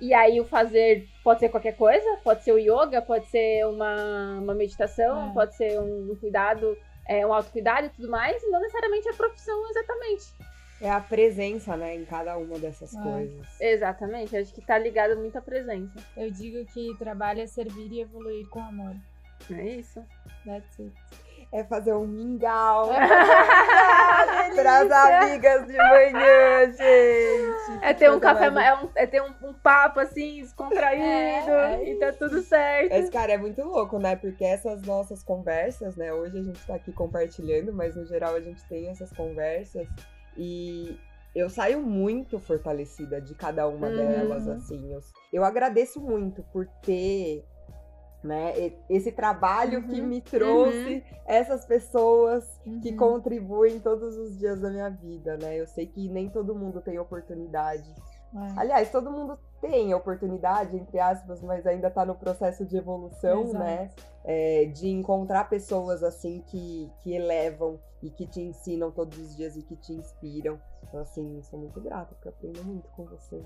e 0.00 0.12
aí 0.14 0.40
o 0.40 0.44
fazer 0.44 1.06
pode 1.24 1.40
ser 1.40 1.48
qualquer 1.48 1.76
coisa, 1.76 2.18
pode 2.22 2.42
ser 2.44 2.52
o 2.52 2.58
yoga, 2.58 3.00
pode 3.02 3.26
ser 3.26 3.66
uma, 3.66 4.38
uma 4.40 4.54
meditação, 4.54 5.30
É. 5.30 5.32
pode 5.32 5.56
ser 5.56 5.80
um 5.80 6.14
cuidado, 6.20 6.76
é, 7.08 7.26
um 7.26 7.32
autocuidado 7.32 7.86
e 7.86 7.90
tudo 7.90 8.08
mais, 8.10 8.42
e 8.42 8.48
não 8.50 8.60
necessariamente 8.60 9.08
a 9.08 9.14
profissão 9.14 9.68
exatamente. 9.70 10.24
É 10.82 10.90
a 10.90 11.00
presença, 11.00 11.74
né, 11.74 11.94
em 11.96 12.04
cada 12.04 12.36
uma 12.36 12.58
dessas 12.58 12.94
É. 12.94 13.00
coisas. 13.02 13.60
Exatamente, 13.60 14.36
acho 14.36 14.52
que 14.52 14.60
tá 14.60 14.76
ligado 14.76 15.16
muito 15.16 15.38
à 15.38 15.40
presença. 15.40 15.98
Eu 16.16 16.30
digo 16.30 16.64
que 16.72 16.94
trabalho 16.98 17.40
é 17.40 17.46
servir 17.46 17.90
e 17.92 18.00
evoluir 18.02 18.46
com 18.50 18.60
amor. 18.60 18.94
É 19.50 19.62
isso. 19.68 20.04
That's 20.44 20.78
it. 20.80 20.92
É 21.52 21.62
fazer 21.64 21.94
um 21.94 22.06
mingau 22.06 22.90
é 24.26 24.54
para 24.54 24.78
as 24.80 24.90
amigas 24.90 25.66
de 25.66 25.76
manhã, 25.76 26.72
gente. 26.72 27.78
É 27.84 27.94
ter 27.94 28.10
um 28.10 28.18
café, 28.20 28.50
mais 28.50 28.66
é, 28.68 28.84
um- 28.84 28.90
é 28.94 29.06
ter 29.06 29.22
um, 29.22 29.32
um 29.42 29.52
papo 29.54 30.00
assim, 30.00 30.40
descontraído, 30.42 31.50
É, 31.50 31.82
é 31.82 31.92
e 31.92 31.96
tá 31.96 32.12
tudo 32.12 32.40
certo. 32.42 32.92
Esse 32.92 33.10
cara 33.10 33.32
é 33.32 33.38
muito 33.38 33.62
louco, 33.62 33.98
né? 33.98 34.16
Porque 34.16 34.44
essas 34.44 34.82
nossas 34.82 35.22
conversas, 35.22 35.96
né? 35.96 36.12
Hoje 36.12 36.38
a 36.38 36.42
gente 36.42 36.66
tá 36.66 36.74
aqui 36.74 36.92
compartilhando, 36.92 37.72
mas 37.72 37.94
no 37.96 38.04
geral 38.06 38.34
a 38.34 38.40
gente 38.40 38.62
tem 38.68 38.88
essas 38.88 39.10
conversas 39.12 39.86
e 40.36 40.98
eu 41.34 41.50
saio 41.50 41.80
muito 41.82 42.38
fortalecida 42.38 43.20
de 43.20 43.34
cada 43.34 43.66
uma 43.68 43.88
Uhum. 43.88 43.94
delas, 43.94 44.48
assim. 44.48 44.92
Eu, 44.92 45.00
eu 45.32 45.44
agradeço 45.44 46.00
muito 46.00 46.42
por 46.52 46.66
ter, 46.82 47.44
né, 48.26 48.72
esse 48.90 49.12
trabalho 49.12 49.82
que 49.84 50.00
Uhum. 50.00 50.06
me 50.08 50.20
trouxe 50.20 51.02
essas 51.24 51.64
pessoas 51.64 52.44
que 52.82 52.90
Uhum. 52.90 52.96
contribuem 52.96 53.78
todos 53.80 54.16
os 54.16 54.36
dias 54.38 54.60
da 54.60 54.68
minha 54.70 54.90
vida, 54.90 55.36
né? 55.38 55.56
Eu 55.58 55.66
sei 55.66 55.86
que 55.86 56.08
nem 56.08 56.28
todo 56.28 56.54
mundo 56.54 56.80
tem 56.80 56.98
oportunidade 56.98 57.94
É. 58.34 58.60
Aliás, 58.60 58.90
todo 58.90 59.10
mundo 59.10 59.38
tem 59.60 59.94
oportunidade, 59.94 60.76
entre 60.76 60.98
aspas, 60.98 61.42
mas 61.42 61.66
ainda 61.66 61.90
tá 61.90 62.04
no 62.04 62.14
processo 62.14 62.64
de 62.64 62.76
evolução, 62.76 63.42
Exato. 63.42 63.58
né? 63.58 63.90
É, 64.24 64.64
de 64.66 64.88
encontrar 64.88 65.48
pessoas 65.48 66.02
assim 66.02 66.42
que, 66.48 66.90
que 67.00 67.14
elevam 67.14 67.78
e 68.02 68.10
que 68.10 68.26
te 68.26 68.40
ensinam 68.40 68.90
todos 68.90 69.16
os 69.18 69.36
dias 69.36 69.56
e 69.56 69.62
que 69.62 69.76
te 69.76 69.92
inspiram. 69.92 70.58
Então, 70.82 71.00
assim, 71.00 71.40
sou 71.42 71.58
muito 71.58 71.80
grata, 71.80 72.14
porque 72.14 72.28
eu 72.28 72.32
aprendo 72.32 72.64
muito 72.64 72.88
com 72.90 73.04
vocês. 73.04 73.42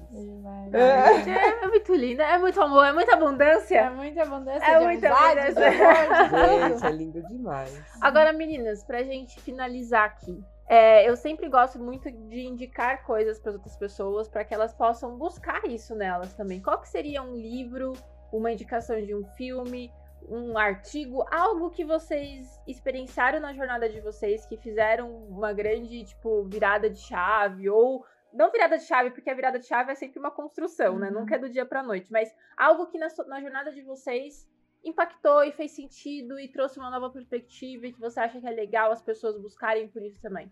É. 0.73 1.15
Gente, 1.25 1.31
é, 1.31 1.65
é 1.65 1.67
muito 1.69 1.95
linda, 1.95 2.23
é 2.25 2.39
muito 2.39 2.61
amor, 2.61 2.85
é 2.85 2.93
muita 2.93 3.13
É 3.13 3.15
abundância. 3.15 3.91
muita 3.91 4.23
abundância 4.23 4.65
É 4.67 4.81
muita 4.81 5.09
amizade, 5.09 5.41
abundância. 5.41 6.69
Gente, 6.69 6.87
é 6.87 6.91
lindo 6.91 7.23
demais. 7.29 7.83
Agora, 8.01 8.33
meninas, 8.33 8.85
pra 8.85 9.03
gente 9.03 9.41
finalizar 9.41 10.05
aqui. 10.05 10.43
É, 10.71 11.11
eu 11.11 11.17
sempre 11.17 11.49
gosto 11.49 11.81
muito 11.81 12.09
de 12.13 12.43
indicar 12.43 13.03
coisas 13.05 13.41
para 13.41 13.51
outras 13.51 13.77
pessoas 13.77 14.29
para 14.29 14.45
que 14.45 14.55
elas 14.55 14.73
possam 14.73 15.19
buscar 15.19 15.65
isso 15.65 15.97
nelas 15.97 16.33
também. 16.35 16.63
Qual 16.63 16.81
que 16.81 16.89
seria 16.89 17.21
um 17.21 17.35
livro, 17.35 17.93
uma 18.33 18.53
indicação 18.53 19.03
de 19.03 19.13
um 19.13 19.25
filme, 19.37 19.93
um 20.29 20.57
artigo, 20.57 21.27
algo 21.29 21.71
que 21.71 21.85
vocês 21.85 22.47
experienciaram 22.69 23.41
na 23.41 23.53
jornada 23.53 23.89
de 23.89 24.01
vocês 24.01 24.47
que 24.47 24.57
fizeram 24.57 25.13
uma 25.25 25.53
grande, 25.53 26.05
tipo, 26.05 26.45
virada 26.45 26.89
de 26.89 27.01
chave 27.01 27.69
ou 27.69 28.07
não 28.33 28.53
virada 28.53 28.79
de 28.79 28.85
chave, 28.85 29.11
porque 29.11 29.29
a 29.29 29.35
virada 29.35 29.59
de 29.59 29.67
chave 29.67 29.91
é 29.91 29.97
sempre 29.97 30.21
uma 30.21 30.31
construção, 30.31 31.01
né? 31.01 31.09
Uhum. 31.09 31.15
Nunca 31.15 31.35
é 31.35 31.39
do 31.39 31.51
dia 31.51 31.67
pra 31.67 31.83
noite, 31.83 32.13
mas 32.13 32.33
algo 32.57 32.87
que 32.87 32.97
na, 32.97 33.09
na 33.27 33.41
jornada 33.41 33.73
de 33.73 33.83
vocês 33.83 34.49
impactou 34.85 35.45
e 35.45 35.53
fez 35.53 35.73
sentido 35.73 36.39
e 36.39 36.49
trouxe 36.49 36.79
uma 36.79 36.91
nova 36.91 37.11
perspectiva 37.11 37.87
e 37.87 37.93
que 37.93 38.01
você 38.01 38.21
acha 38.21 38.41
que 38.41 38.47
é 38.47 38.51
legal 38.51 38.91
as 38.91 39.03
pessoas 39.03 39.41
buscarem 39.41 39.89
por 39.89 40.03
isso 40.03 40.21
também. 40.21 40.51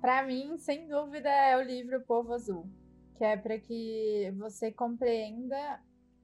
Pra 0.00 0.22
mim, 0.22 0.56
sem 0.56 0.88
dúvida, 0.88 1.28
é 1.28 1.56
o 1.56 1.62
livro 1.62 2.00
Povo 2.02 2.32
Azul, 2.32 2.68
que 3.16 3.24
é 3.24 3.36
para 3.36 3.58
que 3.58 4.32
você 4.38 4.70
compreenda 4.70 5.80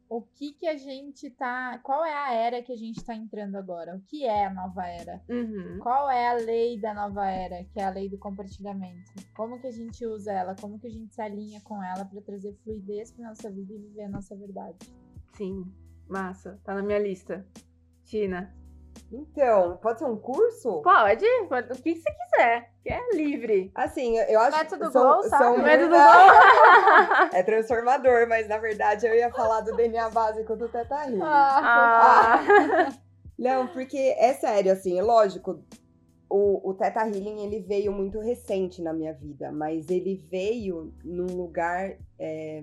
o 0.08 0.20
que 0.20 0.52
que 0.52 0.66
a 0.66 0.76
gente 0.76 1.30
tá, 1.30 1.78
qual 1.78 2.04
é 2.04 2.12
a 2.12 2.34
era 2.34 2.62
que 2.62 2.70
a 2.70 2.76
gente 2.76 3.02
tá 3.02 3.14
entrando 3.14 3.56
agora, 3.56 3.96
o 3.96 4.00
que 4.02 4.24
é 4.26 4.44
a 4.44 4.52
nova 4.52 4.86
era, 4.86 5.22
Uhum. 5.26 5.78
qual 5.78 6.10
é 6.10 6.28
a 6.28 6.34
lei 6.34 6.78
da 6.78 6.92
nova 6.92 7.26
era, 7.26 7.64
que 7.64 7.80
é 7.80 7.84
a 7.84 7.90
lei 7.90 8.10
do 8.10 8.18
compartilhamento, 8.18 9.10
como 9.34 9.58
que 9.58 9.68
a 9.68 9.72
gente 9.72 10.04
usa 10.04 10.30
ela, 10.30 10.54
como 10.54 10.78
que 10.78 10.86
a 10.86 10.90
gente 10.90 11.14
se 11.14 11.22
alinha 11.22 11.62
com 11.62 11.82
ela 11.82 12.04
para 12.04 12.20
trazer 12.20 12.54
fluidez 12.62 13.10
para 13.10 13.28
nossa 13.28 13.50
vida 13.50 13.72
e 13.72 13.78
viver 13.78 14.02
a 14.02 14.08
nossa 14.10 14.36
verdade. 14.36 14.76
Sim, 15.32 15.64
massa. 16.08 16.58
Tá 16.64 16.74
na 16.74 16.82
minha 16.82 16.98
lista. 16.98 17.46
Tina. 18.04 18.54
Então, 19.10 19.76
pode 19.78 19.98
ser 19.98 20.06
um 20.06 20.16
curso? 20.16 20.80
Pode, 20.82 21.24
pode 21.48 21.72
o 21.72 21.82
que 21.82 21.94
você 21.94 22.10
quiser, 22.10 22.70
que 22.82 22.88
é 22.90 23.10
livre. 23.14 23.70
Assim, 23.74 24.16
eu 24.18 24.40
acho 24.40 24.56
Método 24.56 24.86
que 24.86 24.92
são, 24.92 25.02
Glow, 25.02 25.22
sabe? 25.24 25.44
são 25.44 25.58
Método 25.62 25.90
muito- 25.94 27.32
É 27.36 27.42
transformador, 27.42 28.26
mas 28.28 28.48
na 28.48 28.58
verdade 28.58 29.06
eu 29.06 29.14
ia 29.14 29.30
falar 29.30 29.60
do 29.60 29.76
DNA 29.76 30.08
básico 30.10 30.56
do 30.56 30.68
Teta 30.68 31.04
Healing. 31.04 31.20
Ah. 31.22 32.88
Não, 33.38 33.66
porque 33.66 33.98
é 34.18 34.32
sério, 34.34 34.72
assim, 34.72 34.98
é 34.98 35.02
lógico. 35.02 35.62
O, 36.28 36.70
o 36.70 36.74
Teta 36.74 37.00
Healing, 37.00 37.44
ele 37.44 37.60
veio 37.60 37.92
muito 37.92 38.18
recente 38.18 38.80
na 38.80 38.92
minha 38.94 39.12
vida, 39.12 39.52
mas 39.52 39.90
ele 39.90 40.16
veio 40.30 40.94
num 41.04 41.26
lugar 41.36 41.96
é, 42.18 42.62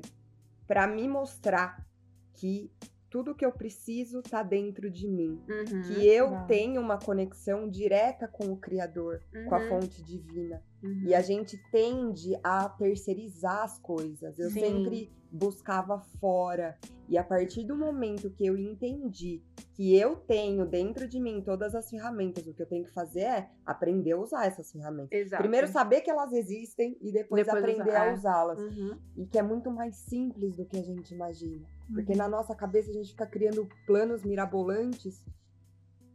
para 0.68 0.88
me 0.88 1.08
mostrar 1.08 1.86
que 2.34 2.72
tudo 3.10 3.36
que 3.36 3.46
eu 3.46 3.52
preciso 3.52 4.22
tá 4.22 4.44
dentro 4.44 4.90
de 4.90 5.08
mim. 5.08 5.42
Uhum, 5.50 5.82
Que 5.84 6.08
eu 6.08 6.46
tenho 6.48 6.80
uma 6.82 6.98
conexão 6.98 7.68
direta 7.70 8.28
com 8.28 8.52
o 8.52 8.58
Criador, 8.58 9.22
com 9.48 9.56
a 9.56 9.60
uhum, 9.60 9.70
fonte 9.70 10.04
divina. 10.04 10.62
uhum. 10.84 11.04
E 11.06 11.16
a 11.16 11.22
gente 11.22 11.58
tende 11.72 12.38
a 12.44 12.70
terceirizar 12.70 13.64
as 13.64 13.80
coisas. 13.80 14.38
Eu 14.38 14.50
Sim. 14.50 14.60
sempre 14.60 15.12
buscava 15.32 16.00
fora. 16.20 16.78
E 17.08 17.18
a 17.18 17.24
partir 17.24 17.64
do 17.64 17.76
momento 17.76 18.30
que 18.30 18.46
eu 18.46 18.58
entendi 18.58 19.42
que 19.74 19.96
eu 19.96 20.16
tenho 20.16 20.66
dentro 20.66 21.08
de 21.08 21.20
mim 21.20 21.42
todas 21.42 21.74
as 21.74 21.90
ferramentas, 21.90 22.46
o 22.46 22.54
que 22.54 22.62
eu 22.62 22.66
tenho 22.68 22.84
que 22.84 22.92
fazer 22.94 23.22
é 23.22 23.50
aprender 23.66 24.12
a 24.12 24.18
usar 24.20 24.46
essas 24.46 24.72
ferramentas. 24.72 25.12
Exato. 25.12 25.42
Primeiro 25.42 25.68
saber 25.68 26.02
que 26.02 26.10
elas 26.10 26.34
existem 26.34 26.98
e 27.02 27.12
depois, 27.12 27.46
Depois 27.46 27.64
aprender 27.64 27.90
usar, 27.90 28.02
a 28.02 28.06
é. 28.06 28.14
usá-las. 28.14 28.60
Uhum. 28.60 28.98
E 29.18 29.26
que 29.26 29.40
é 29.40 29.42
muito 29.42 29.72
mais 29.72 29.96
simples 29.96 30.56
do 30.56 30.66
que 30.66 30.78
a 30.78 30.84
gente 30.84 31.14
imagina. 31.14 31.66
Porque 31.94 32.16
na 32.16 32.28
nossa 32.28 32.56
cabeça 32.56 32.90
a 32.92 32.94
gente 32.94 33.10
fica 33.12 33.26
criando 33.26 33.68
planos 33.86 34.24
mirabolantes 34.24 35.24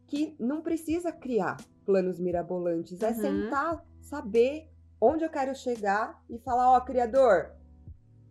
que 0.07 0.37
não 0.39 0.63
precisa 0.63 1.11
criar 1.11 1.57
planos 1.85 2.19
mirabolantes. 2.19 3.03
É 3.03 3.09
Uhum. 3.09 3.15
sentar, 3.15 3.85
saber 4.01 4.71
onde 5.01 5.25
eu 5.25 5.31
quero 5.31 5.55
chegar 5.55 6.23
e 6.31 6.39
falar, 6.39 6.71
ó, 6.73 6.81
criador, 6.81 7.53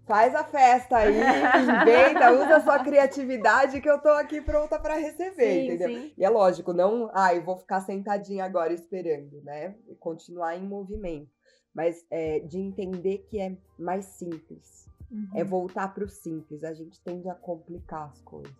Faz 0.05 0.35
a 0.35 0.43
festa 0.43 0.97
aí, 0.97 1.15
inventa, 1.63 2.33
usa 2.33 2.57
a 2.57 2.61
sua 2.61 2.79
criatividade 2.83 3.79
que 3.79 3.89
eu 3.89 4.01
tô 4.01 4.09
aqui 4.09 4.41
pronta 4.41 4.77
para 4.77 4.95
receber, 4.97 5.61
Sim, 5.61 5.63
entendeu? 5.65 5.89
sim. 5.89 6.13
E 6.17 6.25
é 6.25 6.29
lógico, 6.29 6.73
não, 6.73 7.09
ah, 7.13 7.33
eu 7.33 7.41
vou 7.41 7.55
ficar 7.55 7.79
sentadinha 7.79 8.43
agora 8.43 8.73
esperando, 8.73 9.41
né? 9.43 9.75
Continuar 10.01 10.57
em 10.57 10.67
movimento. 10.67 11.31
Mas 11.73 12.05
é, 12.11 12.39
de 12.39 12.59
entender 12.59 13.19
que 13.29 13.39
é 13.39 13.57
mais 13.79 14.03
simples. 14.05 14.82
Uhum. 15.13 15.29
É 15.35 15.43
voltar 15.43 15.93
pro 15.93 16.09
simples. 16.09 16.63
A 16.63 16.73
gente 16.73 16.99
tende 17.01 17.29
a 17.29 17.35
complicar 17.35 18.09
as 18.09 18.19
coisas. 18.23 18.51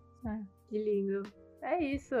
Que 0.68 0.78
lindo. 0.78 1.22
É 1.60 1.82
isso. 1.82 2.14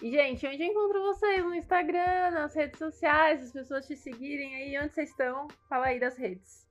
E, 0.00 0.08
gente, 0.10 0.46
onde 0.46 0.62
eu 0.62 0.68
encontro 0.68 1.02
vocês? 1.02 1.44
No 1.44 1.54
Instagram, 1.54 2.30
nas 2.30 2.54
redes 2.54 2.78
sociais, 2.78 3.44
as 3.44 3.52
pessoas 3.52 3.86
te 3.86 3.96
seguirem 3.96 4.54
aí. 4.54 4.78
Onde 4.78 4.94
vocês 4.94 5.10
estão? 5.10 5.48
Fala 5.68 5.86
aí 5.86 5.98
das 5.98 6.16
redes. 6.16 6.64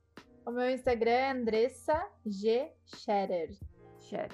O 0.46 0.52
meu 0.52 0.70
Instagram 0.70 1.12
é 1.12 1.32
Andressa 1.32 2.08
G. 2.26 2.72
Scherer. 2.86 3.50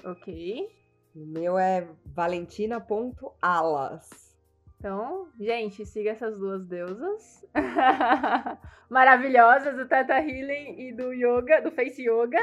Ok. 0.04 0.68
O 1.14 1.26
meu 1.26 1.58
é 1.58 1.88
valentina.alas. 2.06 4.36
Então, 4.78 5.28
gente, 5.40 5.84
siga 5.84 6.10
essas 6.10 6.38
duas 6.38 6.64
deusas 6.66 7.44
maravilhosas 8.88 9.76
do 9.76 9.88
Tata 9.88 10.20
Healing 10.20 10.80
e 10.80 10.92
do 10.92 11.12
Yoga, 11.12 11.60
do 11.60 11.72
Face 11.72 12.00
Yoga. 12.02 12.38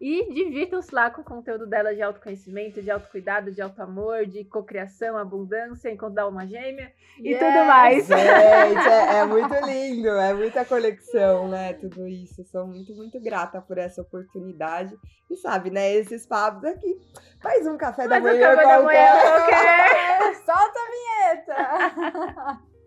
E 0.00 0.32
divirtam-se 0.32 0.94
lá 0.94 1.10
com 1.10 1.22
o 1.22 1.24
conteúdo 1.24 1.66
dela 1.66 1.94
de 1.94 2.00
autoconhecimento, 2.00 2.80
de 2.80 2.90
autocuidado, 2.90 3.50
de 3.50 3.60
autoamor, 3.60 4.26
de 4.26 4.44
cocriação, 4.44 5.16
abundância, 5.16 5.90
encontrar 5.90 6.28
uma 6.28 6.46
gêmea 6.46 6.92
e 7.18 7.30
Yes! 7.30 7.38
tudo 7.38 7.64
mais. 7.66 8.06
Gente, 8.08 8.88
é, 8.88 9.18
é 9.18 9.24
muito 9.24 9.54
lindo, 9.66 10.08
é 10.08 10.32
muita 10.34 10.64
conexão, 10.64 11.48
né? 11.48 11.72
Tudo 11.74 12.06
isso. 12.06 12.44
Sou 12.44 12.66
muito, 12.66 12.94
muito 12.94 13.20
grata 13.20 13.60
por 13.60 13.76
essa 13.76 14.00
oportunidade. 14.02 14.96
E 15.28 15.36
sabe, 15.36 15.70
né? 15.70 15.92
Esses 15.94 16.24
papos 16.26 16.64
aqui. 16.64 16.96
Faz 17.42 17.66
um 17.66 17.76
café 17.76 18.06
da 18.06 18.20
Mas 18.20 18.22
o 18.22 18.36
manhã 18.36 18.54
café 18.54 18.66
da 18.68 18.82
manhã 18.82 19.08
qualquer. 19.10 20.20
qualquer. 20.20 20.34
Solta 20.46 20.78
a 20.78 20.90
vinheta! 20.90 22.62